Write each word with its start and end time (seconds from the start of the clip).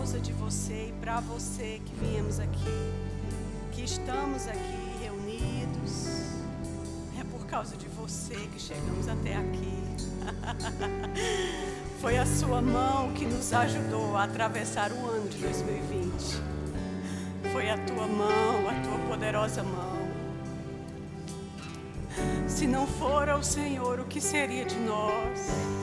causa 0.00 0.18
de 0.18 0.32
você 0.32 0.88
e 0.88 0.94
para 0.98 1.20
você 1.20 1.78
que 1.84 1.94
viemos 1.96 2.40
aqui, 2.40 2.94
que 3.70 3.84
estamos 3.84 4.48
aqui 4.48 4.98
reunidos. 5.02 6.06
É 7.20 7.24
por 7.30 7.44
causa 7.44 7.76
de 7.76 7.86
você 7.86 8.34
que 8.34 8.58
chegamos 8.58 9.06
até 9.08 9.36
aqui. 9.36 9.78
Foi 12.00 12.16
a 12.16 12.24
sua 12.24 12.62
mão 12.62 13.12
que 13.12 13.26
nos 13.26 13.52
ajudou 13.52 14.16
a 14.16 14.24
atravessar 14.24 14.90
o 14.90 15.06
ano 15.06 15.28
de 15.28 15.36
2020. 15.36 16.40
Foi 17.52 17.68
a 17.68 17.76
tua 17.76 18.06
mão, 18.06 18.70
a 18.70 18.82
tua 18.82 18.98
poderosa 19.06 19.62
mão. 19.62 19.98
Se 22.48 22.66
não 22.66 22.86
fora 22.86 23.36
o 23.36 23.44
Senhor, 23.44 24.00
o 24.00 24.06
que 24.06 24.18
seria 24.18 24.64
de 24.64 24.76
nós? 24.76 25.79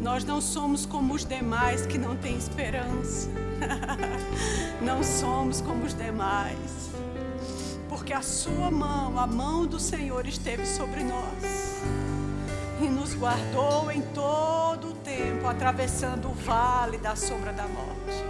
Nós 0.00 0.24
não 0.24 0.40
somos 0.40 0.86
como 0.86 1.12
os 1.12 1.26
demais 1.26 1.84
que 1.84 1.98
não 1.98 2.16
têm 2.16 2.36
esperança. 2.36 3.28
não 4.80 5.02
somos 5.02 5.60
como 5.60 5.84
os 5.84 5.92
demais. 5.92 6.90
Porque 7.86 8.14
a 8.14 8.22
sua 8.22 8.70
mão, 8.70 9.18
a 9.18 9.26
mão 9.26 9.66
do 9.66 9.78
Senhor 9.78 10.26
esteve 10.26 10.64
sobre 10.64 11.04
nós 11.04 11.82
e 12.80 12.88
nos 12.88 13.14
guardou 13.14 13.90
em 13.90 14.00
todo 14.00 14.88
o 14.88 14.94
tempo, 14.94 15.46
atravessando 15.46 16.30
o 16.30 16.32
vale 16.32 16.96
da 16.96 17.14
sombra 17.14 17.52
da 17.52 17.64
morte. 17.64 18.24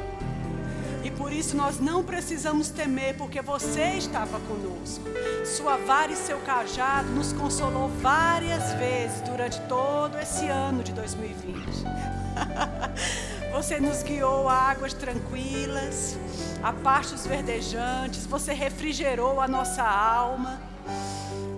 E 1.05 1.11
por 1.11 1.33
isso 1.33 1.57
nós 1.57 1.79
não 1.81 2.05
precisamos 2.05 2.69
temer, 2.69 3.17
porque 3.17 3.41
você 3.41 3.93
estava 3.97 4.39
conosco. 4.41 5.05
Sua 5.45 5.77
vara 5.77 6.13
e 6.13 6.17
seu 6.17 6.39
cajado 6.41 7.09
nos 7.11 7.33
consolou 7.33 7.89
várias 8.01 8.75
vezes 8.75 9.21
durante 9.23 9.61
todo 9.63 10.19
esse 10.19 10.47
ano 10.47 10.83
de 10.83 10.90
2020. 11.01 11.65
Você 13.53 13.81
nos 13.81 14.03
guiou 14.03 14.49
a 14.49 14.55
águas 14.55 14.93
tranquilas, 14.93 16.17
a 16.63 16.73
pastos 16.73 17.27
verdejantes, 17.27 18.25
você 18.27 18.53
refrigerou 18.53 19.41
a 19.41 19.49
nossa 19.49 19.83
alma. 19.83 20.61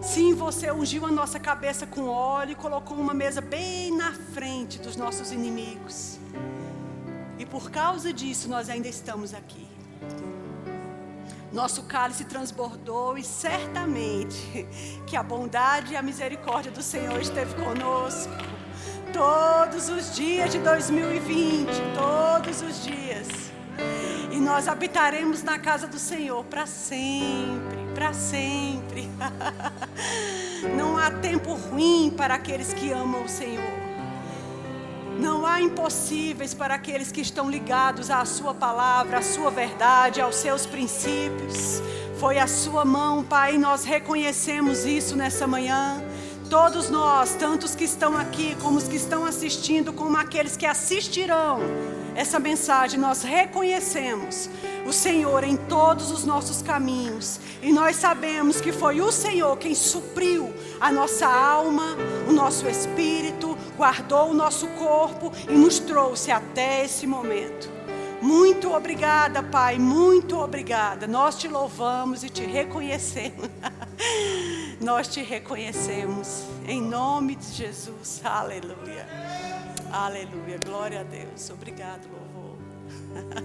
Sim, 0.01 0.35
você 0.35 0.73
ungiu 0.73 1.05
a 1.07 1.11
nossa 1.11 1.39
cabeça 1.39 1.87
com 1.87 2.09
óleo 2.09 2.53
e 2.53 2.55
colocou 2.55 2.97
uma 2.97 3.13
mesa 3.13 3.41
bem 3.41 3.95
na 3.95 4.13
frente 4.13 4.79
dos 4.79 4.97
nossos 4.97 5.33
inimigos. 5.33 6.19
E 7.39 7.45
por 7.45 7.71
causa 7.71 8.13
disso 8.13 8.49
nós 8.49 8.71
ainda 8.71 8.89
estamos 8.89 9.35
aqui. 9.35 9.69
Nosso 11.53 11.83
cálice 11.83 12.25
transbordou 12.25 13.19
e 13.19 13.23
certamente 13.23 14.67
que 15.07 15.15
a 15.15 15.23
bondade 15.23 15.93
e 15.93 15.97
a 15.97 16.03
misericórdia 16.03 16.73
do 16.73 16.83
Senhor 16.83 17.21
esteve 17.21 17.55
conosco 17.55 18.33
todos 19.13 19.89
os 19.89 20.15
dias 20.15 20.51
de 20.51 20.59
2020, 20.59 21.69
todos 21.95 22.63
os 22.63 22.83
dias. 22.85 23.29
E 24.31 24.39
nós 24.41 24.69
habitaremos 24.69 25.43
na 25.43 25.59
casa 25.59 25.87
do 25.87 25.99
Senhor 25.99 26.45
para 26.45 26.67
sempre 26.67 27.83
para 27.93 28.13
sempre. 28.13 29.09
Não 30.77 30.97
há 30.97 31.11
tempo 31.11 31.55
ruim 31.55 32.13
para 32.17 32.35
aqueles 32.35 32.73
que 32.73 32.91
amam 32.91 33.25
o 33.25 33.29
Senhor. 33.29 33.83
Não 35.19 35.47
há 35.47 35.61
impossíveis 35.61 36.55
para 36.55 36.75
aqueles 36.75 37.13
que 37.13 37.21
estão 37.21 37.49
ligados 37.51 38.11
à 38.11 38.25
Sua 38.25 38.55
palavra, 38.55 39.19
à 39.19 39.23
Sua 39.23 39.51
verdade, 39.51 40.21
aos 40.21 40.37
seus 40.37 40.67
princípios. 40.67 41.83
Foi 42.19 42.39
a 42.39 42.47
Sua 42.47 42.85
mão, 42.85 43.23
Pai, 43.23 43.55
e 43.55 43.59
nós 43.59 43.85
reconhecemos 43.85 44.85
isso 44.85 45.15
nessa 45.15 45.47
manhã. 45.47 46.03
Todos 46.53 46.91
nós, 46.91 47.35
tanto 47.35 47.65
os 47.65 47.75
que 47.75 47.85
estão 47.85 48.15
aqui, 48.15 48.55
como 48.61 48.77
os 48.77 48.87
que 48.87 48.97
estão 48.97 49.25
assistindo, 49.25 49.91
como 49.91 50.19
aqueles 50.19 50.55
que 50.55 50.67
assistirão 50.67 51.61
essa 52.15 52.39
mensagem, 52.39 53.01
nós 53.01 53.23
reconhecemos 53.23 54.51
o 54.87 54.93
Senhor 54.93 55.45
em 55.45 55.57
todos 55.57 56.11
os 56.11 56.27
nossos 56.27 56.61
caminhos. 56.61 57.41
E 57.63 57.73
nós 57.73 57.97
sabemos 57.97 58.61
que 58.61 58.71
foi 58.71 59.01
o 59.01 59.11
Senhor 59.11 59.57
quem 59.57 59.75
supriu 59.75 60.53
a 60.79 60.93
nossa 60.93 61.27
alma, 61.27 61.97
o 62.29 62.33
nosso 62.33 62.69
espírito, 62.69 63.57
guardou 63.79 64.29
o 64.29 64.35
nosso 64.35 64.67
corpo 64.73 65.33
e 65.49 65.55
nos 65.55 65.79
trouxe 65.79 66.31
até 66.31 66.85
esse 66.85 67.07
momento. 67.07 67.71
Muito 68.21 68.75
obrigada, 68.75 69.43
Pai, 69.43 69.79
muito 69.79 70.39
obrigada. 70.39 71.07
Nós 71.07 71.35
te 71.35 71.49
louvamos 71.49 72.23
e 72.23 72.29
te 72.29 72.45
reconhecemos. 72.45 73.49
Nós 74.83 75.07
te 75.07 75.23
reconhecemos. 75.23 76.43
Em 76.67 76.83
nome 76.83 77.37
de 77.37 77.53
Jesus. 77.53 78.21
Aleluia. 78.25 79.07
Aleluia. 79.93 80.59
Glória 80.59 81.03
a 81.03 81.05
Deus. 81.05 81.51
Obrigado, 81.51 82.09
louvor. 82.11 82.59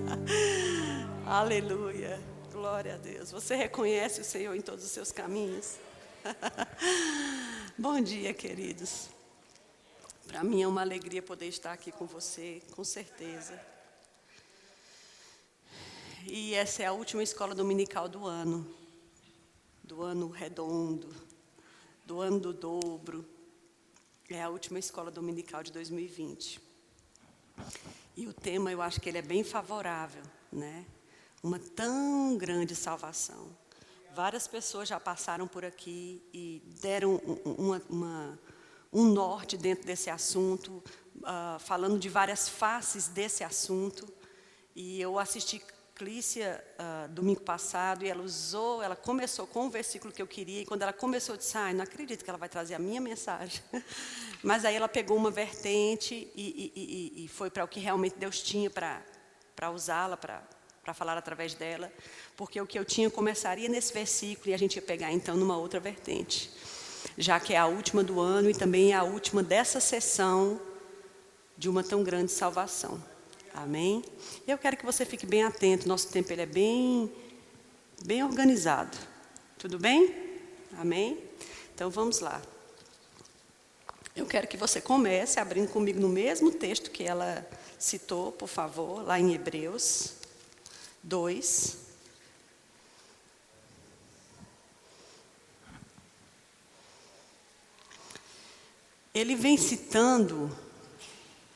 Aleluia. 1.28 2.20
Glória 2.52 2.96
a 2.96 2.98
Deus. 2.98 3.30
Você 3.30 3.56
reconhece 3.56 4.20
o 4.20 4.24
Senhor 4.24 4.56
em 4.56 4.62
todos 4.62 4.84
os 4.84 4.90
seus 4.90 5.12
caminhos? 5.12 5.76
Bom 7.78 8.02
dia, 8.02 8.34
queridos. 8.34 9.08
Para 10.26 10.44
mim 10.44 10.64
é 10.64 10.68
uma 10.68 10.82
alegria 10.82 11.22
poder 11.22 11.50
estar 11.50 11.72
aqui 11.72 11.92
com 11.92 12.08
você, 12.08 12.64
com 12.72 12.84
certeza. 12.84 13.62
E 16.26 16.56
essa 16.56 16.82
é 16.82 16.88
a 16.88 16.94
última 16.94 17.22
escola 17.22 17.54
dominical 17.54 18.10
do 18.10 18.26
ano, 18.26 18.68
do 19.84 20.02
ano 20.02 20.30
redondo, 20.30 21.27
do 22.08 22.22
ano 22.22 22.40
do 22.40 22.54
dobro. 22.54 23.26
É 24.30 24.42
a 24.42 24.50
última 24.50 24.80
escola 24.80 25.12
dominical 25.12 25.62
de 25.62 25.74
2020. 25.74 26.62
E 28.16 28.26
o 28.26 28.34
tema 28.34 28.72
eu 28.72 28.82
acho 28.82 29.02
que 29.02 29.10
ele 29.10 29.18
é 29.18 29.22
bem 29.22 29.44
favorável, 29.44 30.24
né? 30.50 30.86
uma 31.44 31.60
tão 31.60 32.38
grande 32.38 32.76
salvação. 32.76 33.50
Várias 34.16 34.48
pessoas 34.48 34.88
já 34.88 35.00
passaram 35.00 35.48
por 35.48 35.66
aqui 35.66 36.24
e 36.34 36.64
deram 36.82 37.18
uma, 37.46 37.82
uma, 37.90 38.40
um 38.92 39.04
norte 39.04 39.58
dentro 39.58 39.86
desse 39.86 40.10
assunto, 40.10 40.82
uh, 41.18 41.60
falando 41.60 42.00
de 42.00 42.10
várias 42.10 42.48
faces 42.48 43.10
desse 43.10 43.44
assunto. 43.44 44.12
E 44.74 45.00
eu 45.00 45.20
assisti 45.20 45.62
Clícia 45.98 46.64
uh, 46.78 47.08
domingo 47.10 47.42
passado 47.42 48.06
e 48.06 48.08
ela 48.08 48.22
usou, 48.22 48.84
ela 48.84 48.96
começou 48.96 49.48
com 49.48 49.66
o 49.66 49.70
versículo 49.72 50.14
que 50.14 50.22
eu 50.22 50.28
queria, 50.28 50.62
e 50.62 50.66
quando 50.66 50.84
ela 50.84 50.94
começou, 50.94 51.34
eu 51.34 51.40
disse, 51.40 51.58
ah, 51.58 51.74
não 51.74 51.84
acredito 51.84 52.24
que 52.24 52.30
ela 52.30 52.38
vai 52.38 52.48
trazer 52.48 52.76
a 52.76 52.80
minha 52.80 53.02
mensagem. 53.02 53.64
Mas 54.44 54.64
aí 54.64 54.76
ela 54.76 54.88
pegou 54.88 55.18
uma 55.18 55.32
vertente 55.32 56.32
e, 56.36 56.72
e, 56.76 57.22
e, 57.22 57.26
e 57.26 57.28
foi 57.28 57.50
para 57.50 57.64
o 57.64 57.68
que 57.68 57.80
realmente 57.80 58.16
Deus 58.16 58.44
tinha 58.44 58.70
para 58.70 59.72
usá-la, 59.74 60.16
para 60.16 60.94
falar 60.94 61.18
através 61.18 61.56
dela, 61.56 61.92
porque 62.36 62.62
o 62.62 62.68
que 62.68 62.78
eu 62.78 62.86
tinha 62.86 63.10
começaria 63.10 63.68
nesse 63.68 63.92
versículo 63.92 64.52
e 64.52 64.54
a 64.54 64.58
gente 64.58 64.76
ia 64.76 64.84
pegar 64.84 65.12
então 65.12 65.36
numa 65.36 65.58
outra 65.58 65.80
vertente, 65.80 66.52
já 67.18 67.40
que 67.40 67.56
é 67.56 67.58
a 67.58 67.66
última 67.66 68.04
do 68.04 68.22
ano 68.22 68.52
e 68.52 68.54
também 68.54 68.92
é 68.92 68.96
a 68.96 69.04
última 69.04 69.42
dessa 69.42 69.80
sessão 69.80 70.62
de 71.58 71.68
uma 71.68 71.84
tão 71.84 72.04
grande 72.04 72.32
salvação. 72.32 73.17
Amém? 73.58 74.06
Eu 74.48 74.56
quero 74.56 74.78
que 74.78 74.86
você 74.86 75.04
fique 75.04 75.26
bem 75.26 75.42
atento, 75.44 75.88
nosso 75.88 76.10
tempo 76.10 76.32
ele 76.32 76.44
é 76.44 76.46
bem 76.46 77.12
bem 78.06 78.24
organizado. 78.24 78.96
Tudo 79.58 79.80
bem? 79.80 80.14
Amém? 80.78 81.18
Então 81.74 81.90
vamos 81.90 82.20
lá. 82.20 82.40
Eu 84.16 84.28
quero 84.28 84.48
que 84.48 84.56
você 84.56 84.80
comece 84.80 85.40
abrindo 85.40 85.72
comigo 85.72 86.00
no 86.00 86.08
mesmo 86.08 86.52
texto 86.52 86.92
que 86.92 87.04
ela 87.04 87.50
citou, 87.80 88.32
por 88.32 88.48
favor, 88.48 89.02
lá 89.04 89.20
em 89.20 89.34
Hebreus. 89.34 90.14
2. 91.02 91.78
Ele 99.16 99.36
vem 99.36 99.58
citando 99.58 100.56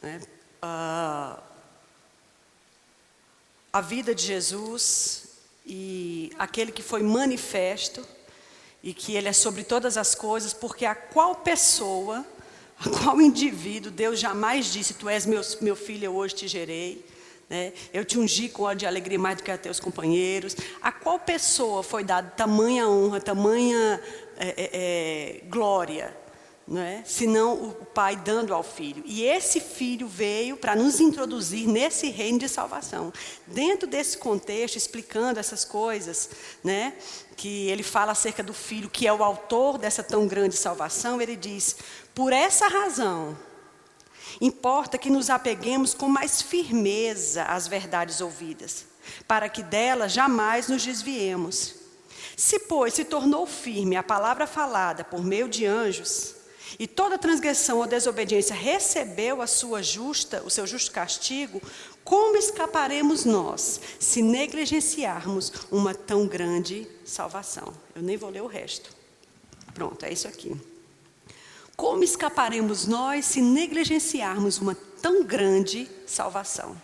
né, 0.02 0.20
a, 0.60 1.44
a 3.72 3.82
vida 3.82 4.14
de 4.14 4.26
Jesus 4.26 5.24
e 5.66 6.32
aquele 6.38 6.72
que 6.72 6.82
foi 6.82 7.02
manifesto 7.02 8.06
e 8.84 8.94
que 8.94 9.16
ele 9.16 9.30
é 9.30 9.34
sobre 9.34 9.64
todas 9.64 9.98
as 9.98 10.16
coisas, 10.16 10.54
porque 10.54 10.86
a 10.86 10.96
qual 10.96 11.36
pessoa, 11.36 12.26
a 12.80 12.90
qual 12.90 13.22
indivíduo 13.22 13.92
Deus 13.92 14.20
jamais 14.20 14.72
disse: 14.72 14.96
Tu 14.96 15.08
és 15.08 15.26
meu, 15.26 15.42
meu 15.62 15.76
filho, 15.76 16.06
eu 16.06 16.16
hoje 16.16 16.36
te 16.36 16.48
gerei. 16.48 17.06
Né? 17.50 17.74
Eu 17.94 18.06
te 18.06 18.18
ungi 18.18 18.48
com 18.50 18.64
óleo 18.64 18.80
de 18.80 18.86
alegria 18.86 19.20
mais 19.20 19.38
do 19.38 19.44
que 19.44 19.52
a 19.52 19.58
teus 19.58 19.80
companheiros. 19.80 20.56
A 20.82 20.92
qual 20.92 21.20
pessoa 21.20 21.84
foi 21.84 22.04
dada 22.04 22.30
tamanha 22.30 22.88
honra, 22.88 23.20
tamanha 23.20 24.02
é, 24.38 24.70
é, 24.74 25.42
glória? 25.50 26.21
Não 26.72 26.80
é? 26.80 27.04
Senão 27.06 27.54
o 27.54 27.74
pai 27.74 28.16
dando 28.16 28.54
ao 28.54 28.64
filho. 28.64 29.04
E 29.06 29.26
esse 29.26 29.60
filho 29.60 30.08
veio 30.08 30.56
para 30.56 30.74
nos 30.74 31.02
introduzir 31.02 31.68
nesse 31.68 32.10
reino 32.10 32.40
de 32.40 32.48
salvação. 32.48 33.12
Dentro 33.46 33.86
desse 33.86 34.18
contexto, 34.18 34.78
explicando 34.78 35.38
essas 35.38 35.66
coisas, 35.66 36.30
né, 36.64 36.94
que 37.36 37.68
ele 37.68 37.84
fala 37.84 38.14
acerca 38.14 38.42
do 38.42 38.54
filho, 38.54 38.90
que 38.90 39.06
é 39.06 39.12
o 39.12 39.22
autor 39.22 39.78
dessa 39.78 40.02
tão 40.02 40.26
grande 40.26 40.56
salvação, 40.56 41.22
ele 41.22 41.36
diz: 41.36 41.76
por 42.16 42.32
essa 42.32 42.70
razão, 42.70 43.38
Importa 44.40 44.98
que 44.98 45.10
nos 45.10 45.30
apeguemos 45.30 45.94
com 45.94 46.08
mais 46.08 46.42
firmeza 46.42 47.44
às 47.44 47.68
verdades 47.68 48.22
ouvidas, 48.22 48.86
para 49.28 49.50
que 49.50 49.62
delas 49.62 50.14
jamais 50.14 50.70
nos 50.70 50.86
desviemos. 50.86 51.76
Se, 52.38 52.60
pois, 52.60 52.94
se 52.94 53.04
tornou 53.04 53.46
firme 53.46 53.98
a 53.98 54.02
palavra 54.02 54.48
falada 54.48 55.04
por 55.04 55.22
meio 55.22 55.50
de 55.50 55.66
anjos, 55.66 56.41
e 56.80 56.88
toda 56.88 57.18
transgressão 57.18 57.80
ou 57.80 57.88
desobediência 57.88 58.56
recebeu 58.56 59.42
a 59.42 59.48
sua 59.48 59.82
justa, 59.82 60.42
o 60.46 60.50
seu 60.50 60.66
justo 60.66 60.92
castigo, 60.92 61.62
como 62.04 62.38
escaparemos 62.38 63.26
nós 63.26 63.80
se 64.00 64.22
negligenciarmos 64.22 65.52
uma 65.72 65.94
tão 65.94 66.28
grande 66.28 66.88
salvação? 67.06 67.74
Eu 67.96 68.02
nem 68.02 68.18
vou 68.18 68.30
ler 68.30 68.42
o 68.42 68.48
resto. 68.48 68.96
Pronto, 69.74 70.04
é 70.06 70.12
isso 70.12 70.28
aqui. 70.28 70.56
Como 71.76 72.04
escaparemos 72.04 72.86
nós 72.86 73.26
se 73.26 73.42
negligenciarmos 73.42 74.60
uma 74.60 74.76
tão 75.02 75.24
grande 75.24 75.90
salvação? 76.06 76.80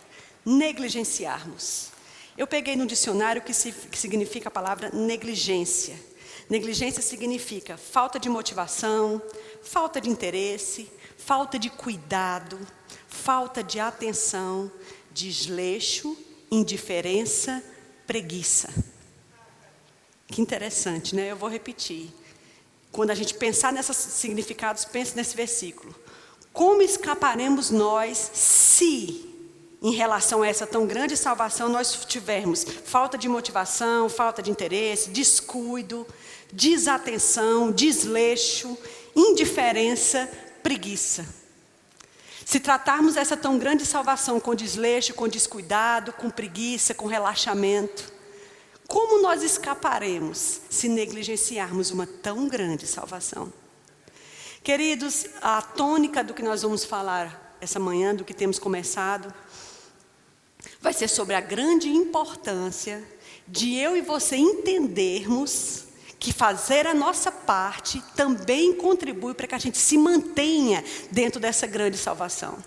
Negligenciarmos. 0.45 1.89
Eu 2.37 2.47
peguei 2.47 2.75
no 2.75 2.85
dicionário 2.85 3.41
que, 3.41 3.51
que 3.51 3.97
significa 3.97 4.47
a 4.47 4.51
palavra 4.51 4.89
negligência. 4.93 5.99
Negligência 6.49 7.01
significa 7.01 7.77
falta 7.77 8.19
de 8.19 8.29
motivação, 8.29 9.21
falta 9.61 9.99
de 9.99 10.09
interesse, 10.09 10.89
falta 11.17 11.59
de 11.59 11.69
cuidado, 11.69 12.57
falta 13.07 13.61
de 13.61 13.79
atenção, 13.79 14.71
desleixo, 15.11 16.17
indiferença, 16.49 17.61
preguiça. 18.05 18.73
Que 20.27 20.41
interessante, 20.41 21.15
né? 21.15 21.31
Eu 21.31 21.35
vou 21.35 21.49
repetir. 21.49 22.09
Quando 22.91 23.11
a 23.11 23.15
gente 23.15 23.33
pensar 23.33 23.73
nesses 23.73 23.95
significados, 23.95 24.85
pense 24.85 25.15
nesse 25.15 25.35
versículo. 25.35 25.93
Como 26.53 26.81
escaparemos 26.81 27.69
nós 27.69 28.17
se, 28.33 29.25
em 29.81 29.91
relação 29.91 30.41
a 30.41 30.47
essa 30.47 30.65
tão 30.65 30.87
grande 30.87 31.15
salvação, 31.15 31.69
nós 31.69 32.05
tivermos 32.05 32.63
falta 32.63 33.17
de 33.17 33.29
motivação, 33.29 34.09
falta 34.09 34.41
de 34.41 34.49
interesse, 34.49 35.11
descuido, 35.11 36.07
desatenção, 36.51 37.71
desleixo, 37.71 38.77
indiferença, 39.15 40.29
preguiça? 40.63 41.25
Se 42.45 42.59
tratarmos 42.59 43.17
essa 43.17 43.35
tão 43.35 43.57
grande 43.57 43.85
salvação 43.85 44.39
com 44.39 44.55
desleixo, 44.55 45.13
com 45.13 45.27
descuidado, 45.27 46.13
com 46.13 46.29
preguiça, 46.29 46.93
com 46.93 47.05
relaxamento, 47.05 48.13
como 48.87 49.21
nós 49.21 49.43
escaparemos 49.43 50.61
se 50.69 50.87
negligenciarmos 50.87 51.91
uma 51.91 52.07
tão 52.07 52.47
grande 52.47 52.87
salvação? 52.87 53.51
Queridos, 54.63 55.25
a 55.41 55.61
tônica 55.61 56.23
do 56.23 56.33
que 56.33 56.41
nós 56.41 56.61
vamos 56.61 56.85
falar 56.85 57.57
essa 57.59 57.79
manhã, 57.79 58.15
do 58.15 58.23
que 58.23 58.33
temos 58.33 58.57
começado, 58.57 59.33
vai 60.79 60.93
ser 60.93 61.09
sobre 61.09 61.35
a 61.35 61.41
grande 61.41 61.89
importância 61.89 63.03
de 63.47 63.75
eu 63.75 63.97
e 63.97 64.01
você 64.01 64.37
entendermos 64.37 65.86
que 66.19 66.33
fazer 66.33 66.87
a 66.87 66.93
nossa 66.93 67.31
parte 67.31 68.01
também 68.15 68.75
contribui 68.75 69.33
para 69.33 69.47
que 69.47 69.55
a 69.55 69.59
gente 69.59 69.77
se 69.77 69.97
mantenha 69.97 70.83
dentro 71.11 71.39
dessa 71.39 71.67
grande 71.67 71.97
salvação. 71.97 72.57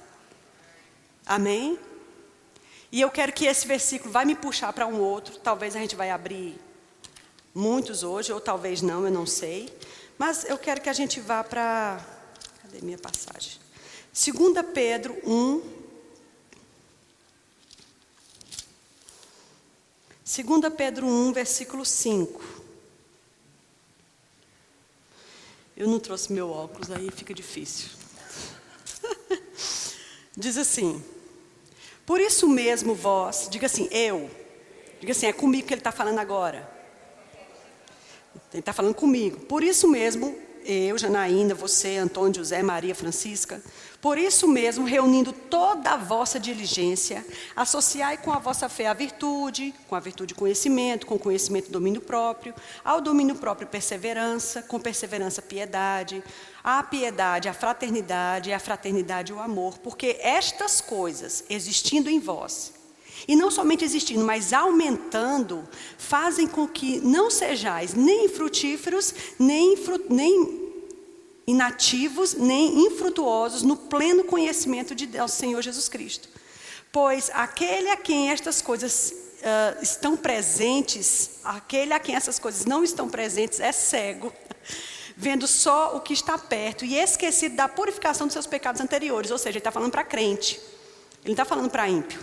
Amém? 1.26 1.78
E 2.92 3.00
eu 3.00 3.10
quero 3.10 3.32
que 3.32 3.46
esse 3.46 3.66
versículo 3.66 4.12
vai 4.12 4.24
me 4.24 4.34
puxar 4.34 4.72
para 4.72 4.86
um 4.86 5.00
outro. 5.00 5.38
Talvez 5.38 5.76
a 5.76 5.78
gente 5.78 5.94
vai 5.94 6.10
abrir 6.10 6.58
muitos 7.54 8.02
hoje, 8.02 8.32
ou 8.32 8.40
talvez 8.40 8.82
não, 8.82 9.04
eu 9.04 9.10
não 9.10 9.26
sei. 9.26 9.72
Mas 10.18 10.44
eu 10.44 10.58
quero 10.58 10.80
que 10.80 10.88
a 10.88 10.92
gente 10.92 11.20
vá 11.20 11.42
para. 11.42 12.04
Cadê 12.62 12.80
minha 12.82 12.98
passagem? 12.98 13.58
2 14.12 14.66
Pedro 14.74 15.16
1. 15.24 15.80
2 20.24 20.74
Pedro 20.76 21.06
1, 21.06 21.32
versículo 21.32 21.84
5. 21.84 22.59
Eu 25.80 25.88
não 25.88 25.98
trouxe 25.98 26.30
meu 26.30 26.50
óculos, 26.50 26.90
aí 26.90 27.10
fica 27.10 27.32
difícil. 27.32 27.88
Diz 30.36 30.58
assim: 30.58 31.02
Por 32.04 32.20
isso 32.20 32.46
mesmo 32.46 32.94
vós, 32.94 33.48
diga 33.50 33.64
assim, 33.64 33.88
eu. 33.90 34.30
Diga 35.00 35.12
assim, 35.12 35.24
é 35.24 35.32
comigo 35.32 35.66
que 35.66 35.72
ele 35.72 35.80
está 35.80 35.90
falando 35.90 36.18
agora. 36.18 36.70
Ele 38.52 38.60
está 38.60 38.74
falando 38.74 38.94
comigo. 38.94 39.40
Por 39.46 39.64
isso 39.64 39.88
mesmo, 39.88 40.36
eu, 40.66 40.98
Janaína, 40.98 41.54
você, 41.54 41.96
Antônio, 41.96 42.34
José, 42.34 42.62
Maria, 42.62 42.94
Francisca, 42.94 43.62
por 44.00 44.16
isso 44.16 44.48
mesmo, 44.48 44.86
reunindo 44.86 45.30
toda 45.30 45.90
a 45.90 45.96
vossa 45.96 46.40
diligência, 46.40 47.24
associai 47.54 48.16
com 48.16 48.32
a 48.32 48.38
vossa 48.38 48.66
fé 48.66 48.86
a 48.86 48.94
virtude, 48.94 49.74
com 49.88 49.94
a 49.94 50.00
virtude 50.00 50.34
conhecimento, 50.34 51.06
com 51.06 51.18
conhecimento 51.18 51.70
domínio 51.70 52.00
próprio, 52.00 52.54
ao 52.82 53.00
domínio 53.02 53.34
próprio 53.34 53.68
perseverança, 53.68 54.62
com 54.62 54.80
perseverança 54.80 55.42
piedade, 55.42 56.24
à 56.64 56.82
piedade 56.82 57.48
a 57.48 57.52
fraternidade, 57.52 58.48
e 58.48 58.52
à 58.54 58.58
fraternidade 58.58 59.34
o 59.34 59.38
amor, 59.38 59.78
porque 59.78 60.16
estas 60.20 60.80
coisas, 60.80 61.44
existindo 61.50 62.08
em 62.08 62.18
vós, 62.18 62.72
e 63.28 63.36
não 63.36 63.50
somente 63.50 63.84
existindo, 63.84 64.24
mas 64.24 64.54
aumentando, 64.54 65.68
fazem 65.98 66.46
com 66.46 66.66
que 66.66 67.00
não 67.00 67.30
sejais 67.30 67.92
nem 67.92 68.28
frutíferos, 68.28 69.14
nem, 69.38 69.76
nem 70.08 70.59
inativos 71.50 72.34
nem 72.34 72.86
infrutuosos 72.86 73.62
no 73.62 73.76
pleno 73.76 74.24
conhecimento 74.24 74.94
de 74.94 75.06
Deus, 75.06 75.32
Senhor 75.32 75.60
Jesus 75.60 75.88
Cristo. 75.88 76.28
Pois 76.92 77.30
aquele 77.34 77.90
a 77.90 77.96
quem 77.96 78.30
estas 78.30 78.62
coisas 78.62 79.12
uh, 79.40 79.82
estão 79.82 80.16
presentes, 80.16 81.40
aquele 81.44 81.92
a 81.92 81.98
quem 81.98 82.14
essas 82.14 82.38
coisas 82.38 82.64
não 82.64 82.84
estão 82.84 83.08
presentes 83.08 83.60
é 83.60 83.72
cego, 83.72 84.32
vendo 85.16 85.46
só 85.46 85.96
o 85.96 86.00
que 86.00 86.12
está 86.12 86.38
perto 86.38 86.84
e 86.84 86.96
esquecido 86.96 87.56
da 87.56 87.68
purificação 87.68 88.26
dos 88.26 88.34
seus 88.34 88.46
pecados 88.46 88.80
anteriores. 88.80 89.30
Ou 89.30 89.38
seja, 89.38 89.50
ele 89.50 89.58
está 89.58 89.70
falando 89.70 89.92
para 89.92 90.04
crente, 90.04 90.60
ele 91.22 91.26
não 91.26 91.32
está 91.32 91.44
falando 91.44 91.70
para 91.70 91.88
ímpio. 91.88 92.20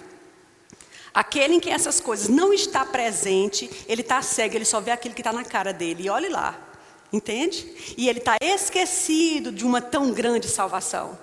Aquele 1.13 1.55
em 1.55 1.59
quem 1.59 1.73
essas 1.73 1.99
coisas 1.99 2.27
não 2.27 2.53
está 2.53 2.85
presente, 2.85 3.69
ele 3.87 4.01
está 4.01 4.21
cego, 4.21 4.55
ele 4.55 4.65
só 4.65 4.79
vê 4.79 4.91
aquilo 4.91 5.15
que 5.15 5.21
está 5.21 5.33
na 5.33 5.43
cara 5.43 5.73
dele. 5.73 6.03
E 6.03 6.09
olhe 6.09 6.29
lá, 6.29 6.66
Entende? 7.11 7.65
E 7.97 8.09
ele 8.09 8.19
está 8.19 8.35
esquecido 8.41 9.51
de 9.51 9.65
uma 9.65 9.81
tão 9.81 10.11
grande 10.11 10.47
salvação. 10.47 11.17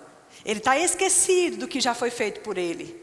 Ele 0.45 0.59
está 0.59 0.79
esquecido 0.79 1.59
do 1.59 1.69
que 1.69 1.81
já 1.81 1.95
foi 1.95 2.11
feito 2.11 2.41
por 2.41 2.57
ele. 2.57 3.03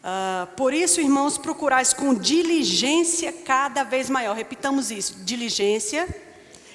Uh, 0.00 0.46
por 0.56 0.74
isso, 0.74 1.00
irmãos, 1.00 1.38
procurais 1.38 1.92
com 1.92 2.14
diligência 2.14 3.32
cada 3.32 3.82
vez 3.82 4.10
maior. 4.10 4.36
Repitamos 4.36 4.90
isso: 4.90 5.16
diligência 5.24 6.06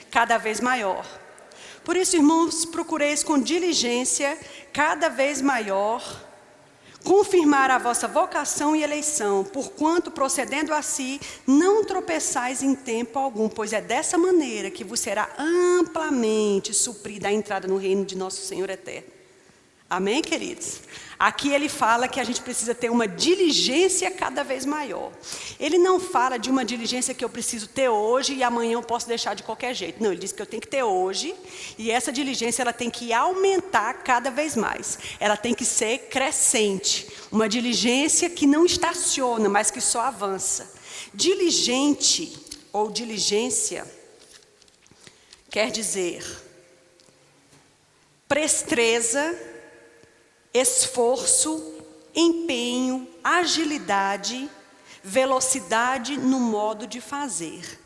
cada 0.10 0.38
vez 0.38 0.60
maior. 0.60 1.06
Por 1.84 1.96
isso, 1.96 2.16
irmãos, 2.16 2.66
procureis 2.66 3.24
com 3.24 3.40
diligência 3.40 4.38
cada 4.74 5.10
vez 5.10 5.42
maior 5.42 6.29
confirmar 7.04 7.72
a 7.72 7.78
vossa 7.78 8.08
vocação 8.08 8.76
e 8.76 8.84
eleição, 8.84 9.44
porquanto, 9.44 10.12
procedendo 10.12 10.74
assim, 10.74 11.20
não 11.46 11.84
tropeçais 11.84 12.62
em 12.62 12.76
tempo 12.76 13.18
algum, 13.18 13.48
pois 13.50 13.74
é 13.74 13.82
dessa 13.82 14.18
maneira 14.18 14.70
que 14.70 14.84
vos 14.84 15.00
será 15.00 15.30
amplamente 15.38 16.74
suprida 16.74 17.28
a 17.28 17.34
entrada 17.34 17.68
no 17.68 17.78
reino 17.78 18.06
de 18.06 18.18
nosso 18.18 18.42
Senhor 18.42 18.70
eterno. 18.70 19.08
Amém, 19.90 20.22
queridos? 20.22 20.82
Aqui 21.20 21.50
ele 21.50 21.68
fala 21.68 22.08
que 22.08 22.18
a 22.18 22.24
gente 22.24 22.40
precisa 22.40 22.74
ter 22.74 22.90
uma 22.90 23.06
diligência 23.06 24.10
cada 24.10 24.42
vez 24.42 24.66
maior. 24.66 25.12
Ele 25.60 25.78
não 25.78 26.00
fala 26.00 26.38
de 26.40 26.50
uma 26.50 26.64
diligência 26.64 27.14
que 27.14 27.26
eu 27.26 27.30
preciso 27.30 27.68
ter 27.68 27.90
hoje 27.90 28.36
e 28.36 28.42
amanhã 28.42 28.76
eu 28.76 28.82
posso 28.82 29.06
deixar 29.06 29.34
de 29.34 29.44
qualquer 29.44 29.74
jeito. 29.74 30.02
Não, 30.02 30.14
ele 30.14 30.22
diz 30.22 30.32
que 30.32 30.42
eu 30.42 30.46
tenho 30.46 30.62
que 30.62 30.68
ter 30.70 30.82
hoje 30.82 31.36
e 31.78 31.92
essa 31.92 32.10
diligência 32.10 32.62
ela 32.62 32.72
tem 32.72 32.90
que 32.90 33.12
aumentar 33.12 33.96
cada 33.96 34.32
vez 34.32 34.56
mais. 34.56 34.98
Ela 35.20 35.36
tem 35.36 35.54
que 35.54 35.66
ser 35.66 36.08
crescente. 36.08 37.12
Uma 37.30 37.50
diligência 37.50 38.30
que 38.30 38.48
não 38.48 38.66
estaciona, 38.66 39.50
mas 39.50 39.70
que 39.70 39.82
só 39.82 40.00
avança. 40.00 40.72
Diligente 41.14 42.34
ou 42.72 42.90
diligência 42.90 43.86
quer 45.50 45.70
dizer 45.70 46.24
prestreza 48.26 49.38
esforço, 50.54 51.76
empenho, 52.16 53.08
agilidade, 53.24 54.50
velocidade 55.04 56.18
no 56.18 56.40
modo 56.40 56.88
de 56.88 57.00
fazer. 57.00 57.80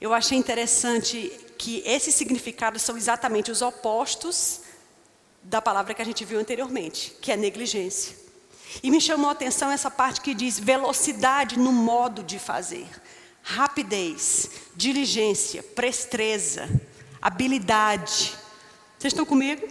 Eu 0.00 0.12
achei 0.12 0.36
interessante 0.36 1.32
que 1.58 1.82
esses 1.86 2.14
significados 2.14 2.82
são 2.82 2.96
exatamente 2.96 3.50
os 3.50 3.62
opostos 3.62 4.60
da 5.42 5.62
palavra 5.62 5.94
que 5.94 6.02
a 6.02 6.04
gente 6.04 6.24
viu 6.24 6.38
anteriormente, 6.38 7.16
que 7.20 7.32
é 7.32 7.36
negligência. 7.36 8.16
E 8.82 8.90
me 8.90 9.00
chamou 9.00 9.28
a 9.28 9.32
atenção 9.32 9.70
essa 9.70 9.90
parte 9.90 10.20
que 10.20 10.34
diz 10.34 10.58
velocidade 10.58 11.58
no 11.58 11.72
modo 11.72 12.22
de 12.22 12.38
fazer, 12.38 12.86
rapidez, 13.42 14.50
diligência, 14.74 15.62
prestreza, 15.62 16.68
habilidade. 17.22 18.34
Vocês 18.98 19.12
estão 19.12 19.24
comigo? 19.24 19.66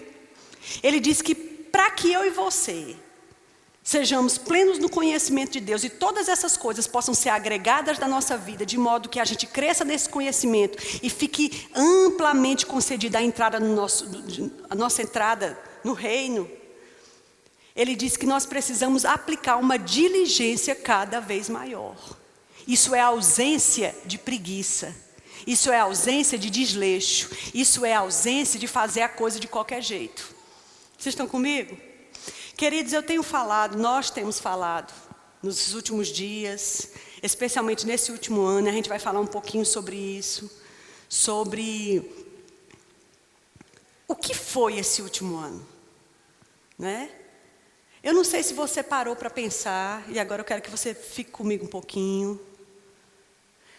Ele 0.82 1.00
diz 1.00 1.22
que 1.22 1.36
para 1.76 1.92
que 1.92 2.10
eu 2.10 2.24
e 2.24 2.30
você 2.30 2.96
sejamos 3.84 4.38
plenos 4.38 4.80
no 4.80 4.90
conhecimento 4.90 5.52
de 5.52 5.60
Deus 5.60 5.84
e 5.84 5.90
todas 5.90 6.30
essas 6.30 6.56
coisas 6.56 6.88
possam 6.88 7.14
ser 7.14 7.28
agregadas 7.28 8.00
da 8.00 8.08
nossa 8.08 8.38
vida, 8.38 8.66
de 8.66 8.78
modo 8.78 9.10
que 9.10 9.20
a 9.20 9.26
gente 9.26 9.46
cresça 9.46 9.84
nesse 9.84 10.08
conhecimento 10.08 10.82
e 11.04 11.10
fique 11.10 11.68
amplamente 11.76 12.66
concedida 12.66 13.18
a 13.18 13.22
entrada 13.22 13.60
no 13.60 13.76
nosso, 13.76 14.08
a 14.70 14.74
nossa 14.74 15.02
entrada 15.02 15.60
no 15.84 15.92
reino. 15.92 16.50
Ele 17.76 17.94
diz 17.94 18.16
que 18.16 18.26
nós 18.26 18.46
precisamos 18.46 19.04
aplicar 19.04 19.58
uma 19.58 19.78
diligência 19.78 20.76
cada 20.76 21.20
vez 21.20 21.50
maior. 21.50 21.98
Isso 22.66 22.96
é 22.96 23.02
ausência 23.02 23.94
de 24.06 24.18
preguiça. 24.18 24.96
Isso 25.46 25.70
é 25.70 25.78
ausência 25.78 26.40
de 26.40 26.50
desleixo. 26.50 27.30
Isso 27.54 27.84
é 27.84 27.94
ausência 27.94 28.58
de 28.58 28.66
fazer 28.66 29.02
a 29.02 29.10
coisa 29.10 29.42
de 29.42 29.48
qualquer 29.50 29.84
jeito. 29.84 30.35
Vocês 31.06 31.14
estão 31.14 31.28
comigo? 31.28 31.78
Queridos, 32.58 32.92
eu 32.92 33.04
tenho 33.04 33.22
falado, 33.22 33.78
nós 33.78 34.10
temos 34.10 34.40
falado 34.40 34.92
nos 35.44 35.76
últimos 35.76 36.08
dias, 36.08 36.94
especialmente 37.22 37.86
nesse 37.86 38.12
último 38.12 38.42
ano, 38.42 38.68
a 38.68 38.72
gente 38.72 38.90
vai 38.90 38.98
falar 38.98 39.20
um 39.20 39.28
pouquinho 39.28 39.64
sobre 39.64 39.96
isso, 39.96 40.50
sobre 41.08 42.12
o 44.08 44.16
que 44.16 44.34
foi 44.34 44.80
esse 44.80 45.04
último 45.04 45.38
ano, 45.38 45.64
né? 46.76 47.12
Eu 48.04 48.12
não 48.12 48.24
sei 48.24 48.42
se 48.42 48.56
você 48.56 48.82
parou 48.82 49.16
para 49.16 49.30
pensar, 49.30 50.04
e 50.10 50.20
agora 50.20 50.42
eu 50.42 50.46
quero 50.46 50.64
que 50.64 50.72
você 50.72 50.96
fique 50.96 51.30
comigo 51.30 51.66
um 51.66 51.70
pouquinho. 51.70 52.42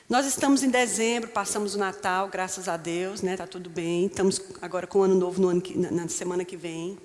Nós 0.08 0.26
estamos 0.26 0.62
em 0.62 0.70
dezembro, 0.70 1.28
passamos 1.30 1.74
o 1.74 1.78
Natal, 1.78 2.28
graças 2.28 2.68
a 2.68 2.76
Deus, 2.76 3.20
né? 3.20 3.36
Tá 3.36 3.48
tudo 3.48 3.68
bem. 3.68 4.06
Estamos 4.06 4.40
agora 4.62 4.86
com 4.86 5.00
o 5.00 5.02
ano 5.02 5.16
novo 5.16 5.42
no 5.42 5.48
ano 5.48 5.60
que, 5.60 5.76
na, 5.76 5.90
na 5.90 6.06
semana 6.06 6.44
que 6.44 6.56
vem. 6.56 6.96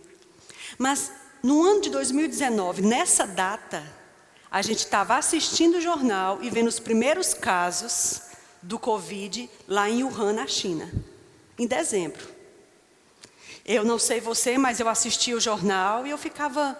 Mas 0.81 1.11
no 1.43 1.61
ano 1.61 1.79
de 1.79 1.91
2019, 1.91 2.81
nessa 2.81 3.27
data, 3.27 3.83
a 4.49 4.63
gente 4.63 4.79
estava 4.79 5.15
assistindo 5.15 5.77
o 5.77 5.81
jornal 5.81 6.39
e 6.41 6.49
vendo 6.49 6.69
os 6.69 6.79
primeiros 6.79 7.35
casos 7.35 8.23
do 8.63 8.79
Covid 8.79 9.47
lá 9.67 9.87
em 9.87 10.03
Wuhan, 10.03 10.33
na 10.33 10.47
China, 10.47 10.91
em 11.59 11.67
dezembro. 11.67 12.27
Eu 13.63 13.85
não 13.85 13.99
sei 13.99 14.19
você, 14.19 14.57
mas 14.57 14.79
eu 14.79 14.89
assisti 14.89 15.35
o 15.35 15.39
jornal 15.39 16.07
e 16.07 16.09
eu 16.09 16.17
ficava 16.17 16.75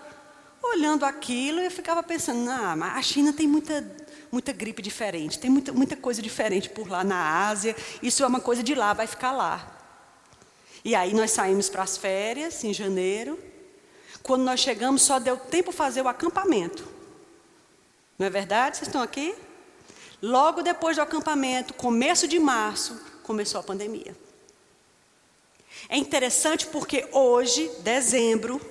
olhando 0.64 1.06
aquilo 1.06 1.60
e 1.60 1.66
eu 1.66 1.72
ficava 1.72 2.02
pensando, 2.02 2.50
ah, 2.50 2.76
mas 2.76 2.98
a 2.98 3.02
China 3.04 3.32
tem 3.32 3.48
muita, 3.48 3.86
muita 4.32 4.52
gripe 4.52 4.82
diferente, 4.82 5.38
tem 5.38 5.52
muita, 5.52 5.72
muita 5.72 5.96
coisa 5.96 6.24
diferente 6.24 6.72
por 6.72 6.90
lá 6.90 7.04
na 7.04 7.48
Ásia, 7.48 7.76
isso 8.02 8.24
é 8.24 8.26
uma 8.26 8.40
coisa 8.40 8.64
de 8.64 8.74
lá, 8.74 8.94
vai 8.94 9.06
ficar 9.06 9.32
lá. 9.32 9.80
E 10.84 10.96
aí 10.96 11.14
nós 11.14 11.30
saímos 11.30 11.70
para 11.70 11.84
as 11.84 11.98
férias 11.98 12.64
em 12.64 12.74
janeiro, 12.74 13.51
quando 14.24 14.44
nós 14.44 14.60
chegamos, 14.60 15.02
só 15.02 15.20
deu 15.20 15.38
tempo 15.38 15.72
fazer 15.72 16.02
o 16.02 16.08
acampamento. 16.08 16.88
Não 18.18 18.28
é 18.28 18.30
verdade? 18.30 18.78
Vocês 18.78 18.88
estão 18.88 19.02
aqui? 19.02 19.34
Logo 20.22 20.62
depois 20.62 20.98
do 20.98 21.02
acampamento, 21.02 21.74
começo 21.74 22.28
de 22.28 22.40
março, 22.40 23.02
começou 23.24 23.60
a 23.60 23.64
pandemia. 23.64 24.16
É 25.90 25.98
interessante 25.98 26.68
porque 26.68 27.08
hoje, 27.12 27.72
dezembro, 27.80 28.62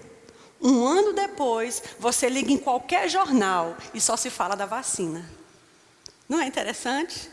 um 0.60 0.86
ano 0.86 1.12
depois, 1.12 1.82
você 1.98 2.28
liga 2.28 2.52
em 2.52 2.58
qualquer 2.58 3.08
jornal 3.08 3.76
e 3.92 4.00
só 4.00 4.16
se 4.16 4.30
fala 4.30 4.54
da 4.54 4.66
vacina. 4.66 5.28
Não 6.28 6.40
é 6.40 6.46
interessante? 6.46 7.30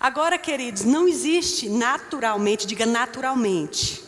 Agora, 0.00 0.38
queridos, 0.38 0.84
não 0.84 1.06
existe 1.06 1.68
naturalmente, 1.68 2.66
diga 2.66 2.86
naturalmente, 2.86 4.07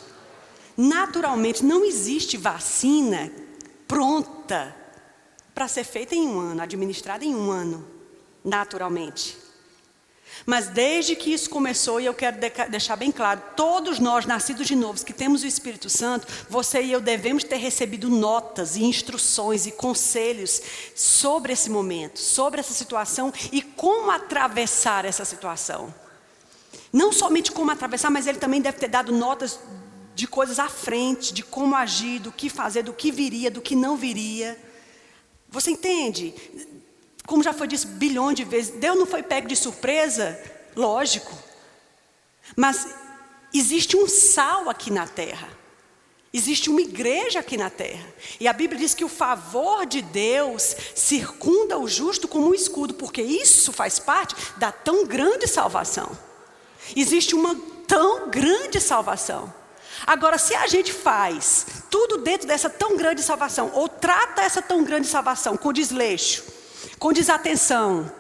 Naturalmente, 0.81 1.63
não 1.63 1.85
existe 1.85 2.39
vacina 2.39 3.31
pronta 3.87 4.75
para 5.55 5.69
ser 5.69 5.85
feita 5.85 6.15
em 6.15 6.27
um 6.27 6.41
ano, 6.41 6.63
administrada 6.63 7.23
em 7.23 7.35
um 7.35 7.51
ano, 7.51 7.87
naturalmente. 8.43 9.37
Mas 10.47 10.69
desde 10.69 11.15
que 11.15 11.35
isso 11.35 11.51
começou, 11.51 12.01
e 12.01 12.07
eu 12.07 12.15
quero 12.15 12.39
deixar 12.71 12.97
bem 12.97 13.13
claro, 13.13 13.43
todos 13.55 13.99
nós, 13.99 14.25
nascidos 14.25 14.67
de 14.67 14.75
novos, 14.75 15.05
que 15.05 15.13
temos 15.13 15.43
o 15.43 15.47
Espírito 15.47 15.91
Santo, 15.91 16.27
você 16.49 16.81
e 16.81 16.93
eu 16.93 17.01
devemos 17.03 17.45
ter 17.45 17.59
recebido 17.59 18.09
notas 18.09 18.75
e 18.75 18.83
instruções 18.83 19.67
e 19.67 19.73
conselhos 19.73 20.63
sobre 20.95 21.53
esse 21.53 21.69
momento, 21.69 22.19
sobre 22.19 22.59
essa 22.59 22.73
situação 22.73 23.31
e 23.53 23.61
como 23.61 24.11
atravessar 24.11 25.05
essa 25.05 25.27
situação. 25.27 25.95
Não 26.91 27.13
somente 27.13 27.53
como 27.53 27.71
atravessar, 27.71 28.09
mas 28.09 28.27
ele 28.27 28.39
também 28.39 28.63
deve 28.63 28.79
ter 28.79 28.89
dado 28.89 29.13
notas 29.13 29.61
de 30.21 30.29
coisas 30.29 30.59
à 30.59 30.69
frente, 30.69 31.33
de 31.33 31.43
como 31.43 31.75
agir, 31.75 32.19
do 32.21 32.31
que 32.31 32.51
fazer, 32.51 32.83
do 32.83 32.93
que 32.93 33.11
viria, 33.11 33.51
do 33.51 33.63
que 33.63 33.75
não 33.75 33.97
viria. 33.97 34.59
Você 35.49 35.71
entende? 35.71 36.35
Como 37.27 37.43
já 37.43 37.55
foi 37.55 37.67
dito 37.67 37.87
bilhões 37.87 38.37
de 38.37 38.45
vezes, 38.45 38.75
Deus 38.77 38.99
não 38.99 39.07
foi 39.07 39.23
pego 39.23 39.49
de 39.49 39.57
surpresa, 39.57 40.39
lógico. 40.77 41.33
Mas 42.55 42.87
existe 43.55 43.97
um 43.97 44.07
sal 44.07 44.69
aqui 44.69 44.91
na 44.91 45.07
terra. 45.07 45.49
Existe 46.33 46.69
uma 46.69 46.83
igreja 46.83 47.41
aqui 47.41 47.57
na 47.57 47.71
terra. 47.71 48.07
E 48.39 48.47
a 48.47 48.53
Bíblia 48.53 48.79
diz 48.79 48.93
que 48.93 49.05
o 49.05 49.09
favor 49.09 49.87
de 49.87 50.03
Deus 50.03 50.77
circunda 50.95 51.79
o 51.79 51.89
justo 51.89 52.29
como 52.29 52.51
um 52.51 52.55
escudo, 52.55 52.93
porque 52.93 53.23
isso 53.23 53.73
faz 53.73 53.99
parte 53.99 54.37
da 54.59 54.71
tão 54.71 55.07
grande 55.07 55.49
salvação. 55.49 56.17
Existe 56.95 57.35
uma 57.35 57.57
tão 57.89 58.29
grande 58.29 58.79
salvação. 58.81 59.60
Agora, 60.07 60.39
se 60.39 60.55
a 60.55 60.67
gente 60.67 60.93
faz 60.93 61.67
tudo 61.91 62.19
dentro 62.19 62.47
dessa 62.47 62.71
tão 62.71 62.97
grande 62.97 63.23
salvação, 63.23 63.71
ou 63.75 63.89
trata 63.89 64.43
essa 64.43 64.63
tão 64.63 64.83
grande 64.83 65.07
salvação 65.07 65.57
com 65.57 65.73
desleixo, 65.73 66.45
com 66.99 67.13
desatenção, 67.13 68.11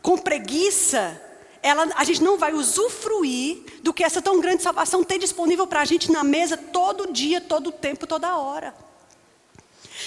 com 0.00 0.18
preguiça, 0.18 1.20
ela, 1.62 1.88
a 1.94 2.04
gente 2.04 2.22
não 2.22 2.36
vai 2.36 2.52
usufruir 2.52 3.62
do 3.82 3.92
que 3.94 4.02
essa 4.02 4.20
tão 4.20 4.40
grande 4.40 4.62
salvação 4.62 5.04
tem 5.04 5.18
disponível 5.18 5.66
para 5.66 5.80
a 5.80 5.84
gente 5.84 6.10
na 6.10 6.24
mesa 6.24 6.56
todo 6.56 7.12
dia, 7.12 7.40
todo 7.40 7.70
tempo, 7.70 8.06
toda 8.06 8.36
hora. 8.36 8.74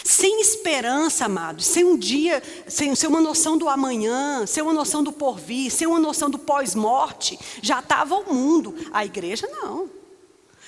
Sem 0.03 0.41
esperança, 0.41 1.25
amados, 1.25 1.65
sem 1.65 1.85
um 1.85 1.97
dia, 1.97 2.43
sem, 2.67 2.93
sem 2.93 3.07
uma 3.07 3.21
noção 3.21 3.57
do 3.57 3.69
amanhã, 3.69 4.45
sem 4.45 4.61
uma 4.61 4.73
noção 4.73 5.01
do 5.01 5.13
porvir, 5.13 5.71
sem 5.71 5.87
uma 5.87 5.99
noção 5.99 6.29
do 6.29 6.37
pós-morte, 6.37 7.39
já 7.61 7.79
estava 7.79 8.15
o 8.15 8.33
mundo. 8.33 8.75
A 8.91 9.05
igreja 9.05 9.47
não. 9.47 9.89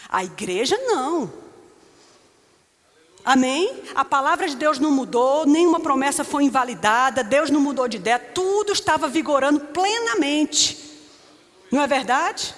A 0.10 0.24
igreja 0.24 0.78
não. 0.78 1.32
Amém? 3.28 3.84
A 3.94 4.06
palavra 4.06 4.48
de 4.48 4.56
Deus 4.56 4.80
não 4.80 4.90
mudou, 4.90 5.46
nenhuma 5.46 5.82
promessa 5.82 6.24
foi 6.24 6.46
invalidada, 6.46 7.26
Deus 7.26 7.50
não 7.50 7.60
mudou 7.60 7.86
de 7.86 7.98
ideia, 7.98 8.18
tudo 8.18 8.72
estava 8.72 9.10
vigorando 9.10 9.60
plenamente. 9.60 10.78
Não 11.70 11.82
é 11.82 11.88
verdade? 11.88 12.56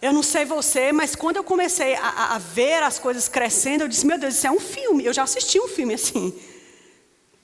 Eu 0.00 0.12
não 0.12 0.22
sei 0.22 0.46
você, 0.46 0.92
mas 0.92 1.14
quando 1.14 1.36
eu 1.36 1.44
comecei 1.44 1.94
a, 1.96 2.36
a, 2.36 2.38
ver 2.38 2.82
as 2.82 2.98
coisas 2.98 3.28
crescendo, 3.28 3.84
eu 3.84 3.88
disse: 3.88 4.06
Meu 4.06 4.18
Deus, 4.18 4.36
isso 4.36 4.46
é 4.46 4.50
um 4.50 4.60
filme. 4.60 5.04
Eu 5.04 5.12
já 5.12 5.24
assisti 5.24 5.60
um 5.60 5.68
filme 5.68 5.92
assim. 5.92 6.32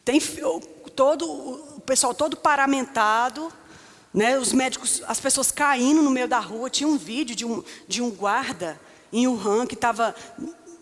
Tem 0.02 0.18
todo 0.94 1.30
o 1.76 1.80
pessoal 1.80 2.14
todo 2.14 2.36
paramentado, 2.36 3.52
né, 4.12 4.38
os 4.38 4.52
médicos, 4.52 5.02
as 5.06 5.20
pessoas 5.20 5.50
caindo 5.50 6.00
no 6.00 6.10
meio 6.10 6.28
da 6.28 6.38
rua. 6.38 6.70
Tinha 6.70 6.88
um 6.88 6.96
vídeo 6.96 7.36
de 7.36 7.44
um, 7.44 7.62
de 7.86 8.00
um 8.00 8.10
guarda 8.10 8.80
em 9.14 9.28
Wuhan, 9.28 9.64
que 9.64 9.74
estava 9.74 10.14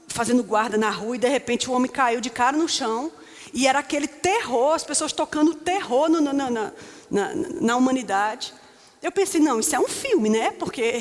fazendo 0.08 0.42
guarda 0.42 0.78
na 0.78 0.90
rua, 0.90 1.16
e 1.16 1.18
de 1.18 1.28
repente 1.28 1.68
o 1.68 1.74
homem 1.74 1.90
caiu 1.90 2.20
de 2.20 2.30
cara 2.30 2.56
no 2.56 2.68
chão, 2.68 3.12
e 3.52 3.66
era 3.66 3.78
aquele 3.78 4.08
terror, 4.08 4.74
as 4.74 4.84
pessoas 4.84 5.12
tocando 5.12 5.54
terror 5.54 6.08
no, 6.08 6.20
na, 6.20 6.32
na, 6.32 6.72
na, 7.10 7.34
na 7.60 7.76
humanidade. 7.76 8.54
Eu 9.02 9.12
pensei, 9.12 9.38
não, 9.38 9.60
isso 9.60 9.76
é 9.76 9.78
um 9.78 9.88
filme, 9.88 10.30
né? 10.30 10.50
Porque 10.52 11.00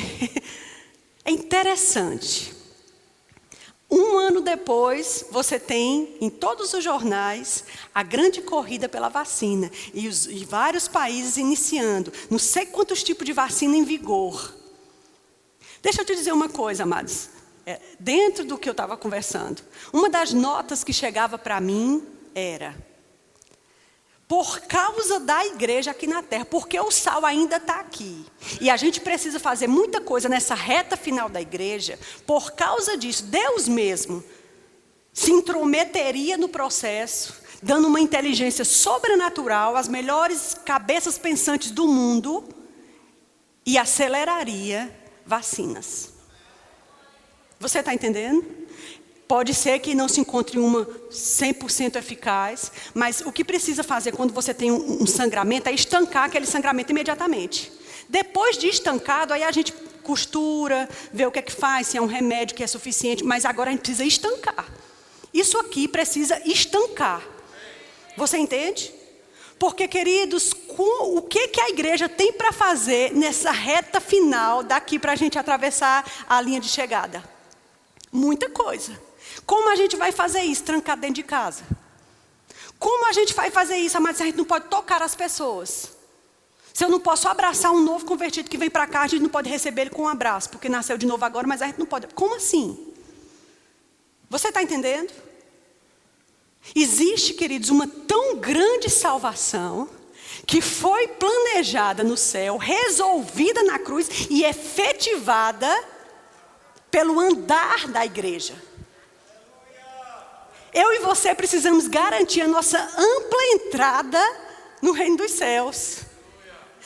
é 1.24 1.32
interessante. 1.32 2.54
Um 3.90 4.18
ano 4.18 4.42
depois, 4.42 5.26
você 5.32 5.58
tem 5.58 6.18
em 6.20 6.30
todos 6.30 6.74
os 6.74 6.84
jornais 6.84 7.64
a 7.96 8.04
grande 8.04 8.42
corrida 8.42 8.90
pela 8.90 9.08
vacina 9.08 9.72
e, 9.94 10.08
os, 10.08 10.26
e 10.26 10.44
vários 10.44 10.88
países 10.90 11.38
iniciando. 11.38 12.12
Não 12.30 12.40
sei 12.40 12.66
quantos 12.66 13.04
tipos 13.04 13.26
de 13.26 13.32
vacina 13.32 13.76
em 13.78 13.84
vigor. 13.84 14.61
Deixa 15.82 16.02
eu 16.02 16.06
te 16.06 16.16
dizer 16.16 16.32
uma 16.32 16.48
coisa, 16.48 16.84
amados. 16.84 17.30
É, 17.66 17.80
dentro 18.00 18.44
do 18.44 18.58
que 18.58 18.70
eu 18.70 18.72
estava 18.72 18.98
conversando, 18.98 19.62
uma 19.92 20.10
das 20.10 20.34
notas 20.34 20.84
que 20.84 20.94
chegava 20.94 21.38
para 21.38 21.60
mim 21.60 22.04
era: 22.36 22.76
por 24.28 24.62
causa 24.62 25.20
da 25.20 25.46
igreja 25.46 25.92
aqui 25.92 26.08
na 26.08 26.24
terra, 26.24 26.46
porque 26.46 26.80
o 26.80 26.92
sal 26.92 27.26
ainda 27.26 27.58
está 27.58 27.80
aqui. 27.80 28.26
E 28.60 28.70
a 28.70 28.78
gente 28.78 29.02
precisa 29.02 29.40
fazer 29.40 29.68
muita 29.68 30.02
coisa 30.02 30.30
nessa 30.30 30.56
reta 30.56 30.96
final 30.96 31.30
da 31.30 31.42
igreja, 31.42 32.00
por 32.26 32.52
causa 32.52 32.98
disso, 32.98 33.24
Deus 33.26 33.68
mesmo 33.68 34.24
se 35.14 35.32
intrometeria 35.32 36.38
no 36.38 36.48
processo, 36.48 37.42
dando 37.62 37.88
uma 37.88 38.00
inteligência 38.00 38.64
sobrenatural 38.64 39.76
às 39.76 39.88
melhores 39.88 40.56
cabeças 40.66 41.18
pensantes 41.18 41.72
do 41.72 41.88
mundo 41.88 42.48
e 43.66 43.78
aceleraria 43.78 45.01
vacinas. 45.32 46.10
Você 47.58 47.80
está 47.80 47.94
entendendo? 47.94 48.46
Pode 49.30 49.54
ser 49.54 49.80
que 49.80 49.96
não 49.96 50.10
se 50.10 50.20
encontre 50.20 50.60
uma 50.60 50.86
100% 51.10 51.96
eficaz, 51.96 52.70
mas 52.94 53.22
o 53.22 53.32
que 53.32 53.46
precisa 53.46 53.82
fazer 53.82 54.12
quando 54.12 54.34
você 54.34 54.54
tem 54.54 54.70
um, 54.70 55.08
sangramento 55.08 55.70
é 55.70 55.72
estancar 55.72 56.26
aquele 56.26 56.46
sangramento 56.46 56.92
imediatamente. 56.92 57.72
Depois 58.10 58.58
de 58.58 58.68
estancado, 58.68 59.34
aí 59.34 59.44
a 59.44 59.52
gente 59.52 59.72
costura, 60.04 60.90
vê 61.14 61.26
o 61.26 61.32
que 61.32 61.40
é 61.40 61.42
que 61.42 61.52
faz, 61.54 61.88
se 61.88 61.98
é 61.98 62.02
um 62.02 62.08
remédio 62.08 62.58
que 62.58 62.64
é 62.64 62.68
suficiente, 62.68 63.24
mas 63.24 63.46
agora 63.46 63.70
a 63.70 63.72
gente 63.72 63.84
precisa 63.84 64.04
estancar. 64.04 64.68
Isso 65.34 65.58
aqui 65.58 65.88
precisa 65.88 66.42
estancar. 66.46 67.26
Você 68.18 68.38
entende? 68.38 68.94
Porque, 69.62 69.88
queridos, 69.88 70.56
o 70.76 71.22
que, 71.22 71.50
que 71.50 71.62
a 71.62 71.70
igreja 71.70 72.10
tem 72.10 72.34
para 72.34 72.52
fazer 72.52 73.14
nessa 73.14 73.52
reta 73.52 74.02
final 74.02 74.64
daqui 74.64 74.98
para 74.98 75.12
a 75.12 75.16
gente 75.16 75.38
atravessar 75.38 76.04
a 76.28 76.42
linha 76.42 76.60
de 76.60 76.68
chegada? 76.68 77.24
Muita 78.12 78.50
coisa. 78.50 79.00
Como 79.46 79.70
a 79.70 79.76
gente 79.76 79.96
vai 79.96 80.12
fazer 80.12 80.42
isso 80.42 80.64
trancado 80.64 81.02
dentro 81.02 81.18
de 81.18 81.22
casa? 81.22 81.62
Como 82.80 83.08
a 83.08 83.14
gente 83.14 83.36
vai 83.36 83.52
fazer 83.52 83.78
isso, 83.78 84.02
mas 84.02 84.20
a 84.20 84.26
gente 84.26 84.36
não 84.40 84.46
pode 84.46 84.66
tocar 84.66 85.04
as 85.04 85.14
pessoas? 85.14 85.92
Se 86.74 86.84
eu 86.84 86.90
não 86.90 87.00
posso 87.00 87.28
abraçar 87.28 87.72
um 87.72 87.84
novo 87.84 88.04
convertido 88.04 88.50
que 88.50 88.58
vem 88.58 88.68
para 88.72 88.88
cá, 88.88 89.02
a 89.02 89.08
gente 89.08 89.22
não 89.22 89.30
pode 89.30 89.48
receber 89.48 89.82
ele 89.82 89.90
com 89.92 90.02
um 90.02 90.10
abraço, 90.10 90.50
porque 90.50 90.70
nasceu 90.70 90.98
de 90.98 91.06
novo 91.06 91.24
agora, 91.24 91.46
mas 91.46 91.62
a 91.62 91.68
gente 91.68 91.78
não 91.78 91.86
pode. 91.86 92.08
Como 92.16 92.36
assim? 92.36 92.92
Você 94.28 94.48
está 94.48 94.64
entendendo? 94.64 95.14
Existe, 96.76 97.34
queridos, 97.34 97.70
uma 97.70 97.88
tão 97.88 98.38
grande 98.38 98.90
salvação 98.90 99.90
que 100.46 100.62
foi 100.62 101.08
planejada 101.08 102.04
no 102.04 102.18
céu, 102.18 102.58
resolvida 102.58 103.64
na 103.64 103.80
cruz 103.80 104.28
e 104.30 104.44
efetivada 104.44 105.70
pelo 106.90 107.20
andar 107.20 107.88
da 107.88 108.06
igreja. 108.06 108.54
Eu 110.74 110.94
e 110.94 111.00
você 111.00 111.36
precisamos 111.36 111.88
garantir 111.88 112.42
a 112.42 112.48
nossa 112.48 112.80
ampla 112.80 113.44
entrada 113.54 114.20
no 114.82 114.92
reino 114.94 115.18
dos 115.18 115.32
céus. 115.32 116.00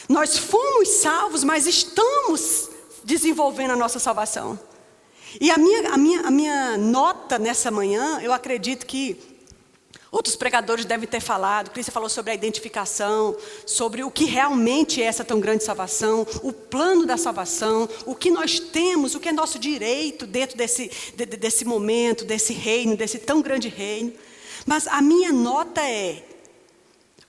Nós 0.10 0.38
fomos 0.38 0.90
salvos, 0.90 1.44
mas 1.44 1.68
estamos 1.68 2.70
desenvolvendo 3.04 3.72
a 3.72 3.76
nossa 3.76 4.00
salvação. 4.00 4.60
E 5.40 5.52
a 5.52 5.58
minha, 5.58 5.90
a 5.92 5.98
minha, 5.98 6.22
a 6.22 6.32
minha 6.32 6.78
nota 6.78 7.38
nessa 7.38 7.70
manhã, 7.70 8.20
eu 8.22 8.34
acredito 8.34 8.86
que 8.86 9.35
outros 10.16 10.38
pregadores 10.38 10.86
devem 10.86 11.08
ter 11.08 11.20
falado. 11.20 11.72
Cristo 11.72 11.92
falou 11.92 12.08
sobre 12.08 12.32
a 12.32 12.36
identificação, 12.36 13.36
sobre 13.66 14.02
o 14.02 14.10
que 14.10 14.24
realmente 14.24 15.02
é 15.02 15.06
essa 15.06 15.26
tão 15.26 15.42
grande 15.42 15.66
salvação, 15.66 16.26
o 16.42 16.54
plano 16.54 17.06
da 17.06 17.18
salvação, 17.18 17.90
o 18.06 18.16
que 18.16 18.32
nós 18.32 18.58
temos, 18.58 19.14
o 19.14 19.20
que 19.20 19.28
é 19.28 19.34
nosso 19.34 19.60
direito 19.60 20.26
dentro 20.26 20.56
desse, 20.56 20.90
de, 21.14 21.26
desse 21.26 21.66
momento, 21.66 22.24
desse 22.24 22.54
reino, 22.54 22.96
desse 22.96 23.20
tão 23.20 23.42
grande 23.42 23.68
reino. 23.68 24.14
Mas 24.66 24.88
a 24.88 25.02
minha 25.02 25.34
nota 25.34 25.82
é: 25.82 26.24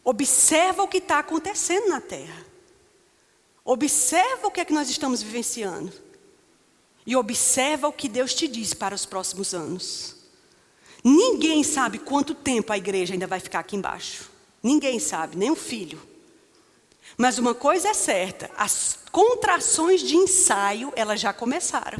observa 0.04 0.84
o 0.84 0.88
que 0.88 0.98
está 0.98 1.18
acontecendo 1.18 1.88
na 1.88 2.00
terra. 2.00 2.46
Observa 3.64 4.46
o 4.46 4.50
que 4.52 4.60
é 4.60 4.64
que 4.64 4.72
nós 4.72 4.88
estamos 4.88 5.24
vivenciando. 5.24 5.92
E 7.04 7.16
observa 7.16 7.88
o 7.88 7.92
que 7.92 8.08
Deus 8.08 8.32
te 8.32 8.46
diz 8.46 8.72
para 8.72 8.94
os 8.94 9.04
próximos 9.04 9.52
anos. 9.54 10.15
Ninguém 11.08 11.62
sabe 11.62 12.00
quanto 12.00 12.34
tempo 12.34 12.72
a 12.72 12.76
igreja 12.76 13.14
ainda 13.14 13.28
vai 13.28 13.38
ficar 13.38 13.60
aqui 13.60 13.76
embaixo. 13.76 14.28
Ninguém 14.60 14.98
sabe, 14.98 15.36
nem 15.36 15.52
o 15.52 15.54
filho. 15.54 16.02
Mas 17.16 17.38
uma 17.38 17.54
coisa 17.54 17.90
é 17.90 17.94
certa: 17.94 18.50
as 18.58 18.98
contrações 19.12 20.00
de 20.00 20.16
ensaio, 20.16 20.92
elas 20.96 21.20
já 21.20 21.32
começaram. 21.32 21.96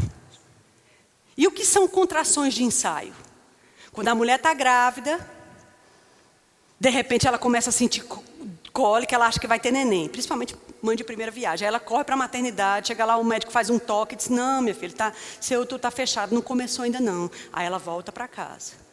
E 1.37 1.47
o 1.47 1.53
que 1.53 1.65
são 1.65 1.87
contrações 1.87 2.53
de 2.53 2.65
ensaio? 2.65 3.15
Quando 3.93 4.09
a 4.09 4.15
mulher 4.17 4.39
está 4.39 4.53
grávida, 4.53 5.25
de 6.81 6.91
repente 6.91 7.29
ela 7.29 7.39
começa 7.39 7.71
a 7.71 7.73
sentir 7.73 8.05
cólica, 8.73 9.15
ela 9.15 9.29
acha 9.29 9.39
que 9.39 9.47
vai 9.47 9.61
ter 9.61 9.71
neném, 9.71 10.09
principalmente 10.09 10.57
mãe 10.83 10.97
de 10.97 11.05
primeira 11.05 11.31
viagem. 11.31 11.65
Aí 11.65 11.69
ela 11.69 11.79
corre 11.79 12.03
para 12.03 12.17
a 12.17 12.19
maternidade, 12.19 12.89
chega 12.89 13.05
lá, 13.05 13.17
o 13.17 13.23
médico 13.23 13.53
faz 13.53 13.71
um 13.71 13.79
toque 13.79 14.15
e 14.15 14.17
diz: 14.17 14.29
Não, 14.29 14.61
minha 14.61 14.75
filha, 14.75 14.93
tá, 14.93 15.13
seu 15.41 15.61
útero 15.61 15.77
está 15.77 15.93
fechado, 15.93 16.35
não 16.35 16.43
começou 16.43 16.85
ainda 16.85 16.99
não. 16.99 17.31
Aí 17.53 17.65
ela 17.65 17.79
volta 17.79 18.11
para 18.11 18.27
casa. 18.27 18.86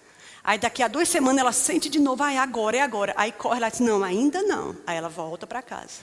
Aí 0.44 0.58
daqui 0.58 0.84
a 0.84 0.90
duas 0.90 1.08
semanas 1.08 1.40
ela 1.40 1.54
sente 1.54 1.88
de 1.88 2.00
novo, 2.00 2.22
ai, 2.22 2.38
agora 2.38 2.78
é 2.78 2.82
agora. 2.82 3.14
Aí 3.16 3.32
corre 3.32 3.60
lá 3.60 3.70
e 3.70 3.72
diz: 3.72 3.80
Não, 3.80 4.04
ainda 4.04 4.42
não. 4.44 4.76
Aí 4.86 4.98
ela 4.98 5.08
volta 5.08 5.48
para 5.48 5.62
casa. 5.62 6.02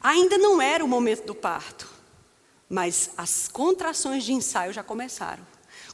Ainda 0.00 0.38
não 0.38 0.60
era 0.60 0.84
o 0.84 0.88
momento 0.88 1.26
do 1.26 1.34
parto, 1.34 1.88
mas 2.68 3.10
as 3.16 3.46
contrações 3.46 4.24
de 4.24 4.32
ensaio 4.32 4.72
já 4.72 4.82
começaram. 4.82 5.46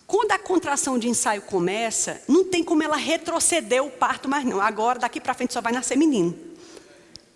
Quando 0.06 0.32
a 0.32 0.38
contração 0.38 0.98
de 0.98 1.08
ensaio 1.08 1.42
começa, 1.42 2.22
não 2.26 2.44
tem 2.44 2.64
como 2.64 2.82
ela 2.82 2.96
retroceder 2.96 3.84
o 3.84 3.90
parto 3.90 4.26
mais 4.26 4.44
não. 4.44 4.60
Agora, 4.60 4.98
daqui 4.98 5.20
para 5.20 5.34
frente, 5.34 5.52
só 5.52 5.60
vai 5.60 5.72
nascer 5.72 5.96
menino. 5.98 6.34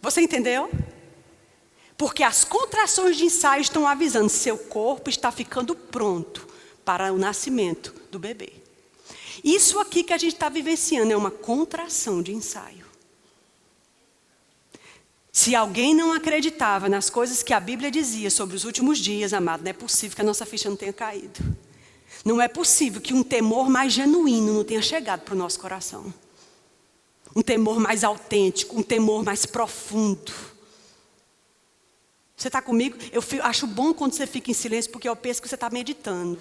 Você 0.00 0.22
entendeu? 0.22 0.70
Porque 1.98 2.22
as 2.22 2.44
contrações 2.44 3.16
de 3.16 3.24
ensaio 3.24 3.60
estão 3.60 3.86
avisando, 3.86 4.30
seu 4.30 4.56
corpo 4.56 5.10
está 5.10 5.30
ficando 5.30 5.74
pronto 5.76 6.48
para 6.82 7.12
o 7.12 7.18
nascimento 7.18 7.94
do 8.10 8.18
bebê. 8.18 8.61
Isso 9.42 9.78
aqui 9.78 10.02
que 10.02 10.12
a 10.12 10.18
gente 10.18 10.34
está 10.34 10.48
vivenciando 10.48 11.12
é 11.12 11.16
uma 11.16 11.30
contração 11.30 12.22
de 12.22 12.32
ensaio. 12.32 12.86
Se 15.32 15.54
alguém 15.54 15.94
não 15.94 16.12
acreditava 16.12 16.90
nas 16.90 17.08
coisas 17.08 17.42
que 17.42 17.54
a 17.54 17.60
Bíblia 17.60 17.90
dizia 17.90 18.30
sobre 18.30 18.54
os 18.54 18.64
últimos 18.64 18.98
dias, 18.98 19.32
amado, 19.32 19.62
não 19.62 19.70
é 19.70 19.72
possível 19.72 20.14
que 20.14 20.20
a 20.20 20.24
nossa 20.24 20.44
ficha 20.44 20.68
não 20.68 20.76
tenha 20.76 20.92
caído. 20.92 21.40
Não 22.22 22.40
é 22.40 22.48
possível 22.48 23.00
que 23.00 23.14
um 23.14 23.22
temor 23.22 23.70
mais 23.70 23.94
genuíno 23.94 24.52
não 24.52 24.62
tenha 24.62 24.82
chegado 24.82 25.22
para 25.22 25.34
o 25.34 25.38
nosso 25.38 25.58
coração. 25.58 26.12
Um 27.34 27.40
temor 27.40 27.80
mais 27.80 28.04
autêntico, 28.04 28.78
um 28.78 28.82
temor 28.82 29.24
mais 29.24 29.46
profundo. 29.46 30.32
Você 32.36 32.48
está 32.48 32.60
comigo? 32.60 32.98
Eu 33.10 33.22
acho 33.42 33.66
bom 33.66 33.94
quando 33.94 34.12
você 34.12 34.26
fica 34.26 34.50
em 34.50 34.54
silêncio, 34.54 34.90
porque 34.90 35.08
eu 35.08 35.16
penso 35.16 35.40
que 35.40 35.48
você 35.48 35.54
está 35.54 35.70
meditando. 35.70 36.38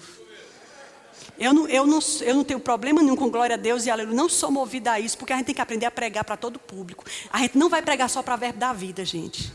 Eu 1.38 1.52
não, 1.52 1.68
eu, 1.68 1.86
não, 1.86 1.98
eu 2.20 2.34
não 2.34 2.44
tenho 2.44 2.60
problema 2.60 3.02
nenhum 3.02 3.16
com 3.16 3.30
glória 3.30 3.54
a 3.54 3.58
Deus 3.58 3.86
e 3.86 3.90
aleluia. 3.90 4.14
Não 4.14 4.28
sou 4.28 4.50
movida 4.50 4.92
a 4.92 5.00
isso, 5.00 5.16
porque 5.18 5.32
a 5.32 5.36
gente 5.36 5.46
tem 5.46 5.54
que 5.54 5.60
aprender 5.60 5.86
a 5.86 5.90
pregar 5.90 6.24
para 6.24 6.36
todo 6.36 6.56
o 6.56 6.58
público. 6.58 7.04
A 7.32 7.38
gente 7.38 7.56
não 7.58 7.68
vai 7.68 7.82
pregar 7.82 8.08
só 8.08 8.22
para 8.22 8.36
verbo 8.36 8.58
da 8.58 8.72
vida, 8.72 9.04
gente. 9.04 9.52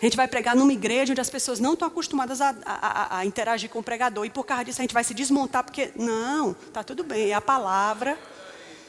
A 0.00 0.04
gente 0.04 0.16
vai 0.16 0.26
pregar 0.26 0.56
numa 0.56 0.72
igreja 0.72 1.12
onde 1.12 1.20
as 1.20 1.30
pessoas 1.30 1.60
não 1.60 1.74
estão 1.74 1.86
acostumadas 1.86 2.40
a, 2.40 2.54
a, 2.66 3.18
a, 3.18 3.24
interagir 3.24 3.70
com 3.70 3.78
o 3.78 3.82
pregador. 3.82 4.26
E 4.26 4.30
por 4.30 4.44
causa 4.44 4.64
disso 4.64 4.80
a 4.80 4.82
gente 4.82 4.92
vai 4.92 5.04
se 5.04 5.14
desmontar, 5.14 5.62
porque, 5.62 5.92
não, 5.94 6.56
está 6.66 6.82
tudo 6.82 7.04
bem, 7.04 7.30
é 7.30 7.34
a 7.34 7.40
palavra. 7.40 8.18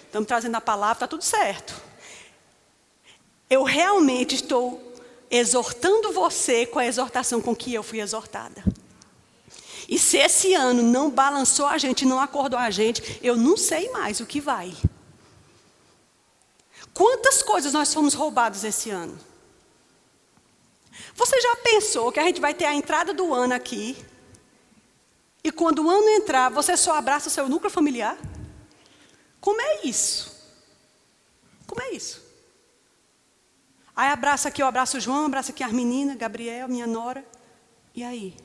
Estamos 0.07 0.27
trazendo 0.27 0.55
a 0.55 0.61
palavra, 0.61 0.95
está 0.95 1.07
tudo 1.07 1.23
certo. 1.23 1.79
Eu 3.47 3.63
realmente 3.63 4.33
estou 4.33 4.93
exortando 5.29 6.11
você 6.11 6.65
com 6.65 6.79
a 6.79 6.85
exortação 6.85 7.39
com 7.39 7.55
que 7.55 7.73
eu 7.73 7.83
fui 7.83 7.99
exortada. 7.99 8.63
E 9.93 9.99
se 9.99 10.17
esse 10.17 10.55
ano 10.55 10.81
não 10.81 11.11
balançou 11.11 11.67
a 11.67 11.77
gente, 11.77 12.03
não 12.03 12.19
acordou 12.19 12.57
a 12.57 12.71
gente, 12.71 13.19
eu 13.21 13.35
não 13.37 13.55
sei 13.55 13.91
mais 13.91 14.19
o 14.19 14.25
que 14.25 14.41
vai. 14.41 14.75
Quantas 16.91 17.43
coisas 17.43 17.73
nós 17.73 17.93
fomos 17.93 18.15
roubados 18.15 18.63
esse 18.63 18.89
ano? 18.89 19.15
Você 21.13 21.39
já 21.39 21.55
pensou 21.57 22.11
que 22.11 22.19
a 22.19 22.23
gente 22.23 22.41
vai 22.41 22.55
ter 22.55 22.65
a 22.65 22.73
entrada 22.73 23.13
do 23.13 23.35
ano 23.35 23.53
aqui? 23.53 23.95
E 25.43 25.51
quando 25.51 25.85
o 25.85 25.89
ano 25.91 26.09
entrar, 26.09 26.49
você 26.49 26.75
só 26.75 26.95
abraça 26.95 27.27
o 27.27 27.31
seu 27.31 27.47
núcleo 27.47 27.69
familiar? 27.69 28.17
Como 29.39 29.61
é 29.61 29.81
isso? 29.83 30.35
Como 31.67 31.83
é 31.83 31.91
isso? 31.91 32.19
Aí 33.95 34.09
abraça 34.09 34.47
aqui, 34.47 34.63
eu 34.63 34.65
abraço 34.65 34.97
o 34.97 34.99
João, 34.99 35.27
abraça 35.27 35.51
aqui 35.51 35.63
as 35.63 35.71
meninas, 35.71 36.17
Gabriel, 36.17 36.67
minha 36.67 36.87
nora. 36.87 37.23
E 37.93 38.03
aí? 38.03 38.35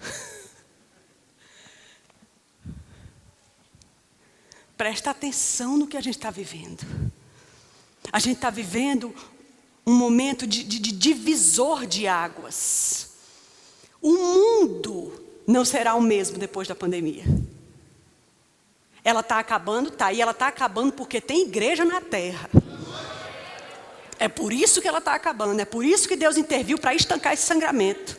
Presta 4.76 5.10
atenção 5.10 5.76
no 5.76 5.86
que 5.86 5.96
a 5.96 6.00
gente 6.00 6.16
está 6.16 6.30
vivendo. 6.30 6.86
A 8.12 8.18
gente 8.18 8.36
está 8.36 8.50
vivendo 8.50 9.14
um 9.86 9.94
momento 9.94 10.46
de, 10.46 10.62
de, 10.64 10.78
de 10.78 10.92
divisor 10.92 11.86
de 11.86 12.06
águas. 12.06 13.08
O 14.00 14.12
mundo 14.12 15.24
não 15.46 15.64
será 15.64 15.94
o 15.94 16.00
mesmo 16.00 16.38
depois 16.38 16.68
da 16.68 16.74
pandemia. 16.74 17.24
Ela 19.02 19.20
está 19.20 19.38
acabando, 19.38 19.90
tá, 19.90 20.12
e 20.12 20.20
ela 20.20 20.32
está 20.32 20.48
acabando 20.48 20.92
porque 20.92 21.20
tem 21.20 21.46
igreja 21.46 21.84
na 21.84 22.00
terra. 22.00 22.50
É 24.18 24.28
por 24.28 24.52
isso 24.52 24.82
que 24.82 24.88
ela 24.88 24.98
está 24.98 25.14
acabando, 25.14 25.60
é 25.60 25.64
por 25.64 25.84
isso 25.84 26.08
que 26.08 26.16
Deus 26.16 26.36
interviu 26.36 26.76
para 26.76 26.94
estancar 26.94 27.32
esse 27.32 27.44
sangramento. 27.44 28.18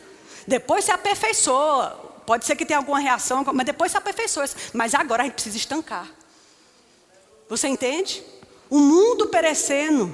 Depois 0.50 0.84
se 0.84 0.90
aperfeiçoa, 0.90 1.90
pode 2.26 2.44
ser 2.44 2.56
que 2.56 2.66
tenha 2.66 2.80
alguma 2.80 2.98
reação, 2.98 3.44
mas 3.54 3.64
depois 3.64 3.92
se 3.92 3.96
aperfeiçoa. 3.96 4.46
Mas 4.72 4.96
agora 4.96 5.22
a 5.22 5.24
gente 5.24 5.34
precisa 5.34 5.56
estancar. 5.56 6.08
Você 7.48 7.68
entende? 7.68 8.20
O 8.68 8.80
mundo 8.80 9.28
perecendo, 9.28 10.12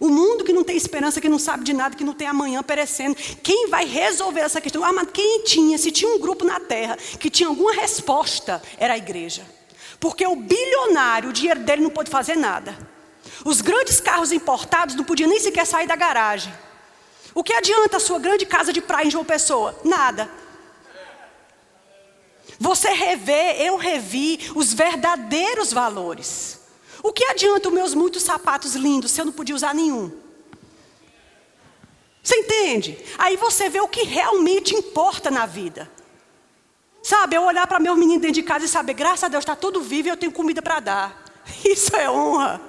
O 0.00 0.08
mundo 0.08 0.44
que 0.44 0.52
não 0.52 0.62
tem 0.62 0.76
esperança, 0.76 1.20
que 1.20 1.28
não 1.28 1.38
sabe 1.38 1.64
de 1.64 1.72
nada, 1.72 1.96
que 1.96 2.04
não 2.04 2.14
tem 2.14 2.28
amanhã 2.28 2.62
perecendo. 2.62 3.16
Quem 3.42 3.68
vai 3.68 3.84
resolver 3.84 4.40
essa 4.40 4.60
questão? 4.60 4.84
Ah, 4.84 4.92
mas 4.92 5.08
quem 5.12 5.42
tinha, 5.42 5.76
se 5.76 5.90
tinha 5.90 6.10
um 6.14 6.20
grupo 6.20 6.44
na 6.44 6.60
terra 6.60 6.96
que 7.18 7.28
tinha 7.28 7.48
alguma 7.48 7.72
resposta, 7.72 8.62
era 8.78 8.94
a 8.94 8.98
igreja. 8.98 9.44
Porque 9.98 10.24
o 10.24 10.36
bilionário, 10.36 11.30
o 11.30 11.32
dinheiro 11.32 11.60
dele 11.60 11.82
não 11.82 11.90
pôde 11.90 12.10
fazer 12.10 12.36
nada. 12.36 12.78
Os 13.44 13.60
grandes 13.60 14.00
carros 14.00 14.30
importados 14.30 14.94
não 14.94 15.04
podiam 15.04 15.28
nem 15.28 15.40
sequer 15.40 15.66
sair 15.66 15.88
da 15.88 15.96
garagem. 15.96 16.52
O 17.38 17.44
que 17.44 17.52
adianta 17.52 17.98
a 17.98 18.00
sua 18.00 18.18
grande 18.18 18.44
casa 18.44 18.72
de 18.72 18.80
praia 18.80 19.06
em 19.06 19.12
João 19.12 19.24
Pessoa? 19.24 19.78
Nada. 19.84 20.28
Você 22.58 22.88
revê, 22.88 23.64
eu 23.64 23.76
revi 23.76 24.50
os 24.56 24.72
verdadeiros 24.72 25.72
valores. 25.72 26.58
O 27.00 27.12
que 27.12 27.22
adianta 27.26 27.68
os 27.68 27.74
meus 27.74 27.94
muitos 27.94 28.24
sapatos 28.24 28.74
lindos 28.74 29.12
se 29.12 29.20
eu 29.20 29.24
não 29.24 29.32
podia 29.32 29.54
usar 29.54 29.72
nenhum? 29.72 30.10
Você 32.20 32.34
entende? 32.38 32.98
Aí 33.16 33.36
você 33.36 33.68
vê 33.68 33.80
o 33.80 33.86
que 33.86 34.02
realmente 34.02 34.74
importa 34.74 35.30
na 35.30 35.46
vida. 35.46 35.88
Sabe, 37.04 37.36
eu 37.36 37.44
olhar 37.44 37.68
para 37.68 37.78
meus 37.78 37.96
meninos 37.96 38.22
dentro 38.22 38.34
de 38.34 38.42
casa 38.42 38.64
e 38.64 38.68
saber, 38.68 38.94
graças 38.94 39.22
a 39.22 39.28
Deus, 39.28 39.42
está 39.42 39.54
tudo 39.54 39.80
vivo 39.80 40.08
e 40.08 40.10
eu 40.10 40.16
tenho 40.16 40.32
comida 40.32 40.60
para 40.60 40.80
dar. 40.80 41.24
Isso 41.64 41.94
é 41.94 42.10
honra. 42.10 42.60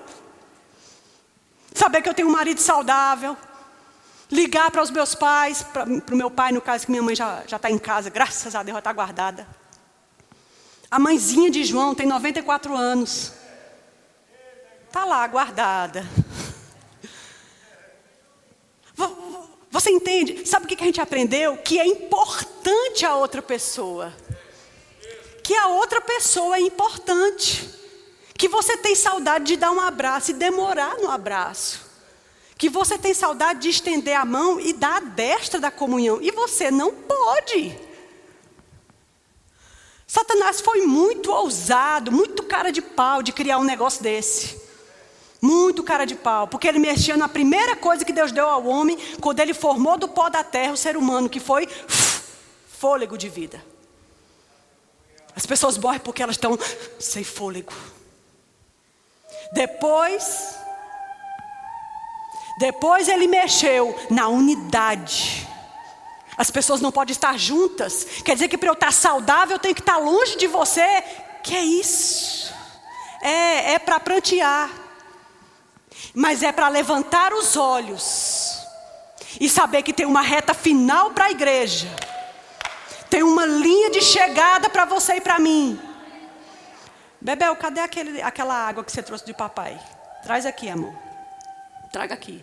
Saber 1.74 2.04
que 2.04 2.10
eu 2.10 2.14
tenho 2.14 2.28
um 2.28 2.32
marido 2.32 2.62
saudável. 2.62 3.36
Ligar 4.32 4.70
para 4.70 4.84
os 4.84 4.92
meus 4.92 5.16
pais, 5.16 5.64
para 5.64 5.86
o 5.86 6.16
meu 6.16 6.30
pai, 6.30 6.52
no 6.52 6.62
caso 6.62 6.86
que 6.86 6.92
minha 6.92 7.02
mãe 7.02 7.16
já 7.16 7.44
está 7.44 7.70
em 7.70 7.80
casa, 7.80 8.10
graças 8.10 8.54
a 8.54 8.62
Deus, 8.62 8.74
já 8.74 8.80
está 8.80 8.94
guardada. 8.94 9.48
A 10.92 11.00
mãezinha 11.00 11.50
de 11.50 11.64
João 11.64 11.96
tem 11.96 12.06
94 12.08 12.76
anos. 12.76 13.34
Está 14.88 15.06
lá, 15.06 15.26
guardada. 15.28 16.06
Você 19.72 19.92
entende? 19.92 20.48
Sabe 20.48 20.66
o 20.66 20.68
que 20.68 20.82
a 20.82 20.86
gente 20.86 21.02
aprendeu? 21.02 21.58
Que 21.58 21.80
é 21.80 21.86
importante 21.86 23.06
a 23.06 23.16
outra 23.16 23.42
pessoa. 23.42 24.14
Que 25.44 25.56
a 25.56 25.68
outra 25.68 26.02
pessoa 26.02 26.58
é 26.58 26.62
importante. 26.62 27.70
Que 28.38 28.48
você 28.48 28.78
tem 28.78 28.96
saudade 28.96 29.46
de 29.46 29.58
dar 29.58 29.72
um 29.72 29.80
abraço 29.80 30.32
e 30.32 30.34
demorar 30.34 30.98
no 30.98 31.10
abraço. 31.10 31.89
Que 32.60 32.70
você 32.70 32.98
tem 32.98 33.14
saudade 33.14 33.62
de 33.62 33.70
estender 33.70 34.16
a 34.16 34.26
mão 34.26 34.60
e 34.60 34.74
dar 34.74 34.98
a 34.98 35.00
destra 35.00 35.60
da 35.60 35.72
comunhão. 35.72 36.22
E 36.22 36.30
você 36.30 36.70
não 36.70 36.94
pode. 36.94 37.76
Satanás 40.06 40.60
foi 40.60 40.82
muito 40.82 41.32
ousado, 41.32 42.12
muito 42.12 42.44
cara 42.44 42.72
de 42.72 42.82
pau 42.82 43.24
de 43.24 43.32
criar 43.32 43.60
um 43.60 43.64
negócio 43.64 44.04
desse. 44.04 44.60
Muito 45.42 45.84
cara 45.84 46.04
de 46.04 46.16
pau, 46.16 46.48
porque 46.48 46.68
ele 46.68 46.80
mexia 46.80 47.16
na 47.16 47.30
primeira 47.30 47.78
coisa 47.78 48.04
que 48.04 48.12
Deus 48.12 48.32
deu 48.32 48.50
ao 48.50 48.66
homem, 48.66 48.98
quando 49.22 49.40
ele 49.40 49.54
formou 49.54 49.98
do 49.98 50.10
pó 50.10 50.28
da 50.28 50.44
terra 50.44 50.74
o 50.74 50.78
ser 50.78 50.98
humano, 50.98 51.30
que 51.30 51.40
foi 51.40 51.66
fôlego 52.68 53.18
de 53.18 53.30
vida. 53.30 53.64
As 55.34 55.46
pessoas 55.46 55.78
morrem 55.78 56.02
porque 56.02 56.22
elas 56.22 56.36
estão 56.36 56.60
sem 57.00 57.24
fôlego. 57.24 57.72
Depois, 59.54 60.58
depois 62.60 63.08
ele 63.08 63.28
mexeu 63.28 63.98
na 64.10 64.28
unidade. 64.28 65.48
As 66.38 66.52
pessoas 66.52 66.80
não 66.80 66.92
podem 66.92 67.12
estar 67.12 67.38
juntas. 67.38 68.06
Quer 68.24 68.34
dizer 68.34 68.48
que 68.48 68.58
para 68.58 68.70
eu 68.70 68.74
estar 68.74 68.94
saudável 68.94 69.56
eu 69.56 69.60
tenho 69.60 69.76
que 69.76 69.82
estar 69.82 69.98
longe 69.98 70.38
de 70.38 70.48
você. 70.48 71.04
Que 71.44 71.56
é 71.56 71.64
isso? 71.64 72.54
É, 73.22 73.74
é 73.74 73.80
para 73.80 74.00
prantear 74.00 74.70
mas 76.14 76.44
é 76.44 76.52
para 76.52 76.68
levantar 76.68 77.34
os 77.34 77.56
olhos 77.56 78.60
e 79.40 79.50
saber 79.50 79.84
que 79.84 79.94
tem 79.94 80.06
uma 80.06 80.22
reta 80.22 80.54
final 80.54 81.12
para 81.12 81.26
a 81.26 81.32
igreja, 81.32 81.88
tem 83.10 83.24
uma 83.24 83.46
linha 83.46 83.90
de 83.90 84.02
chegada 84.02 84.70
para 84.70 84.86
você 84.86 85.16
e 85.16 85.22
para 85.22 85.40
mim. 85.40 85.80
Bebel, 87.22 87.56
cadê 87.56 87.82
aquele, 87.82 88.22
aquela 88.22 88.56
água 88.56 88.84
que 88.84 88.92
você 88.92 89.04
trouxe 89.04 89.26
de 89.26 89.34
papai? 89.34 89.80
Traz 90.24 90.46
aqui, 90.46 90.70
amor. 90.70 90.94
Traga 91.92 92.14
aqui. 92.14 92.40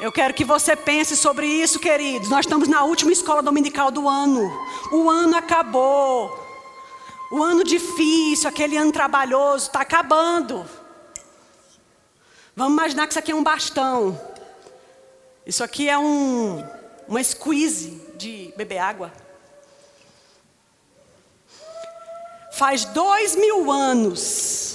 Eu 0.00 0.10
quero 0.10 0.34
que 0.34 0.44
você 0.44 0.74
pense 0.74 1.16
sobre 1.16 1.46
isso, 1.46 1.78
queridos. 1.78 2.28
Nós 2.28 2.44
estamos 2.44 2.68
na 2.68 2.84
última 2.84 3.12
escola 3.12 3.42
dominical 3.42 3.90
do 3.90 4.08
ano. 4.08 4.50
O 4.92 5.08
ano 5.08 5.36
acabou. 5.36 6.44
O 7.30 7.42
ano 7.42 7.62
difícil, 7.62 8.48
aquele 8.48 8.76
ano 8.76 8.90
trabalhoso, 8.90 9.66
está 9.68 9.80
acabando. 9.80 10.66
Vamos 12.54 12.72
imaginar 12.72 13.06
que 13.06 13.12
isso 13.12 13.18
aqui 13.18 13.30
é 13.32 13.34
um 13.34 13.42
bastão. 13.42 14.20
Isso 15.46 15.62
aqui 15.62 15.88
é 15.88 15.96
um, 15.96 16.62
uma 17.06 17.22
squeeze 17.22 18.02
de 18.16 18.52
beber 18.56 18.78
água. 18.78 19.12
Faz 22.52 22.84
dois 22.84 23.36
mil 23.36 23.70
anos 23.70 24.65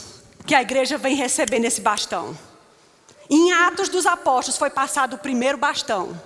que 0.45 0.55
a 0.55 0.61
igreja 0.61 0.97
vem 0.97 1.15
recebendo 1.15 1.65
esse 1.65 1.81
bastão. 1.81 2.37
Em 3.29 3.53
Atos 3.53 3.89
dos 3.89 4.05
Apóstolos 4.05 4.57
foi 4.57 4.69
passado 4.69 5.15
o 5.15 5.19
primeiro 5.19 5.57
bastão. 5.57 6.19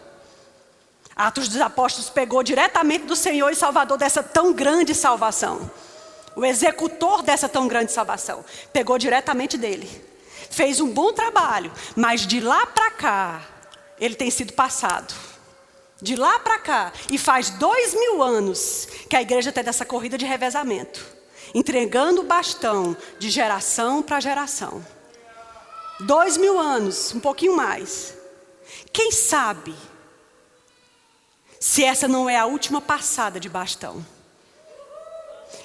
Atos 1.16 1.48
dos 1.48 1.62
Apóstolos 1.62 2.10
pegou 2.10 2.44
diretamente 2.44 3.06
do 3.06 3.16
Senhor 3.16 3.52
e 3.52 3.56
Salvador 3.56 3.98
dessa 3.98 4.22
tão 4.24 4.52
grande 4.52 4.94
salvação 4.94 5.70
o 6.36 6.44
executor 6.46 7.24
dessa 7.24 7.48
tão 7.48 7.68
grande 7.68 7.92
salvação. 7.92 8.44
Pegou 8.74 8.98
diretamente 8.98 9.58
dele. 9.58 9.90
Fez 10.50 10.80
um 10.80 10.90
bom 10.90 11.14
trabalho, 11.14 11.72
mas 11.96 12.28
de 12.28 12.40
lá 12.40 12.66
para 12.66 12.92
cá, 12.92 13.42
ele 14.00 14.16
tem 14.16 14.30
sido 14.30 14.54
passado. 14.54 15.14
De 16.02 16.16
lá 16.16 16.40
para 16.40 16.60
cá. 16.60 16.94
E 17.10 17.18
faz 17.18 17.50
dois 17.52 17.94
mil 17.94 18.22
anos 18.22 18.88
que 19.10 19.16
a 19.16 19.22
igreja 19.22 19.52
tem 19.52 19.64
dessa 19.64 19.86
corrida 19.86 20.18
de 20.18 20.26
revezamento 20.26 21.16
entregando 21.56 22.20
o 22.20 22.26
bastão 22.26 22.98
de 23.18 23.30
geração 23.30 24.04
para 24.04 24.20
geração. 24.20 24.86
Dois 26.02 26.36
mil 26.36 26.60
anos, 26.60 27.16
um 27.16 27.20
pouquinho 27.22 27.56
mais. 27.56 28.14
Quem 28.92 29.10
sabe 29.10 29.74
se 31.58 31.82
essa 31.86 32.10
não 32.10 32.30
é 32.30 32.38
a 32.38 32.46
última 32.46 32.82
passada 32.82 33.40
de 33.40 33.48
bastão? 33.48 34.06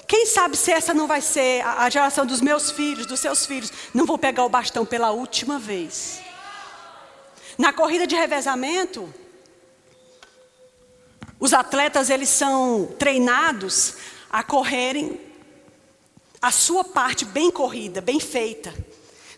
Quem 0.07 0.25
sabe 0.25 0.55
se 0.55 0.71
essa 0.71 0.93
não 0.93 1.07
vai 1.07 1.19
ser 1.19 1.61
a, 1.65 1.89
geração 1.89 2.25
dos 2.25 2.39
meus 2.39 2.71
filhos, 2.71 3.05
dos 3.05 3.19
seus 3.19 3.45
filhos, 3.45 3.69
não 3.93 4.05
vou 4.05 4.17
pegar 4.17 4.45
o 4.45 4.49
bastão 4.49 4.85
pela 4.85 5.11
última 5.11 5.59
vez. 5.59 6.21
Na 7.57 7.73
corrida 7.73 8.07
de 8.07 8.15
revezamento, 8.15 9.13
os 11.37 11.53
atletas 11.53 12.09
eles 12.09 12.29
são 12.29 12.95
treinados 12.97 13.95
a 14.29 14.41
correrem 14.41 15.30
a 16.41 16.51
sua 16.51 16.83
parte 16.83 17.23
bem 17.23 17.51
corrida, 17.51 18.01
bem 18.01 18.19
feita. 18.19 18.73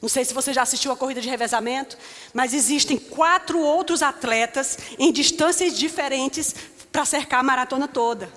Não 0.01 0.09
sei 0.09 0.25
se 0.25 0.33
você 0.33 0.53
já 0.53 0.61
assistiu 0.61 0.91
a 0.91 0.97
corrida 0.97 1.21
de 1.21 1.29
revezamento, 1.29 1.97
mas 2.33 2.53
existem 2.53 2.97
quatro 2.97 3.59
outros 3.59 4.01
atletas 4.01 4.77
em 4.99 5.11
distâncias 5.11 5.77
diferentes 5.77 6.55
para 6.91 7.05
cercar 7.05 7.39
a 7.39 7.43
maratona 7.43 7.87
toda. 7.87 8.29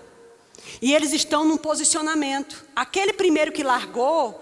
E 0.81 0.94
eles 0.94 1.12
estão 1.12 1.44
num 1.44 1.57
posicionamento. 1.57 2.64
Aquele 2.74 3.12
primeiro 3.12 3.52
que 3.52 3.62
largou 3.62 4.40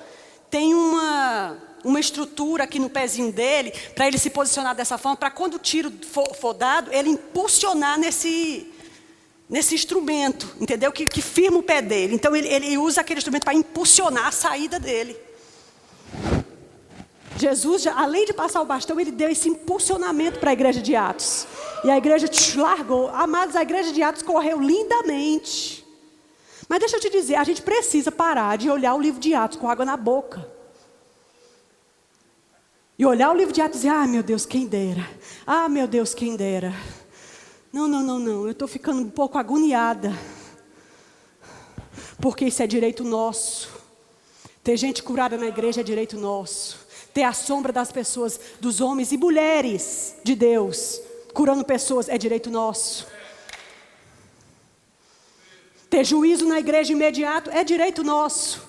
tem 0.50 0.74
uma, 0.74 1.56
uma 1.82 1.98
estrutura 1.98 2.64
aqui 2.64 2.78
no 2.78 2.88
pezinho 2.88 3.32
dele 3.32 3.72
para 3.94 4.06
ele 4.06 4.18
se 4.18 4.30
posicionar 4.30 4.74
dessa 4.74 4.96
forma, 4.96 5.16
para 5.16 5.30
quando 5.30 5.54
o 5.54 5.58
tiro 5.58 5.92
for, 6.10 6.34
for, 6.34 6.54
dado, 6.54 6.92
ele 6.92 7.10
impulsionar 7.10 7.98
nesse, 7.98 8.72
nesse 9.48 9.74
instrumento, 9.74 10.54
entendeu? 10.60 10.90
Que, 10.90 11.06
que 11.06 11.22
firma 11.22 11.58
o 11.58 11.62
pé 11.62 11.82
dele. 11.82 12.14
Então 12.14 12.34
ele, 12.34 12.48
ele 12.48 12.78
usa 12.78 13.00
aquele 13.00 13.18
instrumento 13.18 13.44
para 13.44 13.54
impulsionar 13.54 14.26
a 14.28 14.32
saída 14.32 14.78
dele. 14.80 15.16
Jesus, 17.36 17.86
além 17.86 18.24
de 18.26 18.32
passar 18.32 18.62
o 18.62 18.64
bastão, 18.64 18.98
ele 18.98 19.10
deu 19.10 19.28
esse 19.28 19.48
impulsionamento 19.48 20.38
para 20.38 20.50
a 20.50 20.52
igreja 20.52 20.80
de 20.80 20.94
Atos. 20.94 21.46
E 21.82 21.90
a 21.90 21.98
igreja 21.98 22.28
tch, 22.28 22.54
largou. 22.54 23.08
Amados, 23.10 23.56
a 23.56 23.62
igreja 23.62 23.92
de 23.92 24.02
Atos 24.02 24.22
correu 24.22 24.60
lindamente. 24.60 25.84
Mas 26.68 26.78
deixa 26.78 26.96
eu 26.96 27.00
te 27.00 27.10
dizer, 27.10 27.34
a 27.34 27.44
gente 27.44 27.60
precisa 27.60 28.10
parar 28.10 28.56
de 28.56 28.70
olhar 28.70 28.94
o 28.94 29.00
livro 29.00 29.20
de 29.20 29.34
Atos 29.34 29.58
com 29.58 29.68
água 29.68 29.84
na 29.84 29.96
boca. 29.96 30.48
E 32.98 33.04
olhar 33.04 33.30
o 33.32 33.36
livro 33.36 33.52
de 33.52 33.60
Atos 33.60 33.78
e 33.78 33.82
dizer, 33.82 33.94
ah, 33.94 34.06
meu 34.06 34.22
Deus, 34.22 34.46
quem 34.46 34.66
dera. 34.66 35.06
Ah, 35.46 35.68
meu 35.68 35.86
Deus, 35.86 36.14
quem 36.14 36.36
dera. 36.36 36.72
Não, 37.74 37.88
não, 37.88 38.04
não, 38.04 38.20
não. 38.20 38.44
Eu 38.44 38.52
estou 38.52 38.68
ficando 38.68 39.02
um 39.02 39.10
pouco 39.10 39.36
agoniada. 39.36 40.16
Porque 42.20 42.44
isso 42.44 42.62
é 42.62 42.68
direito 42.68 43.02
nosso. 43.02 43.68
Ter 44.62 44.76
gente 44.76 45.02
curada 45.02 45.36
na 45.36 45.46
igreja 45.46 45.80
é 45.80 45.82
direito 45.82 46.16
nosso. 46.16 46.78
Ter 47.12 47.24
a 47.24 47.32
sombra 47.32 47.72
das 47.72 47.90
pessoas, 47.90 48.38
dos 48.60 48.80
homens 48.80 49.10
e 49.10 49.16
mulheres 49.16 50.14
de 50.22 50.36
Deus, 50.36 51.00
curando 51.32 51.64
pessoas, 51.64 52.08
é 52.08 52.16
direito 52.16 52.48
nosso. 52.48 53.08
Ter 55.90 56.04
juízo 56.04 56.46
na 56.46 56.60
igreja 56.60 56.92
imediato 56.92 57.50
é 57.50 57.64
direito 57.64 58.04
nosso. 58.04 58.62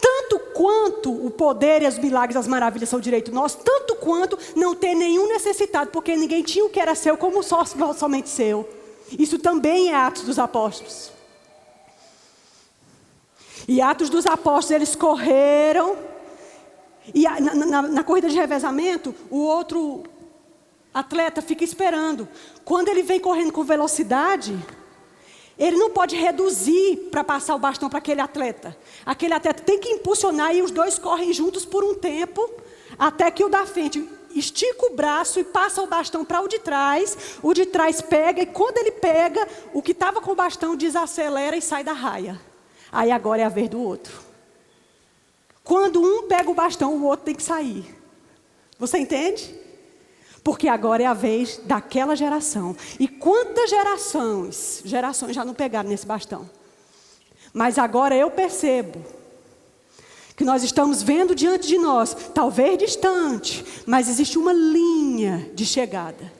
Tanto 0.00 0.38
quanto 0.54 1.10
o 1.10 1.30
poder 1.30 1.82
e 1.82 1.86
os 1.86 1.98
milagres, 1.98 2.36
as 2.36 2.46
maravilhas 2.46 2.88
são 2.88 3.00
direito 3.00 3.32
nosso, 3.32 3.58
tanto 3.58 3.96
quanto 3.96 4.38
não 4.54 4.74
ter 4.74 4.94
nenhum 4.94 5.28
necessitado, 5.28 5.90
porque 5.90 6.16
ninguém 6.16 6.42
tinha 6.42 6.64
o 6.64 6.70
que 6.70 6.80
era 6.80 6.94
seu 6.94 7.16
como 7.16 7.42
só, 7.42 7.64
somente 7.64 8.28
seu. 8.28 8.68
Isso 9.18 9.38
também 9.38 9.90
é 9.90 9.94
Atos 9.94 10.22
dos 10.22 10.38
Apóstolos. 10.38 11.12
E 13.66 13.80
Atos 13.80 14.08
dos 14.08 14.26
Apóstolos, 14.26 14.70
eles 14.70 14.94
correram. 14.94 15.96
E 17.14 17.22
na, 17.22 17.54
na, 17.54 17.82
na 17.82 18.04
corrida 18.04 18.28
de 18.28 18.36
revezamento, 18.36 19.14
o 19.30 19.38
outro 19.38 20.04
atleta 20.92 21.42
fica 21.42 21.64
esperando. 21.64 22.28
Quando 22.64 22.88
ele 22.88 23.02
vem 23.02 23.20
correndo 23.20 23.52
com 23.52 23.64
velocidade, 23.64 24.58
ele 25.58 25.76
não 25.76 25.90
pode 25.90 26.14
reduzir 26.14 27.08
para 27.10 27.24
passar 27.24 27.54
o 27.54 27.58
bastão 27.58 27.88
para 27.88 27.98
aquele 27.98 28.20
atleta. 28.20 28.76
Aquele 29.04 29.34
atleta 29.34 29.62
tem 29.62 29.78
que 29.78 29.88
impulsionar 29.88 30.54
e 30.54 30.62
os 30.62 30.70
dois 30.70 30.98
correm 30.98 31.32
juntos 31.32 31.64
por 31.64 31.82
um 31.82 31.94
tempo, 31.94 32.48
até 32.98 33.30
que 33.30 33.42
o 33.42 33.48
da 33.48 33.66
frente 33.66 34.08
estica 34.34 34.86
o 34.86 34.94
braço 34.94 35.40
e 35.40 35.44
passa 35.44 35.82
o 35.82 35.86
bastão 35.86 36.24
para 36.24 36.40
o 36.40 36.48
de 36.48 36.60
trás. 36.60 37.38
O 37.42 37.52
de 37.52 37.66
trás 37.66 38.00
pega 38.00 38.42
e 38.42 38.46
quando 38.46 38.78
ele 38.78 38.92
pega, 38.92 39.48
o 39.72 39.82
que 39.82 39.92
estava 39.92 40.20
com 40.20 40.30
o 40.30 40.36
bastão 40.36 40.76
desacelera 40.76 41.56
e 41.56 41.62
sai 41.62 41.82
da 41.82 41.92
raia. 41.92 42.40
Aí 42.92 43.10
agora 43.10 43.42
é 43.42 43.44
a 43.44 43.50
vez 43.50 43.68
do 43.68 43.80
outro. 43.82 44.28
Quando 45.64 46.00
um 46.00 46.28
pega 46.28 46.50
o 46.50 46.54
bastão, 46.54 46.94
o 46.94 47.04
outro 47.04 47.26
tem 47.26 47.34
que 47.34 47.42
sair. 47.42 47.84
Você 48.78 48.96
entende? 48.98 49.54
Porque 50.42 50.68
agora 50.68 51.02
é 51.02 51.06
a 51.06 51.14
vez 51.14 51.60
daquela 51.64 52.14
geração. 52.14 52.76
E 52.98 53.06
quantas 53.06 53.70
gerações, 53.70 54.82
gerações 54.84 55.34
já 55.34 55.44
não 55.44 55.54
pegaram 55.54 55.88
nesse 55.88 56.06
bastão? 56.06 56.48
Mas 57.52 57.78
agora 57.78 58.14
eu 58.14 58.30
percebo 58.30 59.04
que 60.36 60.44
nós 60.44 60.62
estamos 60.62 61.02
vendo 61.02 61.34
diante 61.34 61.66
de 61.66 61.78
nós, 61.78 62.14
talvez 62.32 62.78
distante, 62.78 63.64
mas 63.84 64.08
existe 64.08 64.38
uma 64.38 64.52
linha 64.52 65.50
de 65.52 65.66
chegada. 65.66 66.32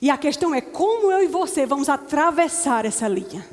E 0.00 0.08
a 0.08 0.16
questão 0.16 0.54
é 0.54 0.60
como 0.60 1.12
eu 1.12 1.22
e 1.22 1.26
você 1.26 1.66
vamos 1.66 1.88
atravessar 1.88 2.86
essa 2.86 3.06
linha. 3.06 3.46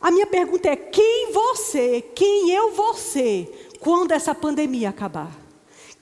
A 0.00 0.10
minha 0.10 0.26
pergunta 0.26 0.68
é: 0.68 0.76
quem 0.76 1.32
você, 1.32 2.02
quem 2.14 2.50
eu 2.50 2.72
vou 2.72 2.94
ser 2.94 3.76
quando 3.80 4.12
essa 4.12 4.34
pandemia 4.34 4.90
acabar? 4.90 5.43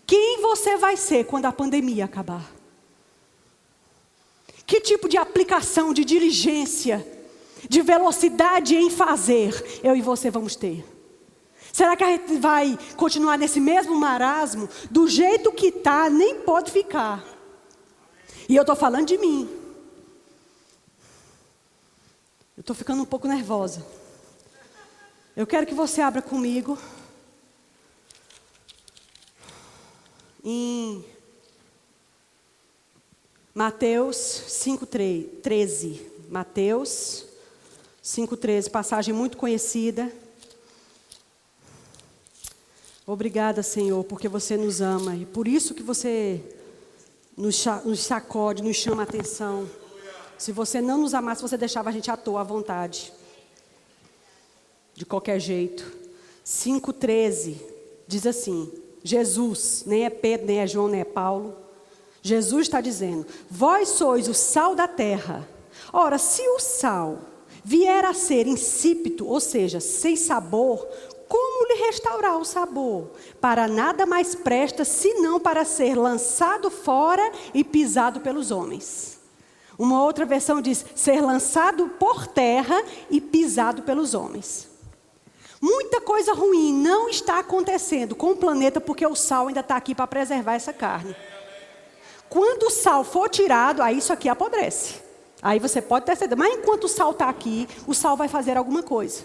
Quem 0.07 0.41
você 0.41 0.77
vai 0.77 0.97
ser 0.97 1.25
quando 1.25 1.47
a 1.47 1.53
pandemia 1.53 2.05
acabar? 2.05 2.53
Que 4.67 4.81
tipo 4.81 5.09
de 5.09 5.17
aplicação, 5.17 5.93
de 5.93 6.05
diligência, 6.05 7.07
de 7.69 7.83
velocidade 7.83 8.75
em 8.75 8.91
fazer 8.91 9.81
eu 9.83 9.95
e 9.95 10.03
você 10.03 10.31
vamos 10.31 10.57
ter? 10.57 10.85
Será 11.73 11.97
que 11.97 12.05
a 12.05 12.09
gente 12.09 12.37
vai 12.37 12.79
continuar 12.97 13.39
nesse 13.39 13.59
mesmo 13.59 13.95
marasmo? 13.95 14.69
Do 14.91 15.09
jeito 15.09 15.51
que 15.53 15.69
está, 15.69 16.11
nem 16.11 16.41
pode 16.41 16.71
ficar. 16.71 17.25
E 18.49 18.55
eu 18.55 18.61
estou 18.61 18.77
falando 18.77 19.07
de 19.07 19.17
mim. 19.17 19.49
Eu 22.57 22.61
estou 22.61 22.77
ficando 22.77 23.03
um 23.03 23.07
pouco 23.07 23.27
nervosa. 23.27 23.85
Eu 25.35 25.47
quero 25.47 25.67
que 25.67 25.75
você 25.75 26.03
abra 26.03 26.21
comigo 26.21 26.79
em 30.45 31.05
Mateus 33.55 34.17
5,13. 34.49 36.01
Mateus 36.29 37.27
5,13, 38.03 38.71
passagem 38.71 39.15
muito 39.15 39.37
conhecida. 39.37 40.11
Obrigada, 43.07 43.63
Senhor, 43.63 44.03
porque 44.05 44.29
você 44.29 44.57
nos 44.57 44.81
ama 44.81 45.15
e 45.15 45.27
por 45.27 45.47
isso 45.47 45.75
que 45.75 45.83
você 45.83 46.43
nos, 47.37 47.57
sacode, 48.01 48.63
nos 48.63 48.77
chama 48.77 49.03
a 49.03 49.05
atenção. 49.05 49.69
Se 50.39 50.51
você 50.51 50.81
não 50.81 50.99
nos 50.99 51.15
amasse, 51.15 51.43
você 51.43 51.57
deixava 51.57 51.91
a 51.91 51.93
gente 51.93 52.11
à 52.11 52.17
toa, 52.17 52.41
à 52.41 52.45
vontade. 52.45 53.13
De 54.95 55.05
qualquer 55.05 55.39
jeito. 55.39 55.85
5,13 56.45 57.57
diz 58.07 58.27
assim: 58.27 58.82
Jesus, 59.03 59.85
nem 59.87 60.05
é 60.05 60.11
Pedro, 60.11 60.47
nem 60.47 60.61
é 60.61 60.67
João, 60.67 60.89
nem 60.89 61.01
é 61.01 61.05
Paulo. 61.05 61.57
Jesus 62.23 62.63
está 62.63 62.81
dizendo: 62.81 63.27
Vós 63.51 63.89
sois 63.89 64.29
o 64.29 64.35
sal 64.35 64.75
da 64.75 64.87
terra. 64.87 65.49
Ora, 65.93 66.19
se 66.19 66.43
o 66.49 66.59
sal 66.59 67.19
vier 67.65 68.05
a 68.05 68.15
ser 68.15 68.47
insípido, 68.47 69.29
ou 69.29 69.41
seja, 69.41 69.81
sem 69.81 70.17
sabor, 70.17 70.87
como 71.29 71.67
lhe 71.67 71.87
restaurar 71.87 72.39
o 72.39 72.45
sabor? 72.45 73.11
Para 73.41 73.67
nada 73.67 74.05
mais 74.05 74.35
presta 74.35 74.85
senão 74.85 75.41
para 75.41 75.65
ser 75.65 75.97
lançado 75.97 76.71
fora 76.71 77.33
e 77.55 77.65
pisado 77.65 78.21
pelos 78.21 78.51
homens. 78.51 79.19
Uma 79.79 80.05
outra 80.05 80.27
versão 80.27 80.61
diz: 80.61 80.85
ser 80.95 81.21
lançado 81.21 81.89
por 81.99 82.27
terra 82.27 82.85
e 83.11 83.21
pisado 83.21 83.83
pelos 83.83 84.15
homens. 84.15 84.72
Muita 85.63 86.01
coisa 86.01 86.33
ruim 86.33 86.75
não 86.75 87.09
está 87.09 87.39
acontecendo 87.39 88.17
com 88.17 88.33
o 88.33 88.37
planeta 88.37 88.81
porque 88.81 89.07
o 89.07 89.15
sal 89.15 89.47
ainda 89.47 89.61
está 89.61 89.77
aqui 89.77 89.95
para 89.95 90.09
preservar 90.09 90.55
essa 90.55 90.73
carne. 90.73 91.15
Quando 92.29 92.65
o 92.65 92.71
sal 92.71 93.05
for 93.05 93.29
tirado, 93.29 93.81
aí 93.81 93.99
isso 93.99 94.13
aqui 94.13 94.29
apodrece. 94.29 94.97
Aí 95.41 95.61
você 95.61 95.81
pode 95.81 96.05
ter 96.05 96.17
certeza. 96.17 96.37
Mas 96.37 96.55
enquanto 96.55 96.85
o 96.85 96.89
sal 96.89 97.13
está 97.13 97.29
aqui, 97.29 97.69
o 97.87 97.95
sal 97.95 98.17
vai 98.17 98.27
fazer 98.27 98.57
alguma 98.57 98.83
coisa. 98.83 99.23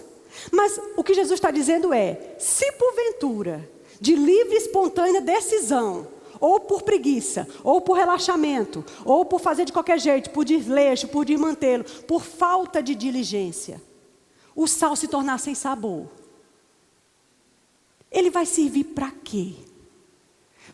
Mas 0.52 0.80
o 0.96 1.02
que 1.02 1.12
Jesus 1.12 1.38
está 1.38 1.50
dizendo 1.50 1.92
é: 1.92 2.36
se 2.38 2.70
porventura, 2.72 3.68
de 4.00 4.14
livre 4.14 4.54
e 4.54 4.58
espontânea 4.58 5.20
decisão, 5.20 6.06
ou 6.38 6.60
por 6.60 6.82
preguiça, 6.82 7.48
ou 7.64 7.80
por 7.80 7.94
relaxamento, 7.94 8.84
ou 9.04 9.24
por 9.24 9.40
fazer 9.40 9.64
de 9.64 9.72
qualquer 9.72 9.98
jeito, 9.98 10.30
por 10.30 10.44
desleixo, 10.44 11.08
por 11.08 11.24
desmantê-lo, 11.24 11.82
por 12.06 12.22
falta 12.22 12.80
de 12.80 12.94
diligência, 12.94 13.82
o 14.54 14.68
sal 14.68 14.94
se 14.94 15.08
tornar 15.08 15.38
sem 15.38 15.54
sabor, 15.54 16.06
ele 18.10 18.30
vai 18.30 18.46
servir 18.46 18.84
para 18.84 19.10
quê? 19.10 19.54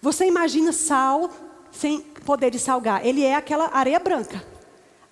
Você 0.00 0.26
imagina 0.26 0.72
sal 0.72 1.30
sem 1.70 2.00
poder 2.00 2.50
de 2.50 2.58
salgar. 2.58 3.04
Ele 3.06 3.22
é 3.22 3.34
aquela 3.34 3.70
areia 3.72 3.98
branca. 3.98 4.44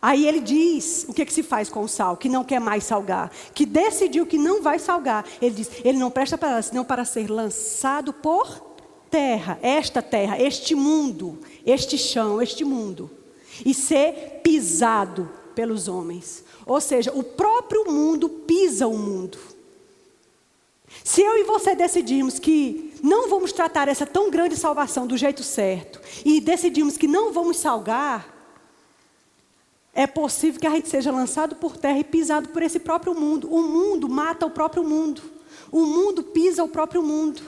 Aí 0.00 0.26
ele 0.26 0.40
diz 0.40 1.06
o 1.08 1.12
que, 1.12 1.24
que 1.24 1.32
se 1.32 1.44
faz 1.44 1.68
com 1.68 1.84
o 1.84 1.88
sal, 1.88 2.16
que 2.16 2.28
não 2.28 2.42
quer 2.42 2.60
mais 2.60 2.82
salgar, 2.82 3.30
que 3.54 3.64
decidiu 3.64 4.26
que 4.26 4.36
não 4.36 4.60
vai 4.60 4.78
salgar. 4.78 5.24
Ele 5.40 5.54
diz, 5.54 5.70
ele 5.84 5.98
não 5.98 6.10
presta 6.10 6.36
para 6.36 6.50
ela, 6.50 6.62
senão 6.62 6.84
para 6.84 7.04
ser 7.04 7.30
lançado 7.30 8.12
por 8.12 8.72
terra, 9.08 9.60
esta 9.62 10.02
terra, 10.02 10.40
este 10.40 10.74
mundo, 10.74 11.38
este 11.64 11.96
chão, 11.96 12.42
este 12.42 12.64
mundo, 12.64 13.10
e 13.64 13.72
ser 13.72 14.40
pisado 14.42 15.30
pelos 15.54 15.86
homens. 15.86 16.42
Ou 16.66 16.80
seja, 16.80 17.12
o 17.14 17.22
próprio 17.22 17.84
mundo 17.92 18.28
pisa 18.28 18.88
o 18.88 18.98
mundo. 18.98 19.38
Se 21.04 21.20
eu 21.20 21.36
e 21.38 21.44
você 21.44 21.74
decidirmos 21.74 22.38
que 22.38 22.94
não 23.02 23.28
vamos 23.28 23.52
tratar 23.52 23.88
essa 23.88 24.06
tão 24.06 24.30
grande 24.30 24.56
salvação 24.56 25.06
do 25.06 25.16
jeito 25.16 25.42
certo 25.42 26.00
e 26.24 26.40
decidimos 26.40 26.96
que 26.96 27.08
não 27.08 27.32
vamos 27.32 27.56
salgar, 27.56 28.32
é 29.92 30.06
possível 30.06 30.60
que 30.60 30.66
a 30.66 30.70
gente 30.70 30.88
seja 30.88 31.10
lançado 31.10 31.56
por 31.56 31.76
terra 31.76 31.98
e 31.98 32.04
pisado 32.04 32.48
por 32.48 32.62
esse 32.62 32.78
próprio 32.78 33.14
mundo. 33.14 33.52
O 33.52 33.62
mundo 33.62 34.08
mata 34.08 34.46
o 34.46 34.50
próprio 34.50 34.82
mundo. 34.82 35.22
O 35.70 35.84
mundo 35.84 36.22
pisa 36.22 36.64
o 36.64 36.68
próprio 36.68 37.02
mundo. 37.02 37.42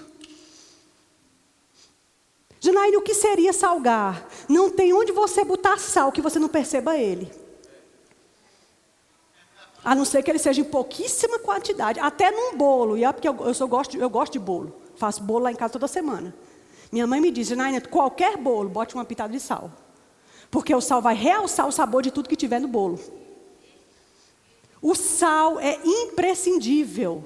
Janaína, 2.60 2.98
o 2.98 3.02
que 3.02 3.14
seria 3.14 3.52
salgar? 3.52 4.26
Não 4.48 4.70
tem 4.70 4.92
onde 4.92 5.12
você 5.12 5.44
botar 5.44 5.78
sal 5.78 6.10
que 6.10 6.20
você 6.20 6.38
não 6.38 6.48
perceba 6.48 6.98
ele. 6.98 7.30
A 9.85 9.94
não 9.94 10.05
ser 10.05 10.23
que 10.23 10.31
ele 10.31 10.38
seja 10.38 10.62
em 10.62 10.64
pouquíssima 10.64 11.38
quantidade, 11.38 12.01
até 12.01 12.31
num 12.31 12.57
bolo. 12.57 12.97
E 12.97 13.05
é 13.05 13.12
porque 13.12 13.29
eu, 13.29 13.37
eu, 13.44 13.53
sou, 13.53 13.68
gosto, 13.68 13.97
eu 13.97 14.09
gosto 14.09 14.33
de 14.33 14.38
bolo. 14.38 14.75
Faço 14.97 15.23
bolo 15.23 15.44
lá 15.44 15.53
em 15.53 15.57
casa 15.57 15.75
toda 15.75 15.87
semana. 15.87 16.35
Minha 16.90 17.07
mãe 17.07 17.20
me 17.20 17.31
diz, 17.31 17.51
Naina, 17.51 17.81
qualquer 17.81 18.37
bolo, 18.37 18.68
bote 18.68 18.94
uma 18.94 19.05
pitada 19.05 19.33
de 19.33 19.40
sal. 19.40 19.70
Porque 20.51 20.75
o 20.75 20.81
sal 20.81 21.03
vai 21.03 21.14
realçar 21.14 21.66
o 21.66 21.73
sabor 21.73 22.03
de 22.03 22.11
tudo 22.11 22.29
que 22.29 22.37
tiver 22.37 22.61
no 22.61 22.68
bolo. 22.68 22.99
O 24.81 24.94
sal 24.94 25.59
é 25.61 25.79
imprescindível 25.85 27.25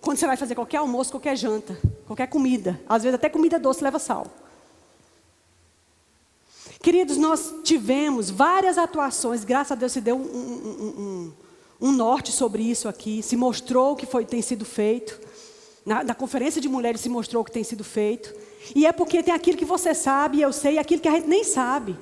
quando 0.00 0.18
você 0.18 0.26
vai 0.26 0.36
fazer 0.36 0.54
qualquer 0.54 0.78
almoço, 0.78 1.10
qualquer 1.10 1.36
janta, 1.36 1.78
qualquer 2.06 2.28
comida. 2.28 2.80
Às 2.88 3.02
vezes 3.02 3.14
até 3.16 3.28
comida 3.28 3.58
doce 3.58 3.82
leva 3.82 3.98
sal. 3.98 4.26
Queridos, 6.80 7.16
nós 7.16 7.52
tivemos 7.64 8.30
várias 8.30 8.78
atuações, 8.78 9.44
graças 9.44 9.72
a 9.72 9.74
Deus 9.74 9.92
se 9.92 10.00
deu 10.00 10.16
um, 10.16 10.20
um, 10.20 10.86
um, 10.86 11.32
um 11.80 11.92
norte 11.92 12.32
sobre 12.32 12.62
isso 12.62 12.88
aqui, 12.88 13.22
se 13.22 13.36
mostrou 13.36 13.92
o 13.92 13.96
que 13.96 14.06
foi, 14.06 14.24
tem 14.24 14.42
sido 14.42 14.64
feito. 14.64 15.18
Na, 15.86 16.02
na, 16.02 16.14
conferência 16.14 16.60
de 16.60 16.68
mulheres 16.68 17.00
se 17.00 17.08
mostrou 17.08 17.42
o 17.42 17.44
que 17.44 17.52
tem 17.52 17.64
sido 17.64 17.84
feito. 17.84 18.34
E 18.74 18.84
é 18.84 18.92
porque 18.92 19.22
tem 19.22 19.32
aquilo 19.32 19.56
que 19.56 19.64
você 19.64 19.94
sabe, 19.94 20.40
eu 20.40 20.52
sei, 20.52 20.74
e 20.74 20.78
aquilo 20.78 21.00
que 21.00 21.08
a 21.08 21.12
gente 21.12 21.28
nem 21.28 21.44
sabe. 21.44 21.96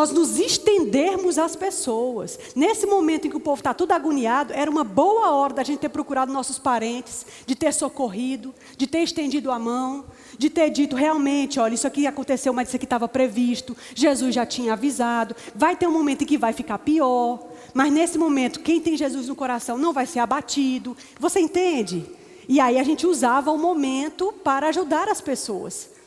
Nós 0.00 0.12
nos 0.12 0.38
estendermos 0.38 1.36
às 1.36 1.54
pessoas. 1.54 2.38
Nesse 2.56 2.86
momento 2.86 3.26
em 3.26 3.30
que 3.30 3.36
o 3.36 3.40
povo 3.40 3.60
está 3.60 3.74
tudo 3.74 3.92
agoniado, 3.92 4.50
era 4.50 4.70
uma 4.70 4.82
boa 4.82 5.30
hora 5.32 5.52
da 5.52 5.62
gente 5.62 5.80
ter 5.80 5.90
procurado 5.90 6.32
nossos 6.32 6.58
parentes, 6.58 7.26
de 7.44 7.54
ter 7.54 7.70
socorrido, 7.74 8.54
de 8.78 8.86
ter 8.86 9.00
estendido 9.00 9.50
a 9.50 9.58
mão, 9.58 10.06
de 10.38 10.48
ter 10.48 10.70
dito 10.70 10.96
realmente: 10.96 11.60
olha, 11.60 11.74
isso 11.74 11.86
aqui 11.86 12.06
aconteceu, 12.06 12.50
mas 12.50 12.68
isso 12.68 12.76
aqui 12.76 12.86
estava 12.86 13.06
previsto, 13.06 13.76
Jesus 13.94 14.34
já 14.34 14.46
tinha 14.46 14.72
avisado. 14.72 15.36
Vai 15.54 15.76
ter 15.76 15.86
um 15.86 15.92
momento 15.92 16.22
em 16.22 16.26
que 16.26 16.38
vai 16.38 16.54
ficar 16.54 16.78
pior, 16.78 17.38
mas 17.74 17.92
nesse 17.92 18.16
momento, 18.16 18.60
quem 18.60 18.80
tem 18.80 18.96
Jesus 18.96 19.28
no 19.28 19.36
coração 19.36 19.76
não 19.76 19.92
vai 19.92 20.06
ser 20.06 20.20
abatido. 20.20 20.96
Você 21.18 21.40
entende? 21.40 22.06
E 22.48 22.58
aí 22.58 22.78
a 22.78 22.82
gente 22.82 23.06
usava 23.06 23.50
o 23.50 23.58
momento 23.58 24.32
para 24.42 24.68
ajudar 24.68 25.10
as 25.10 25.20
pessoas. 25.20 25.99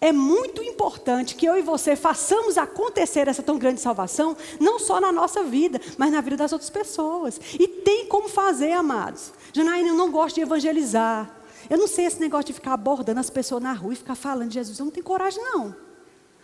É 0.00 0.12
muito 0.12 0.62
importante 0.62 1.34
que 1.34 1.44
eu 1.44 1.58
e 1.58 1.62
você 1.62 1.94
façamos 1.94 2.56
acontecer 2.56 3.28
essa 3.28 3.42
tão 3.42 3.58
grande 3.58 3.80
salvação, 3.82 4.34
não 4.58 4.78
só 4.78 4.98
na 4.98 5.12
nossa 5.12 5.44
vida, 5.44 5.78
mas 5.98 6.10
na 6.10 6.22
vida 6.22 6.38
das 6.38 6.52
outras 6.52 6.70
pessoas. 6.70 7.38
E 7.58 7.68
tem 7.68 8.06
como 8.06 8.26
fazer, 8.26 8.72
amados. 8.72 9.30
Janaína, 9.52 9.90
eu 9.90 9.94
não 9.94 10.10
gosto 10.10 10.36
de 10.36 10.40
evangelizar. 10.40 11.30
Eu 11.68 11.76
não 11.76 11.86
sei 11.86 12.06
esse 12.06 12.18
negócio 12.18 12.46
de 12.46 12.54
ficar 12.54 12.72
abordando 12.72 13.20
as 13.20 13.28
pessoas 13.28 13.62
na 13.62 13.74
rua 13.74 13.92
e 13.92 13.96
ficar 13.96 14.14
falando 14.14 14.48
de 14.48 14.54
Jesus. 14.54 14.78
Eu 14.78 14.86
não 14.86 14.92
tenho 14.92 15.04
coragem, 15.04 15.42
não. 15.42 15.76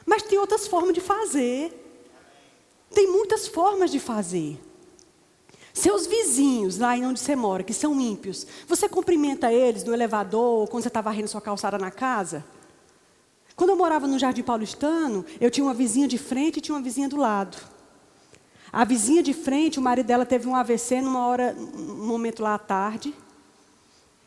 Mas 0.04 0.22
tem 0.22 0.38
outras 0.38 0.66
formas 0.66 0.92
de 0.92 1.00
fazer. 1.00 1.82
Tem 2.90 3.10
muitas 3.10 3.48
formas 3.48 3.90
de 3.90 3.98
fazer. 3.98 4.60
Seus 5.72 6.06
vizinhos, 6.06 6.78
lá 6.78 6.94
onde 6.94 7.20
você 7.20 7.34
mora, 7.34 7.62
que 7.62 7.74
são 7.74 7.98
ímpios, 8.00 8.46
você 8.66 8.88
cumprimenta 8.88 9.52
eles 9.52 9.82
no 9.82 9.94
elevador 9.94 10.68
quando 10.68 10.82
você 10.82 10.88
está 10.88 11.00
varrendo 11.00 11.28
sua 11.28 11.40
calçada 11.40 11.78
na 11.78 11.90
casa? 11.90 12.44
Quando 13.56 13.70
eu 13.70 13.76
morava 13.76 14.06
no 14.06 14.18
Jardim 14.18 14.42
Paulistano, 14.42 15.24
eu 15.40 15.50
tinha 15.50 15.64
uma 15.64 15.72
vizinha 15.72 16.06
de 16.06 16.18
frente 16.18 16.58
e 16.58 16.60
tinha 16.60 16.74
uma 16.74 16.82
vizinha 16.82 17.08
do 17.08 17.16
lado. 17.16 17.56
A 18.70 18.84
vizinha 18.84 19.22
de 19.22 19.32
frente, 19.32 19.78
o 19.78 19.82
marido 19.82 20.06
dela 20.06 20.26
teve 20.26 20.46
um 20.46 20.54
AVC 20.54 21.00
numa 21.00 21.26
hora, 21.26 21.54
num 21.54 22.06
momento 22.06 22.42
lá 22.42 22.54
à 22.54 22.58
tarde. 22.58 23.14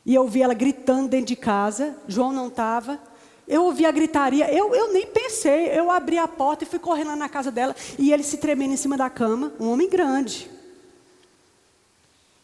E 0.04 0.16
eu 0.16 0.24
ouvi 0.24 0.42
ela 0.42 0.56
gritando 0.56 1.08
dentro 1.08 1.28
de 1.28 1.36
casa. 1.36 1.96
João 2.08 2.34
não 2.34 2.48
estava. 2.48 3.00
Eu 3.48 3.66
ouvi 3.66 3.86
a 3.86 3.92
gritaria. 3.92 4.52
Eu, 4.52 4.74
eu 4.74 4.92
nem 4.92 5.06
pensei. 5.06 5.68
Eu 5.68 5.92
abri 5.92 6.18
a 6.18 6.28
porta 6.28 6.64
e 6.64 6.68
fui 6.68 6.80
correndo 6.80 7.10
lá 7.10 7.16
na 7.16 7.30
casa 7.30 7.52
dela. 7.52 7.76
E 8.00 8.12
ele 8.12 8.24
se 8.24 8.38
tremendo 8.38 8.74
em 8.74 8.78
cima 8.78 8.98
da 8.98 9.12
cama. 9.12 9.54
Um 9.60 9.70
homem 9.70 9.88
grande. 9.88 10.50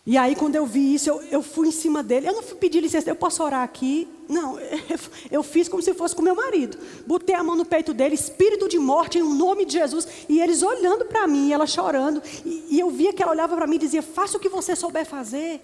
E 0.07 0.17
aí, 0.17 0.35
quando 0.35 0.55
eu 0.55 0.67
vi 0.67 0.93
isso, 0.93 1.09
eu, 1.09 1.21
eu 1.31 1.41
fui 1.41 1.69
em 1.69 1.71
cima 1.71 2.03
dele. 2.03 2.27
Eu 2.27 2.33
não 2.33 2.43
fui 2.43 2.55
pedir 2.57 2.79
licença, 2.79 3.09
eu 3.09 3.15
posso 3.15 3.43
orar 3.43 3.63
aqui? 3.63 4.07
Não, 4.29 4.59
eu, 4.59 4.99
eu 5.31 5.43
fiz 5.43 5.67
como 5.67 5.81
se 5.81 5.95
fosse 5.95 6.15
com 6.15 6.21
meu 6.21 6.35
marido. 6.35 6.77
Botei 7.07 7.33
a 7.33 7.43
mão 7.43 7.55
no 7.55 7.65
peito 7.65 7.91
dele, 7.91 8.13
espírito 8.13 8.67
de 8.67 8.77
morte, 8.77 9.17
em 9.17 9.23
nome 9.23 9.65
de 9.65 9.73
Jesus. 9.73 10.07
E 10.29 10.39
eles 10.39 10.61
olhando 10.61 11.05
para 11.05 11.25
mim, 11.25 11.51
ela 11.51 11.65
chorando. 11.65 12.21
E, 12.45 12.75
e 12.75 12.79
eu 12.79 12.91
via 12.91 13.13
que 13.13 13.23
ela 13.23 13.31
olhava 13.31 13.55
para 13.55 13.65
mim 13.65 13.77
e 13.77 13.79
dizia: 13.79 14.03
Faça 14.03 14.37
o 14.37 14.39
que 14.39 14.47
você 14.47 14.75
souber 14.75 15.05
fazer. 15.07 15.61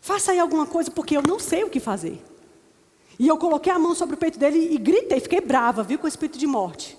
Faça 0.00 0.32
aí 0.32 0.38
alguma 0.38 0.66
coisa, 0.66 0.90
porque 0.90 1.16
eu 1.16 1.22
não 1.22 1.40
sei 1.40 1.64
o 1.64 1.70
que 1.70 1.80
fazer. 1.80 2.22
E 3.18 3.28
eu 3.28 3.36
coloquei 3.36 3.72
a 3.72 3.78
mão 3.78 3.94
sobre 3.94 4.14
o 4.14 4.18
peito 4.18 4.38
dele 4.38 4.74
e 4.74 4.78
gritei, 4.78 5.20
fiquei 5.20 5.40
brava, 5.40 5.82
viu, 5.82 5.98
com 5.98 6.06
o 6.06 6.08
espírito 6.08 6.38
de 6.38 6.46
morte. 6.46 6.98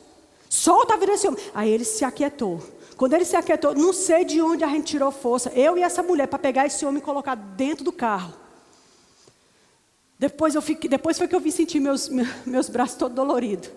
Solta 0.49 0.93
a 0.93 0.97
vida 0.97 1.11
desse 1.13 1.27
homem. 1.27 1.41
Aí 1.53 1.69
ele 1.69 1.83
se 1.83 2.05
aquietou. 2.05 2.61
Quando 2.97 3.13
ele 3.13 3.25
se 3.25 3.35
aquietou, 3.35 3.73
não 3.73 3.91
sei 3.91 4.23
de 4.23 4.41
onde 4.41 4.63
a 4.63 4.67
gente 4.67 4.85
tirou 4.85 5.11
força, 5.11 5.51
eu 5.55 5.77
e 5.77 5.81
essa 5.81 6.03
mulher, 6.03 6.27
para 6.27 6.39
pegar 6.39 6.65
esse 6.65 6.85
homem 6.85 7.01
e 7.01 7.05
colocar 7.05 7.35
dentro 7.35 7.83
do 7.83 7.91
carro. 7.91 8.33
Depois, 10.17 10.55
eu 10.55 10.61
fiquei, 10.61 10.89
depois 10.89 11.17
foi 11.17 11.27
que 11.27 11.35
eu 11.35 11.39
vi 11.39 11.51
sentir 11.51 11.79
meus, 11.79 12.09
meus 12.45 12.69
braços 12.69 12.95
todos 12.97 13.15
doloridos. 13.15 13.69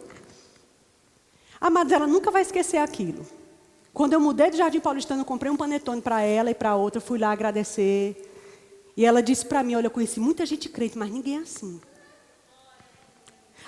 A 1.61 1.69
ela 1.93 2.07
nunca 2.07 2.31
vai 2.31 2.43
esquecer 2.43 2.77
aquilo. 2.77 3.27
Quando 3.93 4.13
eu 4.13 4.21
mudei 4.21 4.51
do 4.51 4.57
Jardim 4.57 4.79
Paulistano, 4.79 5.23
eu 5.23 5.25
comprei 5.25 5.51
um 5.51 5.57
panetone 5.57 6.03
para 6.03 6.21
ela 6.21 6.51
e 6.51 6.55
para 6.55 6.77
outra, 6.77 7.01
fui 7.01 7.19
lá 7.19 7.33
agradecer. 7.33 8.31
E 8.97 9.05
ela 9.05 9.23
disse 9.23 9.47
para 9.47 9.63
mim: 9.63 9.75
Olha, 9.75 9.87
eu 9.87 9.91
conheci 9.91 10.21
muita 10.21 10.45
gente 10.45 10.69
crente, 10.69 10.99
mas 10.99 11.11
ninguém 11.11 11.39
é 11.39 11.41
assim. 11.41 11.81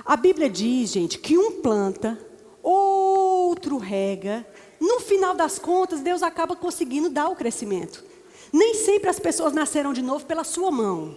A 0.05 0.17
Bíblia 0.17 0.49
diz, 0.49 0.91
gente, 0.91 1.19
que 1.19 1.37
um 1.37 1.61
planta, 1.61 2.19
outro 2.63 3.79
rega, 3.79 4.47
no 4.81 5.01
final 5.01 5.35
das 5.35 5.59
contas, 5.59 6.01
Deus 6.01 6.23
acaba 6.23 6.55
conseguindo 6.55 7.11
dar 7.11 7.29
o 7.29 7.37
crescimento. 7.37 8.05
Nem 8.53 8.75
sempre 8.75 9.11
as 9.11 9.19
pessoas 9.19 9.53
nasceram 9.53 9.93
de 9.93 10.03
novo 10.03 10.25
pela 10.25 10.45
sua 10.45 10.71
mão. 10.71 11.17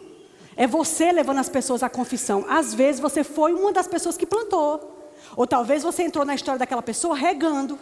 É 0.56 0.68
você 0.68 1.12
levando 1.12 1.40
as 1.40 1.50
pessoas 1.50 1.84
à 1.84 1.90
confissão. 1.90 2.46
Às 2.50 2.74
vezes 2.74 3.00
você 3.00 3.24
foi 3.24 3.54
uma 3.54 3.72
das 3.72 3.88
pessoas 3.88 4.18
que 4.18 4.26
plantou. 4.26 5.12
Ou 5.36 5.48
talvez 5.48 5.84
você 5.84 6.04
entrou 6.04 6.26
na 6.26 6.36
história 6.36 6.60
daquela 6.60 6.82
pessoa 6.82 7.16
regando. 7.16 7.80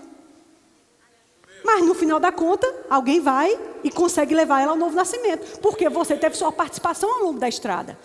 Mas 1.64 1.86
no 1.86 1.94
final 1.94 2.20
da 2.20 2.32
conta, 2.32 2.68
alguém 2.90 3.20
vai 3.20 3.58
e 3.84 3.90
consegue 3.90 4.36
levar 4.36 4.62
ela 4.62 4.74
ao 4.74 4.78
novo 4.78 4.96
nascimento. 4.96 5.60
Porque 5.60 5.90
você 5.90 6.16
teve 6.16 6.36
sua 6.36 6.52
participação 6.52 7.12
ao 7.12 7.24
longo 7.24 7.40
da 7.40 7.50
estrada. 7.50 7.98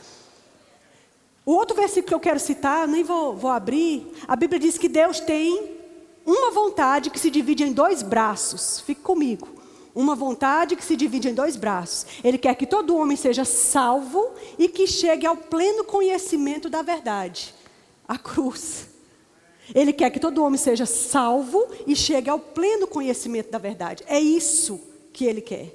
O 1.44 1.52
outro 1.52 1.76
versículo 1.76 2.08
que 2.08 2.14
eu 2.14 2.20
quero 2.20 2.40
citar, 2.40 2.88
nem 2.88 3.04
vou, 3.04 3.36
vou 3.36 3.50
abrir. 3.50 4.12
A 4.26 4.34
Bíblia 4.34 4.58
diz 4.58 4.78
que 4.78 4.88
Deus 4.88 5.20
tem 5.20 5.73
uma 6.26 6.50
vontade 6.50 7.10
que 7.10 7.18
se 7.18 7.30
divide 7.30 7.64
em 7.64 7.72
dois 7.72 8.02
braços. 8.02 8.80
Fique 8.80 9.02
comigo. 9.02 9.48
Uma 9.94 10.14
vontade 10.14 10.74
que 10.74 10.84
se 10.84 10.96
divide 10.96 11.28
em 11.28 11.34
dois 11.34 11.56
braços. 11.56 12.06
Ele 12.24 12.38
quer 12.38 12.54
que 12.54 12.66
todo 12.66 12.96
homem 12.96 13.16
seja 13.16 13.44
salvo 13.44 14.32
e 14.58 14.68
que 14.68 14.86
chegue 14.86 15.26
ao 15.26 15.36
pleno 15.36 15.84
conhecimento 15.84 16.68
da 16.68 16.82
verdade. 16.82 17.54
A 18.08 18.18
cruz. 18.18 18.86
Ele 19.74 19.92
quer 19.92 20.10
que 20.10 20.20
todo 20.20 20.42
homem 20.42 20.58
seja 20.58 20.86
salvo 20.86 21.66
e 21.86 21.94
chegue 21.94 22.28
ao 22.28 22.38
pleno 22.38 22.86
conhecimento 22.86 23.50
da 23.50 23.58
verdade. 23.58 24.02
É 24.06 24.18
isso 24.18 24.80
que 25.12 25.24
ele 25.24 25.40
quer. 25.40 25.72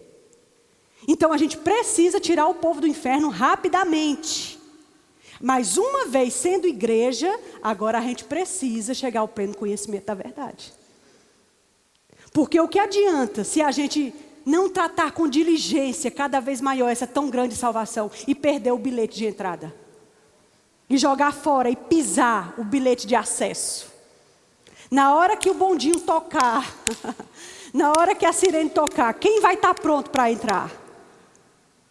Então 1.07 1.31
a 1.31 1.37
gente 1.37 1.57
precisa 1.57 2.19
tirar 2.19 2.47
o 2.47 2.55
povo 2.55 2.81
do 2.81 2.87
inferno 2.87 3.29
rapidamente. 3.29 4.48
Mas 5.41 5.77
uma 5.77 6.05
vez 6.05 6.33
sendo 6.33 6.67
igreja, 6.67 7.33
agora 7.63 7.97
a 7.97 8.01
gente 8.01 8.25
precisa 8.25 8.93
chegar 8.93 9.21
ao 9.21 9.27
pleno 9.27 9.55
conhecimento 9.55 10.05
da 10.05 10.13
verdade. 10.13 10.73
Porque 12.33 12.59
o 12.59 12.67
que 12.67 12.77
adianta 12.77 13.43
se 13.43 13.61
a 13.61 13.71
gente 13.71 14.13
não 14.45 14.69
tratar 14.69 15.11
com 15.11 15.27
diligência 15.27 16.11
cada 16.11 16.39
vez 16.39 16.59
maior 16.59 16.89
essa 16.89 17.07
tão 17.07 17.29
grande 17.29 17.55
salvação 17.55 18.11
e 18.27 18.35
perder 18.35 18.71
o 18.71 18.77
bilhete 18.77 19.17
de 19.17 19.27
entrada? 19.27 19.73
E 20.89 20.97
jogar 20.97 21.31
fora 21.31 21.69
e 21.69 21.75
pisar 21.75 22.53
o 22.57 22.63
bilhete 22.63 23.07
de 23.07 23.15
acesso. 23.15 23.87
Na 24.91 25.15
hora 25.15 25.37
que 25.37 25.49
o 25.49 25.53
bondinho 25.53 25.99
tocar, 26.01 26.75
na 27.71 27.93
hora 27.97 28.15
que 28.15 28.25
a 28.25 28.33
sirene 28.33 28.71
tocar, 28.71 29.13
quem 29.13 29.39
vai 29.39 29.53
estar 29.53 29.73
pronto 29.75 30.09
para 30.09 30.31
entrar? 30.31 30.71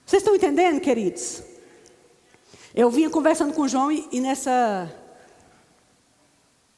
Vocês 0.05 0.23
estão 0.23 0.35
entendendo, 0.35 0.81
queridos? 0.81 1.48
Eu 2.79 2.91
vinha 2.91 3.11
conversando 3.11 3.53
com 3.53 3.63
o 3.63 3.69
João 3.69 3.91
e, 3.91 4.07
e 4.13 4.21
nessa, 4.21 4.89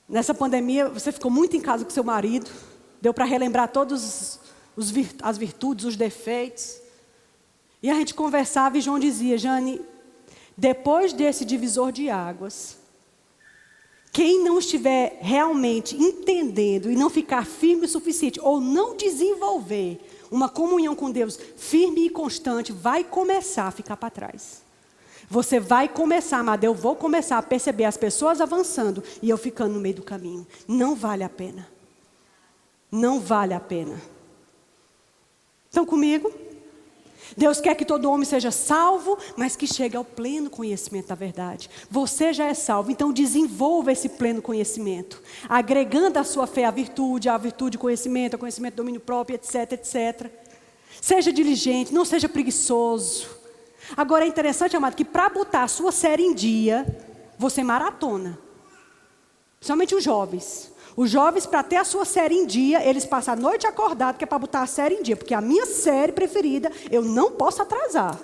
nessa 0.09 0.33
pandemia 0.33 0.89
você 0.89 1.13
ficou 1.13 1.31
muito 1.31 1.55
em 1.59 1.61
casa 1.61 1.85
com 1.85 1.91
seu 1.91 2.03
marido. 2.03 2.51
Deu 3.03 3.13
para 3.13 3.27
relembrar 3.27 3.69
todas 3.69 4.41
as 5.23 5.37
virtudes, 5.37 5.85
os 5.85 5.97
defeitos. 5.97 6.81
E 7.83 7.91
a 7.91 7.95
gente 7.97 8.15
conversava 8.15 8.79
e 8.79 8.81
João 8.81 8.99
dizia, 8.99 9.37
Jane, 9.37 9.79
depois 10.57 11.13
desse 11.13 11.45
divisor 11.45 11.93
de 11.93 12.09
águas, 12.09 12.79
quem 14.11 14.43
não 14.43 14.59
estiver 14.59 15.19
realmente 15.21 15.95
entendendo 16.03 16.91
e 16.91 16.97
não 16.97 17.11
ficar 17.11 17.45
firme 17.45 17.85
o 17.85 17.89
suficiente, 17.89 18.41
ou 18.41 18.59
não 18.59 18.97
desenvolver 18.97 20.01
uma 20.31 20.49
comunhão 20.49 20.97
com 20.97 21.11
Deus 21.11 21.39
firme 21.59 22.07
e 22.07 22.11
constante, 22.11 22.73
vai 22.73 23.05
começar 23.05 23.67
a 23.67 23.71
ficar 23.71 23.99
para 23.99 24.09
trás. 24.09 24.70
Você 25.31 25.61
vai 25.61 25.89
começar, 25.89 26.39
amado, 26.39 26.65
eu 26.65 26.75
vou 26.75 26.97
começar 26.97 27.39
a 27.39 27.43
perceber 27.43 27.85
as 27.85 27.97
pessoas 27.97 28.41
avançando 28.41 29.01
e 29.23 29.31
eu 29.31 29.39
ficando 29.39 29.75
no 29.75 29.81
meio 29.81 29.95
do 29.95 30.03
caminho. 30.03 30.45
Não 30.67 30.97
vale 30.97 31.23
a 31.23 31.29
pena. 31.29 31.69
Não 32.91 33.21
vale 33.21 33.55
a 33.55 33.61
pena. 33.61 34.03
Estão 35.69 35.87
comigo? 35.87 36.33
Deus 37.37 37.61
quer 37.61 37.77
que 37.77 37.85
todo 37.85 38.11
homem 38.11 38.25
seja 38.25 38.51
salvo, 38.51 39.17
mas 39.37 39.55
que 39.55 39.69
chegue 39.69 39.97
ao 39.97 40.05
pleno 40.05 40.51
conhecimento 40.51 41.07
da 41.07 41.15
verdade. 41.15 41.71
Você 41.89 42.33
já 42.33 42.47
é 42.47 42.55
salvo, 42.55 42.91
então 42.91 43.13
desenvolva 43.13 43.93
esse 43.93 44.09
pleno 44.09 44.43
conhecimento, 44.43 45.23
agregando 45.49 46.19
à 46.19 46.25
sua 46.25 46.49
fé 46.49 46.65
a 46.65 46.73
virtude, 46.73 47.29
a 47.29 47.39
virtude, 47.39 47.79
conhecimento, 47.79 48.35
a 48.35 48.39
conhecimento, 48.39 48.75
domínio 48.75 49.01
próprio, 49.01 49.37
etc, 49.37 49.75
etc. 49.75 50.29
Seja 51.01 51.33
diligente, 51.33 51.95
não 51.95 52.05
seja 52.05 52.29
preguiçoso. 52.29 53.40
Agora 53.97 54.25
é 54.25 54.29
interessante, 54.29 54.77
amado, 54.77 54.97
que 54.97 55.05
para 55.05 55.29
botar 55.29 55.63
a 55.63 55.69
sua 55.69 55.93
série 55.93 56.23
em 56.23 56.35
dia, 56.35 56.87
você 57.39 57.63
maratona. 57.63 58.39
Principalmente 59.59 59.95
os 59.95 60.05
jovens. 60.05 60.73
Os 60.97 61.11
jovens, 61.11 61.47
para 61.47 61.63
ter 61.63 61.77
a 61.77 61.85
sua 61.85 62.05
série 62.05 62.35
em 62.35 62.47
dia, 62.47 62.87
eles 62.87 63.07
passam 63.07 63.35
a 63.35 63.37
noite 63.37 63.67
acordado, 63.67 64.17
que 64.17 64.25
é 64.25 64.27
para 64.27 64.39
botar 64.39 64.63
a 64.63 64.67
série 64.67 64.97
em 64.97 65.03
dia. 65.03 65.17
Porque 65.17 65.35
a 65.35 65.41
minha 65.41 65.67
série 65.67 66.13
preferida, 66.13 66.71
eu 66.91 67.03
não 67.03 67.33
posso 67.33 67.63
atrasar. 67.63 68.19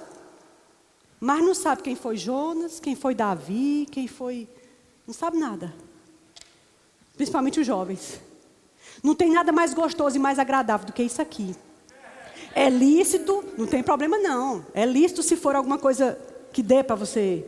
Mas 1.21 1.43
não 1.43 1.55
sabe 1.55 1.83
quem 1.83 1.97
foi 1.97 2.17
Jonas, 2.17 2.79
quem 2.79 2.95
foi 2.95 3.15
Davi, 3.15 3.87
quem 3.91 4.07
foi. 4.07 4.49
Não 5.07 5.15
sabe 5.15 5.39
nada. 5.39 5.75
Principalmente 7.17 7.61
os 7.61 7.67
jovens. 7.67 8.21
Não 9.03 9.15
tem 9.15 9.31
nada 9.31 9.53
mais 9.53 9.73
gostoso 9.73 10.17
e 10.17 10.19
mais 10.19 10.39
agradável 10.39 10.87
do 10.87 10.93
que 10.93 11.03
isso 11.03 11.23
aqui. 11.23 11.55
É 12.59 12.71
lícito, 12.71 13.45
não 13.59 13.67
tem 13.67 13.83
problema 13.83 14.17
não. 14.17 14.65
É 14.73 14.87
lícito 14.87 15.23
se 15.23 15.37
for 15.37 15.55
alguma 15.55 15.77
coisa 15.77 16.19
que 16.55 16.63
dê 16.63 16.83
para 16.83 16.97
você. 16.97 17.45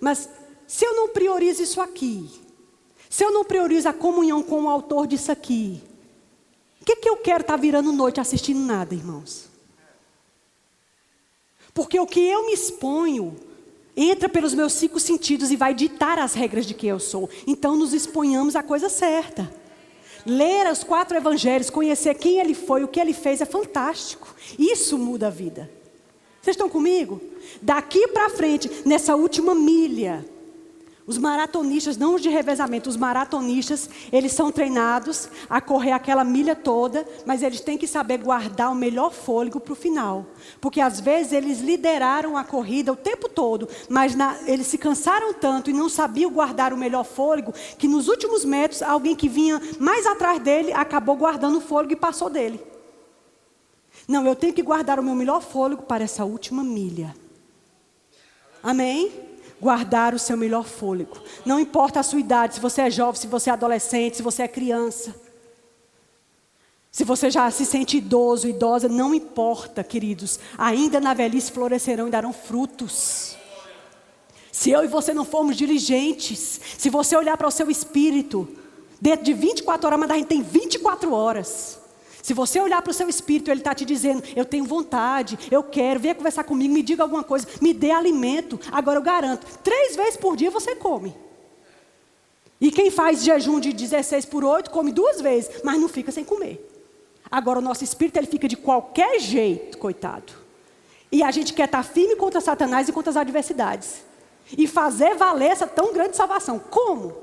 Mas 0.00 0.28
se 0.68 0.84
eu 0.84 0.94
não 0.94 1.08
priorizo 1.08 1.64
isso 1.64 1.80
aqui, 1.80 2.30
se 3.10 3.24
eu 3.24 3.32
não 3.32 3.44
priorizo 3.44 3.88
a 3.88 3.92
comunhão 3.92 4.40
com 4.40 4.62
o 4.62 4.68
autor 4.68 5.08
disso 5.08 5.32
aqui, 5.32 5.82
o 6.80 6.84
que, 6.84 6.94
que 6.94 7.08
eu 7.08 7.16
quero 7.16 7.40
estar 7.40 7.54
tá 7.54 7.60
virando 7.60 7.90
noite 7.90 8.20
assistindo 8.20 8.60
nada, 8.60 8.94
irmãos? 8.94 9.48
Porque 11.74 11.98
o 11.98 12.06
que 12.06 12.20
eu 12.20 12.46
me 12.46 12.52
exponho 12.52 13.34
entra 13.96 14.28
pelos 14.28 14.54
meus 14.54 14.74
cinco 14.74 15.00
sentidos 15.00 15.50
e 15.50 15.56
vai 15.56 15.74
ditar 15.74 16.20
as 16.20 16.34
regras 16.34 16.66
de 16.66 16.74
quem 16.74 16.90
eu 16.90 17.00
sou. 17.00 17.28
Então 17.48 17.74
nos 17.74 17.92
exponhamos 17.92 18.54
à 18.54 18.62
coisa 18.62 18.88
certa. 18.88 19.52
Ler 20.24 20.70
os 20.70 20.84
quatro 20.84 21.16
evangelhos, 21.16 21.70
conhecer 21.70 22.14
quem 22.14 22.38
ele 22.38 22.54
foi, 22.54 22.84
o 22.84 22.88
que 22.88 23.00
ele 23.00 23.12
fez 23.12 23.40
é 23.40 23.44
fantástico. 23.44 24.34
Isso 24.58 24.96
muda 24.96 25.26
a 25.26 25.30
vida. 25.30 25.70
Vocês 26.40 26.54
estão 26.54 26.68
comigo? 26.68 27.20
Daqui 27.60 28.08
para 28.08 28.30
frente, 28.30 28.70
nessa 28.84 29.14
última 29.14 29.54
milha, 29.54 30.24
os 31.06 31.18
maratonistas, 31.18 31.96
não 31.96 32.14
os 32.14 32.22
de 32.22 32.28
revezamento, 32.28 32.88
os 32.88 32.96
maratonistas, 32.96 33.90
eles 34.12 34.32
são 34.32 34.52
treinados 34.52 35.28
a 35.50 35.60
correr 35.60 35.92
aquela 35.92 36.22
milha 36.22 36.54
toda, 36.54 37.06
mas 37.26 37.42
eles 37.42 37.60
têm 37.60 37.76
que 37.76 37.88
saber 37.88 38.18
guardar 38.18 38.70
o 38.70 38.74
melhor 38.74 39.12
fôlego 39.12 39.58
para 39.58 39.72
o 39.72 39.76
final. 39.76 40.26
Porque 40.60 40.80
às 40.80 41.00
vezes 41.00 41.32
eles 41.32 41.60
lideraram 41.60 42.36
a 42.36 42.44
corrida 42.44 42.92
o 42.92 42.96
tempo 42.96 43.28
todo, 43.28 43.68
mas 43.88 44.14
na, 44.14 44.38
eles 44.46 44.68
se 44.68 44.78
cansaram 44.78 45.34
tanto 45.34 45.70
e 45.70 45.72
não 45.72 45.88
sabiam 45.88 46.30
guardar 46.30 46.72
o 46.72 46.76
melhor 46.76 47.04
fôlego, 47.04 47.52
que 47.76 47.88
nos 47.88 48.06
últimos 48.06 48.44
metros, 48.44 48.80
alguém 48.80 49.16
que 49.16 49.28
vinha 49.28 49.60
mais 49.80 50.06
atrás 50.06 50.40
dele 50.40 50.72
acabou 50.72 51.16
guardando 51.16 51.58
o 51.58 51.60
fôlego 51.60 51.94
e 51.94 51.96
passou 51.96 52.30
dele. 52.30 52.60
Não, 54.06 54.24
eu 54.26 54.36
tenho 54.36 54.52
que 54.52 54.62
guardar 54.62 55.00
o 55.00 55.02
meu 55.02 55.14
melhor 55.14 55.42
fôlego 55.42 55.82
para 55.82 56.04
essa 56.04 56.24
última 56.24 56.62
milha. 56.62 57.14
Amém? 58.62 59.31
Guardar 59.62 60.12
o 60.12 60.18
seu 60.18 60.36
melhor 60.36 60.64
fôlego. 60.64 61.16
Não 61.46 61.60
importa 61.60 62.00
a 62.00 62.02
sua 62.02 62.18
idade, 62.18 62.56
se 62.56 62.60
você 62.60 62.82
é 62.82 62.90
jovem, 62.90 63.20
se 63.20 63.28
você 63.28 63.48
é 63.48 63.52
adolescente, 63.52 64.16
se 64.16 64.22
você 64.22 64.42
é 64.42 64.48
criança. 64.48 65.14
Se 66.90 67.04
você 67.04 67.30
já 67.30 67.48
se 67.52 67.64
sente 67.64 67.98
idoso, 67.98 68.48
idosa, 68.48 68.88
não 68.88 69.14
importa, 69.14 69.84
queridos. 69.84 70.40
Ainda 70.58 71.00
na 71.00 71.14
velhice 71.14 71.52
florescerão 71.52 72.08
e 72.08 72.10
darão 72.10 72.32
frutos. 72.32 73.36
Se 74.50 74.70
eu 74.70 74.82
e 74.82 74.88
você 74.88 75.14
não 75.14 75.24
formos 75.24 75.56
diligentes, 75.56 76.60
se 76.76 76.90
você 76.90 77.16
olhar 77.16 77.36
para 77.36 77.46
o 77.46 77.50
seu 77.52 77.70
espírito, 77.70 78.48
dentro 79.00 79.24
de 79.24 79.32
24 79.32 79.86
horas, 79.86 80.00
mas 80.00 80.10
a 80.10 80.14
gente 80.16 80.26
tem 80.26 80.42
24 80.42 81.14
horas. 81.14 81.78
Se 82.22 82.32
você 82.32 82.60
olhar 82.60 82.80
para 82.80 82.92
o 82.92 82.94
seu 82.94 83.08
espírito, 83.08 83.50
ele 83.50 83.60
está 83.60 83.74
te 83.74 83.84
dizendo: 83.84 84.22
Eu 84.36 84.44
tenho 84.44 84.64
vontade, 84.64 85.36
eu 85.50 85.62
quero, 85.62 85.98
venha 85.98 86.14
conversar 86.14 86.44
comigo, 86.44 86.72
me 86.72 86.82
diga 86.82 87.02
alguma 87.02 87.24
coisa, 87.24 87.48
me 87.60 87.74
dê 87.74 87.90
alimento. 87.90 88.60
Agora 88.70 88.98
eu 88.98 89.02
garanto: 89.02 89.44
três 89.58 89.96
vezes 89.96 90.16
por 90.16 90.36
dia 90.36 90.50
você 90.50 90.76
come. 90.76 91.14
E 92.60 92.70
quem 92.70 92.92
faz 92.92 93.24
jejum 93.24 93.58
de 93.58 93.72
16 93.72 94.24
por 94.26 94.44
8 94.44 94.70
come 94.70 94.92
duas 94.92 95.20
vezes, 95.20 95.62
mas 95.64 95.80
não 95.80 95.88
fica 95.88 96.12
sem 96.12 96.24
comer. 96.24 96.64
Agora 97.28 97.58
o 97.58 97.62
nosso 97.62 97.82
espírito 97.82 98.18
ele 98.18 98.28
fica 98.28 98.46
de 98.46 98.56
qualquer 98.56 99.18
jeito, 99.18 99.76
coitado. 99.78 100.32
E 101.10 101.24
a 101.24 101.30
gente 101.32 101.52
quer 101.52 101.64
estar 101.64 101.78
tá 101.78 101.82
firme 101.82 102.14
contra 102.14 102.40
Satanás 102.40 102.88
e 102.88 102.92
contra 102.92 103.10
as 103.10 103.16
adversidades. 103.16 104.04
E 104.56 104.68
fazer 104.68 105.16
valer 105.16 105.50
essa 105.50 105.66
tão 105.66 105.92
grande 105.92 106.16
salvação. 106.16 106.60
Como? 106.60 107.16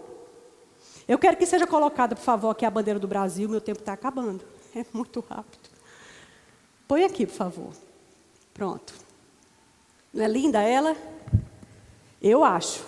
Eu 1.08 1.18
quero 1.18 1.38
que 1.38 1.46
seja 1.46 1.66
colocada, 1.66 2.16
por 2.16 2.22
favor, 2.22 2.50
aqui 2.50 2.66
a 2.66 2.70
bandeira 2.70 3.00
do 3.00 3.08
Brasil, 3.08 3.48
meu 3.48 3.62
tempo 3.62 3.80
está 3.80 3.94
acabando. 3.94 4.42
É 4.76 4.86
muito 4.94 5.20
rápido. 5.20 5.70
Põe 6.88 7.04
aqui, 7.04 7.26
por 7.26 7.36
favor. 7.36 7.74
Pronto. 8.54 8.94
Não 10.14 10.24
é 10.24 10.28
linda 10.28 10.62
ela? 10.62 10.96
Eu 12.22 12.44
acho. 12.44 12.84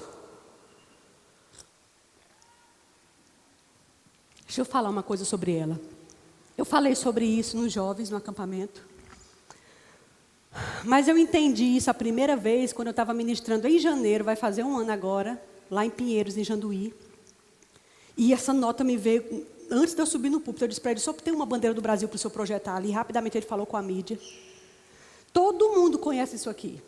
Deixa 4.45 4.61
eu 4.61 4.65
falar 4.65 4.89
uma 4.89 5.03
coisa 5.03 5.23
sobre 5.23 5.55
ela. 5.55 5.79
Eu 6.57 6.65
falei 6.65 6.95
sobre 6.95 7.25
isso 7.25 7.55
nos 7.57 7.71
jovens 7.71 8.09
no 8.09 8.17
acampamento. 8.17 8.85
Mas 10.83 11.07
eu 11.07 11.17
entendi 11.17 11.63
isso 11.63 11.89
a 11.89 11.93
primeira 11.93 12.35
vez 12.35 12.73
quando 12.73 12.87
eu 12.87 12.91
estava 12.91 13.13
ministrando 13.13 13.67
em 13.67 13.79
janeiro, 13.79 14.25
vai 14.25 14.35
fazer 14.35 14.63
um 14.63 14.77
ano 14.77 14.91
agora, 14.91 15.41
lá 15.69 15.85
em 15.85 15.89
Pinheiros, 15.89 16.37
em 16.37 16.43
Janduí. 16.43 16.93
E 18.17 18.33
essa 18.33 18.51
nota 18.51 18.83
me 18.83 18.97
veio 18.97 19.47
antes 19.71 19.93
de 19.95 20.01
eu 20.01 20.05
subir 20.05 20.29
no 20.29 20.39
púlpito, 20.41 20.65
eu 20.65 20.67
disse 20.67 20.81
para 20.81 20.91
ele: 20.91 20.99
só 20.99 21.13
tem 21.13 21.33
uma 21.33 21.45
bandeira 21.45 21.73
do 21.73 21.81
Brasil 21.81 22.07
para 22.07 22.15
o 22.15 22.19
senhor 22.19 22.31
projetar 22.31 22.75
ali. 22.75 22.91
Rapidamente 22.91 23.37
ele 23.37 23.45
falou 23.45 23.65
com 23.65 23.77
a 23.77 23.81
mídia. 23.81 24.19
Todo 25.31 25.69
mundo 25.69 25.97
conhece 25.97 26.35
isso 26.35 26.49
aqui. 26.49 26.81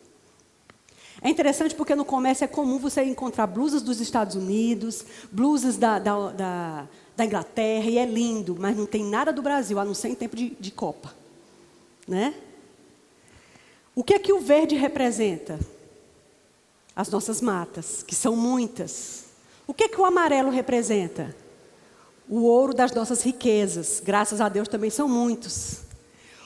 É 1.21 1.29
interessante 1.29 1.73
porque 1.73 1.95
no 1.95 2.03
comércio 2.03 2.43
é 2.43 2.47
comum 2.47 2.77
você 2.77 3.01
encontrar 3.03 3.47
blusas 3.47 3.81
dos 3.81 4.01
Estados 4.01 4.35
Unidos, 4.35 5.05
blusas 5.31 5.77
da, 5.77 5.97
da, 5.97 6.31
da, 6.31 6.87
da 7.15 7.25
Inglaterra, 7.25 7.89
e 7.89 7.97
é 7.97 8.05
lindo, 8.05 8.57
mas 8.59 8.75
não 8.75 8.85
tem 8.85 9.05
nada 9.05 9.31
do 9.31 9.41
Brasil, 9.41 9.79
a 9.79 9.85
não 9.85 9.93
ser 9.93 10.09
em 10.09 10.15
tempo 10.15 10.35
de, 10.35 10.49
de 10.59 10.71
Copa. 10.71 11.13
Né? 12.05 12.33
O 13.95 14.03
que 14.03 14.15
é 14.15 14.19
que 14.19 14.33
o 14.33 14.41
verde 14.41 14.75
representa? 14.75 15.59
As 16.93 17.09
nossas 17.09 17.39
matas, 17.39 18.03
que 18.03 18.13
são 18.13 18.35
muitas. 18.35 19.25
O 19.65 19.73
que 19.73 19.85
é 19.85 19.87
que 19.87 20.01
o 20.01 20.05
amarelo 20.05 20.49
representa? 20.49 21.33
O 22.35 22.45
ouro 22.45 22.73
das 22.73 22.91
nossas 22.91 23.21
riquezas. 23.21 24.01
Graças 24.03 24.41
a 24.41 24.49
Deus 24.49 24.67
também 24.67 24.89
são 24.89 25.07
muitos. 25.07 25.81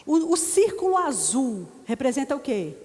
O, 0.06 0.34
o 0.34 0.36
círculo 0.36 0.98
azul 0.98 1.66
representa 1.86 2.36
o 2.36 2.42
quê? 2.42 2.76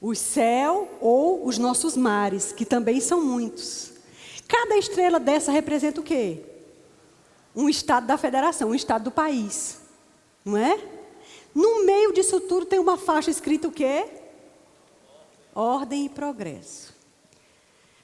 O 0.00 0.14
céu 0.14 0.88
ou 1.00 1.44
os 1.44 1.58
nossos 1.58 1.96
mares, 1.96 2.52
que 2.52 2.64
também 2.64 3.00
são 3.00 3.20
muitos. 3.20 3.90
Cada 4.46 4.76
estrela 4.76 5.18
dessa 5.18 5.50
representa 5.50 6.00
o 6.00 6.04
quê? 6.04 6.44
Um 7.56 7.68
estado 7.68 8.06
da 8.06 8.16
federação, 8.16 8.70
um 8.70 8.74
estado 8.74 9.02
do 9.02 9.10
país. 9.10 9.80
Não 10.44 10.56
é? 10.56 10.78
No 11.52 11.84
meio 11.84 12.12
disso 12.12 12.38
tudo 12.38 12.66
tem 12.66 12.78
uma 12.78 12.96
faixa 12.96 13.32
escrita 13.32 13.66
o 13.66 13.72
quê? 13.72 14.06
Ordem 15.52 16.06
e 16.06 16.08
progresso. 16.08 16.89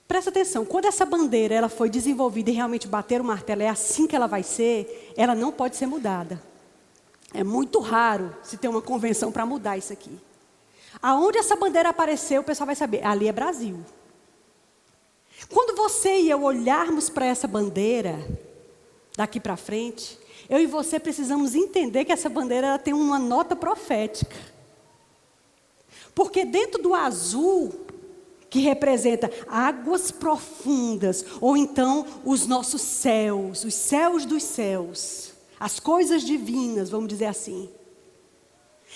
Presta 0.06 0.30
atenção, 0.30 0.64
quando 0.64 0.84
essa 0.84 1.04
bandeira 1.04 1.54
ela 1.54 1.68
foi 1.68 1.90
desenvolvida 1.90 2.50
e 2.50 2.54
realmente 2.54 2.86
bater 2.86 3.20
o 3.20 3.24
martelo, 3.24 3.62
é 3.62 3.68
assim 3.68 4.06
que 4.06 4.14
ela 4.14 4.28
vai 4.28 4.42
ser, 4.42 5.12
ela 5.16 5.34
não 5.34 5.50
pode 5.50 5.76
ser 5.76 5.86
mudada. 5.86 6.40
É 7.34 7.42
muito 7.42 7.80
raro 7.80 8.34
se 8.42 8.56
ter 8.56 8.68
uma 8.68 8.80
convenção 8.80 9.32
para 9.32 9.44
mudar 9.44 9.76
isso 9.76 9.92
aqui. 9.92 10.16
Aonde 11.02 11.38
essa 11.38 11.56
bandeira 11.56 11.88
apareceu, 11.88 12.40
o 12.40 12.44
pessoal 12.44 12.66
vai 12.66 12.76
saber, 12.76 13.04
ali 13.04 13.28
é 13.28 13.32
Brasil. 13.32 13.84
Quando 15.52 15.76
você 15.76 16.18
e 16.20 16.30
eu 16.30 16.42
olharmos 16.42 17.10
para 17.10 17.26
essa 17.26 17.46
bandeira, 17.46 18.16
daqui 19.16 19.40
para 19.40 19.56
frente, 19.56 20.18
eu 20.48 20.60
e 20.60 20.66
você 20.66 21.00
precisamos 21.00 21.54
entender 21.54 22.04
que 22.04 22.12
essa 22.12 22.28
bandeira 22.28 22.78
tem 22.78 22.94
uma 22.94 23.18
nota 23.18 23.56
profética. 23.56 24.36
Porque 26.14 26.44
dentro 26.44 26.80
do 26.80 26.94
azul 26.94 27.85
que 28.48 28.60
representa 28.60 29.30
águas 29.48 30.10
profundas, 30.10 31.24
ou 31.40 31.56
então 31.56 32.06
os 32.24 32.46
nossos 32.46 32.80
céus, 32.80 33.64
os 33.64 33.74
céus 33.74 34.24
dos 34.24 34.42
céus, 34.42 35.32
as 35.58 35.80
coisas 35.80 36.22
divinas, 36.22 36.90
vamos 36.90 37.08
dizer 37.08 37.26
assim. 37.26 37.68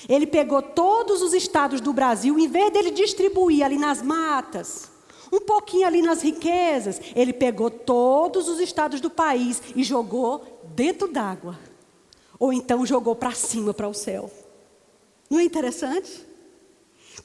Ele 0.09 0.27
pegou 0.27 0.63
todos 0.63 1.21
os 1.21 1.35
estados 1.35 1.81
do 1.81 1.93
Brasil, 1.93 2.39
em 2.39 2.49
vez 2.49 2.73
dele 2.73 2.91
distribuir 2.91 3.65
ali 3.65 3.77
nas 3.77 4.01
matas, 4.01 4.91
um 5.33 5.41
pouquinho 5.41 5.87
ali 5.87 6.03
nas 6.03 6.23
riquezas, 6.23 7.01
ele 7.15 7.33
pegou 7.33 7.71
todos 7.71 8.49
os 8.49 8.59
estados 8.59 9.01
do 9.01 9.11
país 9.11 9.63
e 9.77 9.85
jogou 9.85 10.61
dentro 10.75 11.07
d'água. 11.07 11.59
Ou 12.39 12.53
então 12.53 12.87
jogou 12.87 13.15
para 13.15 13.33
cima, 13.33 13.73
para 13.73 13.89
o 13.89 13.95
céu. 13.95 14.31
Não 15.29 15.39
é 15.39 15.45
interessante? 15.45 16.27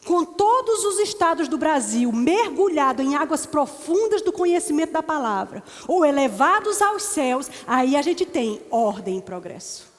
Com 0.06 0.24
todos 0.24 0.86
os 0.86 1.00
estados 1.00 1.48
do 1.48 1.58
Brasil 1.58 2.12
mergulhado 2.12 3.02
em 3.02 3.16
águas 3.16 3.46
profundas 3.46 4.22
do 4.22 4.32
conhecimento 4.32 4.94
da 4.94 5.04
palavra, 5.04 5.64
ou 5.88 6.06
elevados 6.06 6.82
aos 6.82 7.04
céus, 7.04 7.50
aí 7.66 7.96
a 7.96 8.02
gente 8.02 8.26
tem 8.26 8.62
ordem 8.70 9.18
e 9.18 9.22
progresso. 9.22 9.94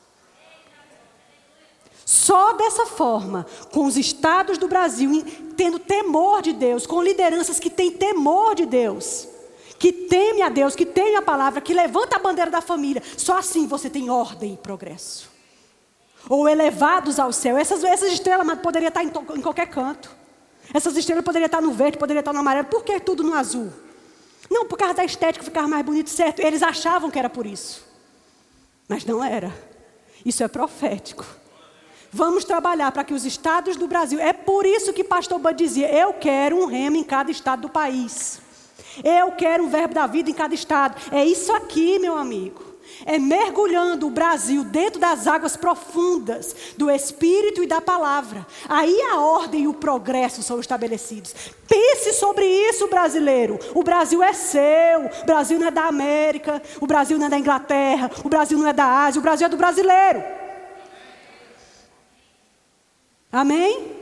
Só 2.04 2.52
dessa 2.52 2.86
forma, 2.86 3.44
com 3.72 3.84
os 3.84 3.96
estados 3.96 4.58
do 4.58 4.68
Brasil 4.68 5.24
tendo 5.56 5.80
temor 5.80 6.40
de 6.40 6.52
Deus, 6.52 6.86
com 6.86 7.02
lideranças 7.02 7.58
que 7.58 7.68
têm 7.68 7.90
temor 7.90 8.54
de 8.54 8.64
Deus, 8.64 9.26
que 9.76 9.92
teme 9.92 10.40
a 10.40 10.48
Deus, 10.48 10.76
que 10.76 10.86
teme 10.86 11.16
a 11.16 11.22
palavra, 11.22 11.60
que 11.60 11.74
levanta 11.74 12.14
a 12.16 12.20
bandeira 12.20 12.50
da 12.50 12.60
família, 12.60 13.02
só 13.16 13.38
assim 13.38 13.66
você 13.66 13.90
tem 13.90 14.08
ordem 14.08 14.54
e 14.54 14.56
progresso 14.56 15.35
ou 16.28 16.48
elevados 16.48 17.18
ao 17.18 17.32
céu. 17.32 17.56
Essas, 17.56 17.84
essas 17.84 18.12
estrelas 18.12 18.58
poderiam 18.58 18.88
estar 18.88 19.02
em, 19.02 19.08
em, 19.08 19.42
qualquer 19.42 19.68
canto. 19.68 20.10
Essas 20.74 20.96
estrelas 20.96 21.24
poderiam 21.24 21.46
estar 21.46 21.60
no 21.60 21.72
verde, 21.72 21.98
poderiam 21.98 22.20
estar 22.20 22.32
no 22.32 22.40
amarelo. 22.40 22.66
Por 22.66 22.84
que 22.84 22.98
tudo 23.00 23.22
no 23.22 23.34
azul? 23.34 23.72
Não, 24.50 24.66
por 24.66 24.78
causa 24.78 24.94
da 24.94 25.04
estética 25.04 25.44
ficar 25.44 25.66
mais 25.68 25.84
bonito, 25.84 26.10
certo? 26.10 26.40
Eles 26.40 26.62
achavam 26.62 27.10
que 27.10 27.18
era 27.18 27.30
por 27.30 27.46
isso. 27.46 27.84
Mas 28.88 29.04
não 29.04 29.22
era. 29.22 29.52
Isso 30.24 30.42
é 30.42 30.48
profético. 30.48 31.24
Vamos 32.12 32.44
trabalhar 32.44 32.90
para 32.92 33.04
que 33.04 33.14
os 33.14 33.24
estados 33.24 33.76
do 33.76 33.86
Brasil. 33.86 34.18
É 34.20 34.32
por 34.32 34.64
isso 34.64 34.92
que 34.92 35.04
pastor 35.04 35.38
Bud 35.38 35.54
dizia: 35.54 35.92
eu 35.92 36.14
quero 36.14 36.56
um 36.56 36.66
remo 36.66 36.96
em 36.96 37.04
cada 37.04 37.30
estado 37.30 37.62
do 37.62 37.68
país. 37.68 38.40
Eu 39.04 39.32
quero 39.32 39.64
um 39.64 39.68
verbo 39.68 39.94
da 39.94 40.06
vida 40.06 40.30
em 40.30 40.34
cada 40.34 40.54
estado. 40.54 40.96
É 41.12 41.24
isso 41.24 41.52
aqui, 41.52 41.98
meu 41.98 42.16
amigo. 42.16 42.75
É 43.04 43.18
mergulhando 43.18 44.06
o 44.06 44.10
Brasil 44.10 44.64
dentro 44.64 45.00
das 45.00 45.26
águas 45.26 45.56
profundas 45.56 46.54
do 46.76 46.90
Espírito 46.90 47.62
e 47.62 47.66
da 47.66 47.80
palavra. 47.80 48.46
Aí 48.68 49.00
a 49.12 49.20
ordem 49.20 49.64
e 49.64 49.68
o 49.68 49.74
progresso 49.74 50.42
são 50.42 50.60
estabelecidos. 50.60 51.34
Pense 51.68 52.12
sobre 52.14 52.46
isso, 52.46 52.88
brasileiro. 52.88 53.58
O 53.74 53.82
Brasil 53.82 54.22
é 54.22 54.32
seu. 54.32 55.06
O 55.22 55.26
Brasil 55.26 55.58
não 55.58 55.68
é 55.68 55.70
da 55.70 55.84
América. 55.86 56.62
O 56.80 56.86
Brasil 56.86 57.18
não 57.18 57.26
é 57.26 57.30
da 57.30 57.38
Inglaterra. 57.38 58.10
O 58.24 58.28
Brasil 58.28 58.58
não 58.58 58.68
é 58.68 58.72
da 58.72 59.04
Ásia. 59.04 59.18
O 59.18 59.22
Brasil 59.22 59.46
é 59.46 59.50
do 59.50 59.56
brasileiro. 59.56 60.22
Amém? 63.30 63.96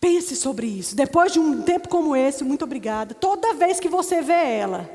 Pense 0.00 0.34
sobre 0.34 0.66
isso. 0.66 0.96
Depois 0.96 1.32
de 1.32 1.38
um 1.38 1.62
tempo 1.62 1.88
como 1.88 2.16
esse, 2.16 2.42
muito 2.42 2.64
obrigada. 2.64 3.14
Toda 3.14 3.54
vez 3.54 3.78
que 3.78 3.88
você 3.88 4.22
vê 4.22 4.32
ela, 4.32 4.90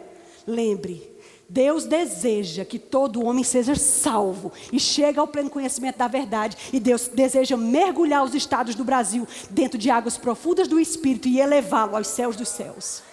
lembre: 0.47 1.14
Deus 1.47 1.85
deseja 1.85 2.65
que 2.65 2.79
todo 2.79 3.23
homem 3.23 3.43
seja 3.43 3.75
salvo 3.75 4.51
e 4.73 4.79
chegue 4.79 5.19
ao 5.19 5.27
pleno 5.27 5.49
conhecimento 5.49 5.97
da 5.97 6.07
verdade. 6.07 6.57
E 6.73 6.79
Deus 6.79 7.07
deseja 7.07 7.55
mergulhar 7.55 8.23
os 8.23 8.33
estados 8.33 8.73
do 8.73 8.83
Brasil 8.83 9.27
dentro 9.49 9.77
de 9.77 9.89
águas 9.89 10.17
profundas 10.17 10.67
do 10.67 10.79
Espírito 10.79 11.27
e 11.27 11.39
elevá-lo 11.39 11.95
aos 11.95 12.07
céus 12.07 12.35
dos 12.35 12.49
céus. 12.49 13.03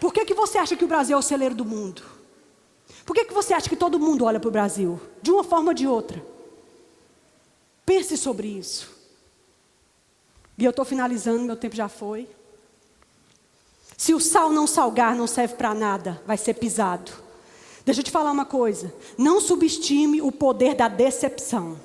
Por 0.00 0.12
que, 0.12 0.24
que 0.24 0.34
você 0.34 0.58
acha 0.58 0.76
que 0.76 0.84
o 0.84 0.88
Brasil 0.88 1.16
é 1.16 1.18
o 1.18 1.22
celeiro 1.22 1.54
do 1.54 1.64
mundo? 1.64 2.02
Por 3.04 3.14
que, 3.14 3.24
que 3.24 3.34
você 3.34 3.52
acha 3.52 3.68
que 3.68 3.76
todo 3.76 3.98
mundo 3.98 4.24
olha 4.24 4.38
para 4.38 4.48
o 4.48 4.52
Brasil? 4.52 5.00
De 5.20 5.30
uma 5.30 5.42
forma 5.42 5.70
ou 5.70 5.74
de 5.74 5.86
outra. 5.86 6.24
Pense 7.84 8.16
sobre 8.16 8.46
isso. 8.46 8.94
E 10.56 10.64
eu 10.64 10.70
estou 10.70 10.84
finalizando, 10.84 11.42
meu 11.42 11.56
tempo 11.56 11.74
já 11.74 11.88
foi. 11.88 12.28
Se 13.96 14.14
o 14.14 14.20
sal 14.20 14.50
não 14.50 14.66
salgar, 14.66 15.14
não 15.16 15.26
serve 15.26 15.54
para 15.54 15.74
nada, 15.74 16.22
vai 16.26 16.36
ser 16.36 16.54
pisado. 16.54 17.23
Deixa 17.84 18.00
eu 18.00 18.04
te 18.04 18.10
falar 18.10 18.32
uma 18.32 18.46
coisa. 18.46 18.92
Não 19.18 19.40
subestime 19.40 20.22
o 20.22 20.32
poder 20.32 20.74
da 20.74 20.88
decepção. 20.88 21.78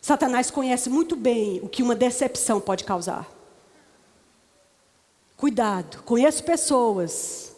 Satanás 0.00 0.50
conhece 0.50 0.88
muito 0.88 1.16
bem 1.16 1.60
o 1.62 1.68
que 1.68 1.82
uma 1.82 1.94
decepção 1.94 2.60
pode 2.60 2.84
causar. 2.84 3.28
Cuidado, 5.36 6.02
conheço 6.04 6.44
pessoas 6.44 7.56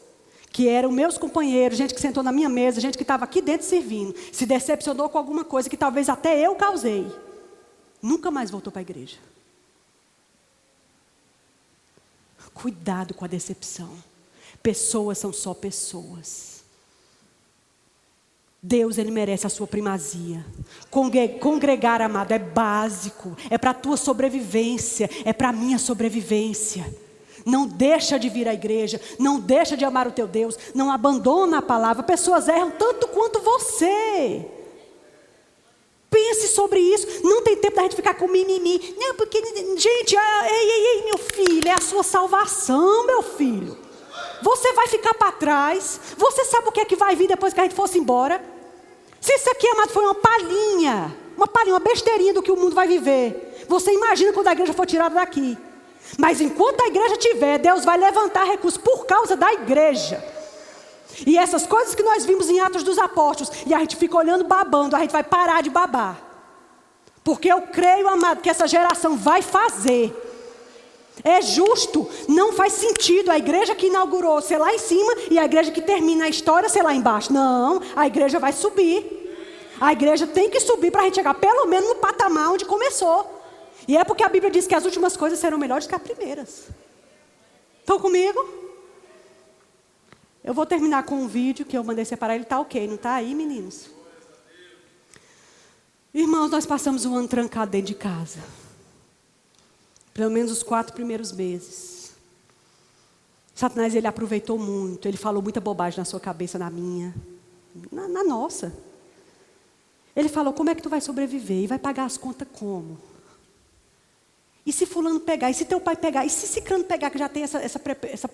que 0.51 0.68
eram 0.68 0.93
meus 0.93 1.16
companheiros, 1.16 1.79
gente 1.79 1.95
que 1.95 2.01
sentou 2.01 2.23
na 2.23 2.31
minha 2.31 2.49
mesa, 2.49 2.81
gente 2.81 2.97
que 2.97 3.03
estava 3.03 3.25
aqui 3.25 3.41
dentro 3.41 3.66
servindo, 3.66 4.14
se 4.31 4.45
decepcionou 4.45 5.09
com 5.09 5.18
alguma 5.18 5.45
coisa 5.45 5.68
que 5.68 5.77
talvez 5.77 6.09
até 6.09 6.39
eu 6.39 6.55
causei, 6.55 7.11
nunca 8.03 8.31
mais 8.31 8.51
voltou 8.51 8.70
para 8.70 8.81
a 8.81 8.83
igreja. 8.83 9.16
Cuidado 12.53 13.14
com 13.14 13.25
a 13.25 13.29
decepção. 13.29 13.97
Pessoas 14.62 15.16
são 15.16 15.33
só 15.33 15.55
pessoas. 15.55 16.51
Deus, 18.64 18.96
Ele 18.96 19.10
merece 19.10 19.44
a 19.44 19.50
sua 19.50 19.66
primazia. 19.66 20.46
Congregar, 21.40 22.00
amado, 22.00 22.30
é 22.30 22.38
básico. 22.38 23.36
É 23.50 23.58
para 23.58 23.70
a 23.70 23.74
tua 23.74 23.96
sobrevivência. 23.96 25.10
É 25.24 25.32
para 25.32 25.48
a 25.48 25.52
minha 25.52 25.78
sobrevivência. 25.78 26.86
Não 27.44 27.66
deixa 27.66 28.20
de 28.20 28.28
vir 28.28 28.46
à 28.46 28.54
igreja, 28.54 29.00
não 29.18 29.40
deixa 29.40 29.76
de 29.76 29.84
amar 29.84 30.06
o 30.06 30.12
teu 30.12 30.28
Deus, 30.28 30.56
não 30.76 30.92
abandona 30.92 31.58
a 31.58 31.62
palavra. 31.62 32.04
Pessoas 32.04 32.46
erram 32.46 32.70
tanto 32.70 33.08
quanto 33.08 33.40
você. 33.40 34.46
Pense 36.08 36.46
sobre 36.46 36.78
isso. 36.78 37.04
Não 37.24 37.42
tem 37.42 37.56
tempo 37.56 37.74
da 37.74 37.82
gente 37.82 37.96
ficar 37.96 38.14
com 38.14 38.28
mimimi. 38.28 38.94
Não, 38.96 39.16
porque, 39.16 39.42
gente, 39.76 40.16
ah, 40.16 40.46
ei, 40.48 40.70
ei, 40.70 40.86
ei, 40.86 41.04
meu 41.06 41.18
filho, 41.18 41.68
é 41.68 41.72
a 41.72 41.80
sua 41.80 42.04
salvação, 42.04 43.06
meu 43.06 43.24
filho. 43.24 43.76
Você 44.40 44.72
vai 44.74 44.86
ficar 44.86 45.14
para 45.14 45.32
trás. 45.32 46.00
Você 46.16 46.44
sabe 46.44 46.68
o 46.68 46.72
que 46.72 46.80
é 46.80 46.84
que 46.84 46.94
vai 46.94 47.16
vir 47.16 47.26
depois 47.26 47.52
que 47.52 47.58
a 47.58 47.64
gente 47.64 47.74
fosse 47.74 47.98
embora? 47.98 48.51
Se 49.23 49.33
isso 49.33 49.49
aqui, 49.51 49.68
amado, 49.68 49.91
foi 49.91 50.05
uma 50.05 50.16
palhinha, 50.16 51.16
uma 51.37 51.47
palhinha, 51.47 51.75
uma 51.75 51.81
besteirinha 51.81 52.35
do 52.35 52.43
que 52.43 52.51
o 52.51 52.57
mundo 52.57 52.75
vai 52.75 52.89
viver. 52.89 53.64
Você 53.68 53.93
imagina 53.93 54.33
quando 54.33 54.49
a 54.49 54.53
igreja 54.53 54.73
for 54.73 54.85
tirada 54.85 55.14
daqui. 55.14 55.57
Mas 56.18 56.41
enquanto 56.41 56.83
a 56.83 56.89
igreja 56.89 57.16
tiver, 57.16 57.59
Deus 57.59 57.85
vai 57.85 57.97
levantar 57.97 58.45
recursos 58.45 58.83
por 58.83 59.07
causa 59.07 59.37
da 59.37 59.53
igreja. 59.53 60.23
E 61.25 61.39
essas 61.39 61.64
coisas 61.64 61.95
que 61.95 62.03
nós 62.03 62.27
vimos 62.27 62.51
em 62.51 62.59
Atos 62.59 62.83
dos 62.83 62.99
Apóstolos, 62.99 63.53
e 63.64 63.73
a 63.73 63.79
gente 63.79 63.95
fica 63.95 64.16
olhando 64.16 64.43
babando, 64.43 64.97
a 64.97 64.99
gente 64.99 65.12
vai 65.12 65.23
parar 65.23 65.62
de 65.62 65.70
babar. 65.70 66.20
Porque 67.23 67.51
eu 67.51 67.62
creio, 67.62 68.09
amado, 68.09 68.41
que 68.41 68.51
essa 68.51 68.66
geração 68.66 69.16
vai 69.16 69.41
fazer. 69.41 70.12
É 71.22 71.42
justo, 71.42 72.08
não 72.28 72.52
faz 72.52 72.72
sentido 72.72 73.30
a 73.30 73.36
igreja 73.36 73.74
que 73.74 73.86
inaugurou 73.86 74.40
ser 74.40 74.58
lá 74.58 74.72
em 74.74 74.78
cima 74.78 75.12
e 75.30 75.38
a 75.38 75.44
igreja 75.44 75.70
que 75.70 75.82
termina 75.82 76.24
a 76.24 76.28
história 76.28 76.68
ser 76.68 76.82
lá 76.82 76.94
embaixo. 76.94 77.32
Não, 77.32 77.82
a 77.94 78.06
igreja 78.06 78.38
vai 78.38 78.52
subir. 78.52 79.20
A 79.80 79.92
igreja 79.92 80.26
tem 80.26 80.48
que 80.48 80.60
subir 80.60 80.90
para 80.90 81.02
a 81.02 81.04
gente 81.04 81.16
chegar 81.16 81.34
pelo 81.34 81.66
menos 81.66 81.88
no 81.88 81.96
patamar 81.96 82.50
onde 82.50 82.64
começou. 82.64 83.40
E 83.86 83.96
é 83.96 84.04
porque 84.04 84.22
a 84.22 84.28
Bíblia 84.28 84.50
diz 84.50 84.66
que 84.66 84.74
as 84.74 84.84
últimas 84.84 85.16
coisas 85.16 85.38
serão 85.38 85.58
melhores 85.58 85.86
que 85.86 85.94
as 85.94 86.02
primeiras. 86.02 86.68
Estão 87.80 87.98
comigo? 87.98 88.48
Eu 90.42 90.54
vou 90.54 90.64
terminar 90.64 91.04
com 91.04 91.16
um 91.16 91.28
vídeo 91.28 91.66
que 91.66 91.76
eu 91.76 91.84
mandei 91.84 92.04
separar. 92.04 92.34
Ele 92.34 92.44
está 92.44 92.58
ok, 92.58 92.86
não 92.86 92.94
está 92.94 93.14
aí, 93.14 93.34
meninos? 93.34 93.90
Irmãos, 96.14 96.50
nós 96.50 96.66
passamos 96.66 97.04
um 97.04 97.16
ano 97.16 97.28
trancado 97.28 97.70
dentro 97.70 97.88
de 97.88 97.94
casa. 97.94 98.38
Pelo 100.14 100.30
menos 100.30 100.52
os 100.52 100.62
quatro 100.62 100.92
primeiros 100.92 101.32
meses. 101.32 102.12
Satanás, 103.54 103.94
ele 103.94 104.06
aproveitou 104.06 104.58
muito. 104.58 105.06
Ele 105.06 105.16
falou 105.16 105.42
muita 105.42 105.60
bobagem 105.60 105.98
na 105.98 106.04
sua 106.04 106.20
cabeça, 106.20 106.58
na 106.58 106.70
minha. 106.70 107.14
Na, 107.90 108.08
na 108.08 108.24
nossa. 108.24 108.74
Ele 110.14 110.28
falou, 110.28 110.52
como 110.52 110.70
é 110.70 110.74
que 110.74 110.82
tu 110.82 110.90
vai 110.90 111.00
sobreviver? 111.00 111.62
E 111.62 111.66
vai 111.66 111.78
pagar 111.78 112.04
as 112.04 112.18
contas 112.18 112.46
como? 112.52 112.98
E 114.64 114.72
se 114.72 114.86
fulano 114.86 115.20
pegar? 115.20 115.50
E 115.50 115.54
se 115.54 115.64
teu 115.64 115.80
pai 115.80 115.96
pegar? 115.96 116.24
E 116.24 116.30
se 116.30 116.46
ciclano 116.46 116.84
pegar, 116.84 117.10
que 117.10 117.18
já 117.18 117.28
tem 117.28 117.42
essa, 117.42 117.58
essa, 117.58 117.80
essa, 118.04 118.30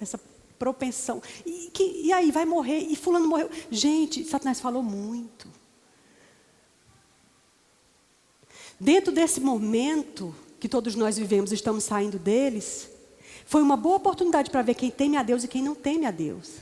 essa 0.00 0.20
propensão? 0.58 1.22
E, 1.46 1.70
que, 1.72 2.02
e 2.04 2.12
aí, 2.12 2.30
vai 2.30 2.44
morrer? 2.44 2.78
E 2.78 2.96
fulano 2.96 3.26
morreu? 3.28 3.48
Gente, 3.70 4.24
Satanás 4.24 4.60
falou 4.60 4.82
muito. 4.82 5.48
Dentro 8.78 9.12
desse 9.12 9.40
momento 9.40 10.34
que 10.60 10.68
todos 10.68 10.94
nós 10.94 11.16
vivemos, 11.16 11.50
estamos 11.50 11.84
saindo 11.84 12.18
deles, 12.18 12.88
foi 13.46 13.62
uma 13.62 13.76
boa 13.76 13.96
oportunidade 13.96 14.50
para 14.50 14.62
ver 14.62 14.74
quem 14.74 14.90
teme 14.90 15.16
a 15.16 15.22
Deus 15.22 15.42
e 15.42 15.48
quem 15.48 15.62
não 15.62 15.74
teme 15.74 16.06
a 16.06 16.10
Deus. 16.10 16.52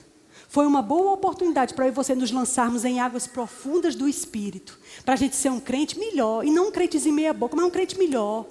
Foi 0.48 0.66
uma 0.66 0.80
boa 0.80 1.12
oportunidade 1.12 1.74
para 1.74 1.84
eu 1.84 1.90
e 1.90 1.94
você 1.94 2.14
nos 2.14 2.30
lançarmos 2.30 2.84
em 2.84 3.00
águas 3.00 3.26
profundas 3.26 3.94
do 3.94 4.08
Espírito, 4.08 4.78
para 5.04 5.12
a 5.12 5.16
gente 5.16 5.36
ser 5.36 5.50
um 5.50 5.60
crente 5.60 5.98
melhor, 5.98 6.44
e 6.46 6.50
não 6.50 6.68
um 6.68 6.72
crentezinho 6.72 7.14
meia 7.14 7.34
boca, 7.34 7.54
mas 7.54 7.66
um 7.66 7.70
crente 7.70 7.98
melhor. 7.98 8.46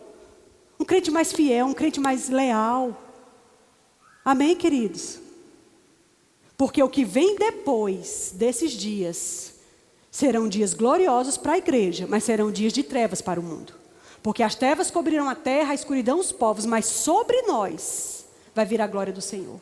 Um 0.80 0.86
crente 0.86 1.10
mais 1.10 1.32
fiel, 1.32 1.66
um 1.66 1.74
crente 1.74 2.00
mais 2.00 2.30
leal. 2.30 2.96
Amém, 4.24 4.56
queridos? 4.56 5.20
Porque 6.56 6.84
o 6.84 6.90
que 6.90 7.04
vem 7.04 7.36
depois 7.36 8.32
desses 8.36 8.72
dias 8.74 9.56
serão 10.12 10.48
dias 10.48 10.74
gloriosos 10.74 11.38
para 11.38 11.54
a 11.54 11.58
igreja, 11.58 12.06
mas 12.08 12.24
serão 12.24 12.52
dias 12.52 12.74
de 12.74 12.84
trevas 12.84 13.22
para 13.22 13.40
o 13.40 13.44
mundo. 13.44 13.74
Porque 14.22 14.44
as 14.44 14.56
trevas 14.56 14.92
cobrirão 14.92 15.30
a 15.30 15.36
terra, 15.36 15.72
a 15.72 15.76
escuridão 15.76 16.20
os 16.20 16.32
povos, 16.32 16.66
mas 16.66 16.86
sobre 16.86 17.42
nós 17.44 18.26
vai 18.54 18.66
vir 18.66 18.82
a 18.82 18.88
glória 18.88 19.14
do 19.14 19.22
Senhor. 19.22 19.60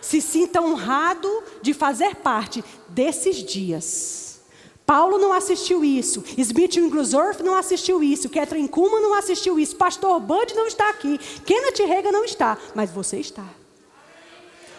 Se 0.00 0.20
sinta 0.20 0.60
honrado 0.60 1.28
de 1.62 1.72
fazer 1.72 2.16
parte 2.16 2.62
desses 2.88 3.36
dias. 3.36 4.40
Paulo 4.86 5.18
não 5.18 5.32
assistiu 5.32 5.82
isso, 5.82 6.22
Smith 6.36 6.76
Wigglesworth 6.76 7.40
não 7.40 7.54
assistiu 7.54 8.02
isso, 8.02 8.28
Catherine 8.28 8.68
Kuhlman 8.68 9.00
não 9.00 9.14
assistiu 9.14 9.58
isso, 9.58 9.76
Pastor 9.76 10.20
Bud 10.20 10.54
não 10.54 10.66
está 10.66 10.90
aqui, 10.90 11.18
Kenneth 11.46 11.86
Reagan 11.86 12.12
não 12.12 12.22
está, 12.22 12.58
mas 12.74 12.90
você 12.90 13.18
está. 13.18 13.46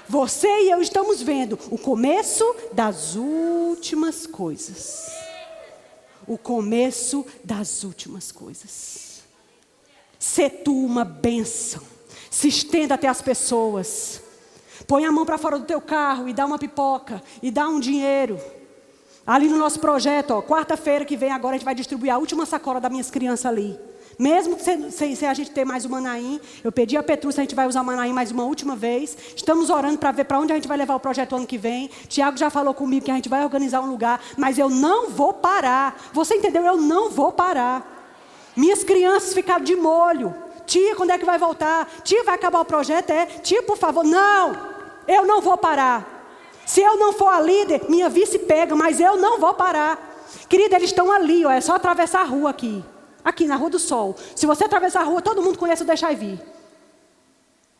Você 0.07 0.47
e 0.47 0.69
eu 0.69 0.79
estamos 0.79 1.23
vendo 1.23 1.57
o 1.71 1.77
começo 1.79 2.45
das 2.71 3.15
últimas 3.15 4.27
coisas. 4.27 5.07
O 6.27 6.37
começo 6.37 7.25
das 7.43 7.83
últimas 7.83 8.31
coisas. 8.31 9.14
Se 10.25 10.49
tu 10.49 10.73
uma 10.73 11.05
bênção. 11.05 11.83
Se 12.31 12.47
estenda 12.47 12.95
até 12.95 13.07
as 13.07 13.21
pessoas. 13.21 14.19
Põe 14.87 15.05
a 15.05 15.11
mão 15.11 15.23
para 15.23 15.37
fora 15.37 15.59
do 15.59 15.65
teu 15.65 15.79
carro 15.79 16.27
e 16.27 16.33
dá 16.33 16.47
uma 16.47 16.57
pipoca 16.57 17.21
e 17.43 17.51
dá 17.51 17.69
um 17.69 17.79
dinheiro. 17.79 18.39
Ali 19.25 19.47
no 19.47 19.55
nosso 19.55 19.79
projeto, 19.79 20.41
quarta-feira 20.41 21.05
que 21.05 21.15
vem 21.15 21.31
agora 21.31 21.53
a 21.53 21.57
gente 21.59 21.65
vai 21.65 21.75
distribuir 21.75 22.11
a 22.11 22.17
última 22.17 22.43
sacola 22.43 22.81
das 22.81 22.91
minhas 22.91 23.11
crianças 23.11 23.45
ali. 23.45 23.79
Mesmo 24.17 24.59
sem, 24.59 24.89
sem, 24.89 25.27
a 25.27 25.33
gente 25.35 25.51
ter 25.51 25.63
mais 25.63 25.85
o 25.85 25.89
Manaim, 25.89 26.41
eu 26.63 26.71
pedi 26.71 26.97
a 26.97 27.03
Petrúcia, 27.03 27.41
a 27.41 27.43
gente 27.43 27.55
vai 27.55 27.67
usar 27.67 27.81
o 27.81 27.85
Manaim 27.85 28.11
mais 28.11 28.31
uma 28.31 28.45
última 28.45 28.75
vez. 28.75 29.15
Estamos 29.35 29.69
orando 29.69 29.99
para 29.99 30.11
ver 30.11 30.25
para 30.25 30.39
onde 30.39 30.51
a 30.51 30.55
gente 30.55 30.67
vai 30.67 30.77
levar 30.77 30.95
o 30.95 30.99
projeto 30.99 31.35
ano 31.35 31.45
que 31.45 31.57
vem. 31.57 31.87
Tiago 32.07 32.35
já 32.35 32.49
falou 32.49 32.73
comigo 32.73 33.05
que 33.05 33.11
a 33.11 33.15
gente 33.15 33.29
vai 33.29 33.43
organizar 33.43 33.81
um 33.81 33.91
lugar, 33.91 34.19
mas 34.35 34.57
eu 34.57 34.71
não 34.71 35.11
vou 35.11 35.33
parar. 35.33 36.09
Você 36.13 36.35
entendeu? 36.35 36.65
Eu 36.65 36.77
não 36.77 37.11
vou 37.11 37.31
parar. 37.31 37.94
Minhas 38.55 38.83
crianças 38.83 39.33
ficaram 39.33 39.63
de 39.63 39.75
molho. 39.75 40.33
Tia, 40.65 40.95
quando 40.95 41.11
é 41.11 41.17
que 41.17 41.25
vai 41.25 41.37
voltar? 41.37 41.87
Tia, 42.03 42.23
vai 42.23 42.35
acabar 42.35 42.59
o 42.61 42.65
projeto? 42.65 43.09
É. 43.11 43.25
Tia, 43.25 43.61
por 43.63 43.77
favor. 43.77 44.03
Não, 44.03 44.57
eu 45.07 45.25
não 45.25 45.41
vou 45.41 45.57
parar. 45.57 46.15
Se 46.65 46.81
eu 46.81 46.97
não 46.97 47.13
for 47.13 47.27
a 47.27 47.39
líder, 47.39 47.83
minha 47.89 48.09
vice 48.09 48.39
pega, 48.39 48.75
mas 48.75 48.99
eu 48.99 49.17
não 49.17 49.39
vou 49.39 49.53
parar. 49.53 50.13
Querida, 50.49 50.75
eles 50.75 50.89
estão 50.89 51.11
ali, 51.11 51.45
ó, 51.45 51.51
é 51.51 51.61
só 51.61 51.75
atravessar 51.75 52.21
a 52.21 52.23
rua 52.23 52.49
aqui. 52.49 52.83
Aqui 53.23 53.45
na 53.45 53.55
Rua 53.55 53.71
do 53.71 53.79
Sol. 53.79 54.15
Se 54.35 54.45
você 54.45 54.65
atravessar 54.65 55.01
a 55.01 55.03
rua, 55.03 55.21
todo 55.21 55.41
mundo 55.41 55.57
conhece 55.57 55.83
o 55.83 55.85
Deixai 55.85 56.15
Vir. 56.15 56.39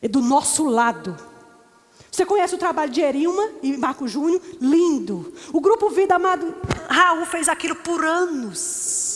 É 0.01 0.07
do 0.07 0.21
nosso 0.21 0.65
lado. 0.65 1.15
Você 2.11 2.25
conhece 2.25 2.55
o 2.55 2.57
trabalho 2.57 2.91
de 2.91 3.01
Erilma 3.01 3.49
e 3.61 3.77
Marco 3.77 4.07
Júnior? 4.07 4.41
Lindo. 4.59 5.33
O 5.51 5.59
grupo 5.59 5.89
Vida 5.89 6.15
Amado, 6.15 6.55
Raul 6.87 7.25
fez 7.25 7.49
aquilo 7.49 7.75
por 7.75 8.03
anos. 8.03 9.14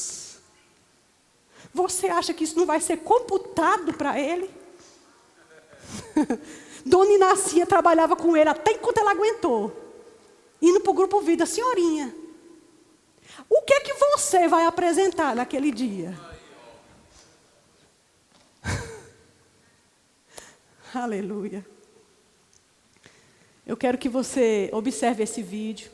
Você 1.73 2.07
acha 2.07 2.33
que 2.33 2.43
isso 2.43 2.57
não 2.57 2.65
vai 2.65 2.81
ser 2.81 2.97
computado 2.97 3.93
para 3.93 4.19
ele? 4.19 4.49
Dona 6.85 7.11
Inácia 7.11 7.65
trabalhava 7.65 8.15
com 8.15 8.35
ele 8.35 8.49
até 8.49 8.71
enquanto 8.71 8.97
ela 8.97 9.11
aguentou. 9.11 9.71
Indo 10.61 10.81
para 10.81 10.91
o 10.91 10.95
grupo 10.95 11.21
Vida, 11.21 11.45
senhorinha. 11.45 12.13
O 13.49 13.61
que 13.61 13.73
é 13.73 13.79
que 13.81 13.93
você 13.93 14.47
vai 14.47 14.65
apresentar 14.65 15.35
naquele 15.35 15.71
dia? 15.71 16.17
Aleluia. 20.93 21.65
Eu 23.65 23.77
quero 23.77 23.97
que 23.97 24.09
você 24.09 24.69
observe 24.73 25.23
esse 25.23 25.43
vídeo. 25.43 25.91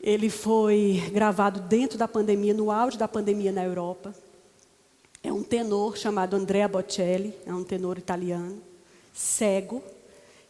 Ele 0.00 0.28
foi 0.28 1.08
gravado 1.12 1.60
dentro 1.60 1.96
da 1.96 2.08
pandemia, 2.08 2.52
no 2.52 2.70
auge 2.70 2.98
da 2.98 3.06
pandemia 3.06 3.52
na 3.52 3.64
Europa. 3.64 4.12
É 5.22 5.32
um 5.32 5.42
tenor 5.42 5.96
chamado 5.96 6.34
Andrea 6.34 6.66
Bocelli, 6.66 7.34
é 7.44 7.52
um 7.52 7.62
tenor 7.62 7.98
italiano, 7.98 8.62
cego, 9.12 9.82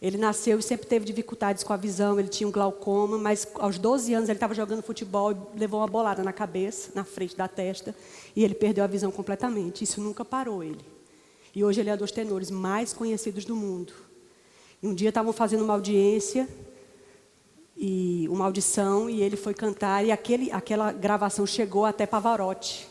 ele 0.01 0.17
nasceu 0.17 0.59
e 0.59 0.63
sempre 0.63 0.87
teve 0.87 1.05
dificuldades 1.05 1.63
com 1.63 1.75
a 1.75 1.77
visão, 1.77 2.19
ele 2.19 2.29
tinha 2.29 2.49
um 2.49 2.51
glaucoma, 2.51 3.19
mas 3.19 3.47
aos 3.57 3.79
12 3.79 4.15
anos 4.15 4.29
ele 4.31 4.37
estava 4.37 4.55
jogando 4.55 4.83
futebol 4.83 5.33
e 5.33 5.59
levou 5.59 5.81
uma 5.81 5.87
bolada 5.87 6.23
na 6.23 6.33
cabeça, 6.33 6.91
na 6.95 7.05
frente 7.05 7.37
da 7.37 7.47
testa, 7.47 7.95
e 8.35 8.43
ele 8.43 8.55
perdeu 8.55 8.83
a 8.83 8.87
visão 8.87 9.11
completamente. 9.11 9.85
Isso 9.85 10.01
nunca 10.01 10.25
parou 10.25 10.65
ele. 10.65 10.81
E 11.55 11.63
hoje 11.63 11.81
ele 11.81 11.91
é 11.91 11.95
um 11.95 11.99
dos 11.99 12.13
tenores 12.13 12.51
mais 12.51 12.95
conhecidos 12.95 13.45
do 13.45 13.55
mundo. 13.55 13.93
E 14.83 14.89
um 14.89 14.95
dia 14.95 15.11
estavam 15.11 15.35
fazendo 15.35 15.65
uma 15.65 15.75
audiência, 15.75 16.49
e 17.77 18.27
uma 18.31 18.47
audição, 18.47 19.11
e 19.11 19.21
ele 19.21 19.37
foi 19.37 19.53
cantar, 19.53 20.03
e 20.03 20.11
aquele, 20.11 20.51
aquela 20.51 20.93
gravação 20.93 21.47
chegou 21.47 21.85
até 21.85 22.07
Pavarotti. 22.07 22.90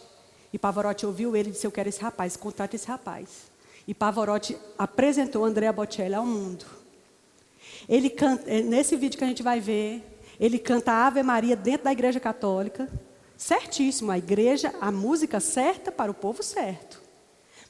E 0.52 0.58
Pavarotti 0.58 1.06
ouviu 1.06 1.36
ele 1.36 1.50
e 1.50 1.52
disse: 1.52 1.66
Eu 1.66 1.72
quero 1.72 1.89
esse 1.89 2.02
rapaz, 2.02 2.36
contrata 2.36 2.76
esse 2.76 2.88
rapaz. 2.88 3.52
E 3.88 3.93
Pavarotti 3.93 4.58
apresentou 4.78 5.45
Andrea 5.45 5.72
Bocelli 5.74 6.14
ao 6.14 6.26
mundo. 6.26 6.66
Ele 7.88 8.10
canta, 8.10 8.50
é, 8.50 8.62
nesse 8.62 8.95
vídeo 8.95 9.18
que 9.18 9.24
a 9.24 9.28
gente 9.28 9.43
vai 9.43 9.60
ver, 9.60 10.04
ele 10.39 10.60
canta 10.60 10.91
Ave 10.91 11.24
Maria 11.24 11.56
dentro 11.56 11.86
da 11.86 11.91
igreja 11.91 12.20
católica. 12.20 12.89
Certíssimo, 13.38 14.12
a 14.12 14.18
igreja, 14.18 14.74
a 14.82 14.91
música 14.91 15.39
certa 15.39 15.91
para 15.91 16.12
o 16.12 16.14
povo 16.14 16.43
certo. 16.43 17.02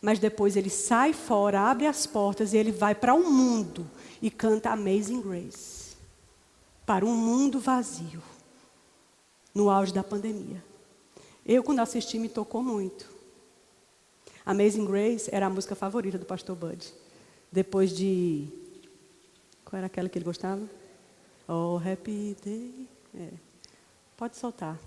Mas 0.02 0.18
depois 0.18 0.56
ele 0.56 0.70
sai 0.70 1.14
fora, 1.14 1.62
abre 1.62 1.86
as 1.86 2.08
portas 2.08 2.54
e 2.54 2.58
ele 2.58 2.72
vai 2.72 2.96
para 2.96 3.14
o 3.14 3.20
um 3.20 3.32
mundo 3.32 3.90
e 4.22 4.32
canta 4.32 4.72
Amazing 4.72 5.22
Grace. 5.22 5.96
Para 6.86 7.06
um 7.06 7.16
mundo 7.16 7.60
vazio. 7.60 8.22
No 9.54 9.70
auge 9.70 9.94
da 9.94 10.04
pandemia. 10.04 10.69
Eu, 11.52 11.64
quando 11.64 11.80
assisti, 11.80 12.20
me 12.20 12.30
tocou 12.30 12.62
muito. 12.62 13.10
Amazing 14.46 14.86
Grace 14.86 15.34
era 15.34 15.48
a 15.48 15.50
música 15.50 15.74
favorita 15.74 16.16
do 16.16 16.24
pastor 16.24 16.56
Bud. 16.56 16.94
Depois 17.52 17.90
de 17.90 18.48
qual 19.66 19.80
era 19.80 19.88
aquela 19.88 20.08
que 20.08 20.20
ele 20.20 20.26
gostava? 20.26 20.62
Oh, 21.48 21.78
happy 21.78 22.38
day. 22.46 22.88
É. 23.16 23.30
Pode 24.16 24.38
soltar. 24.38 24.80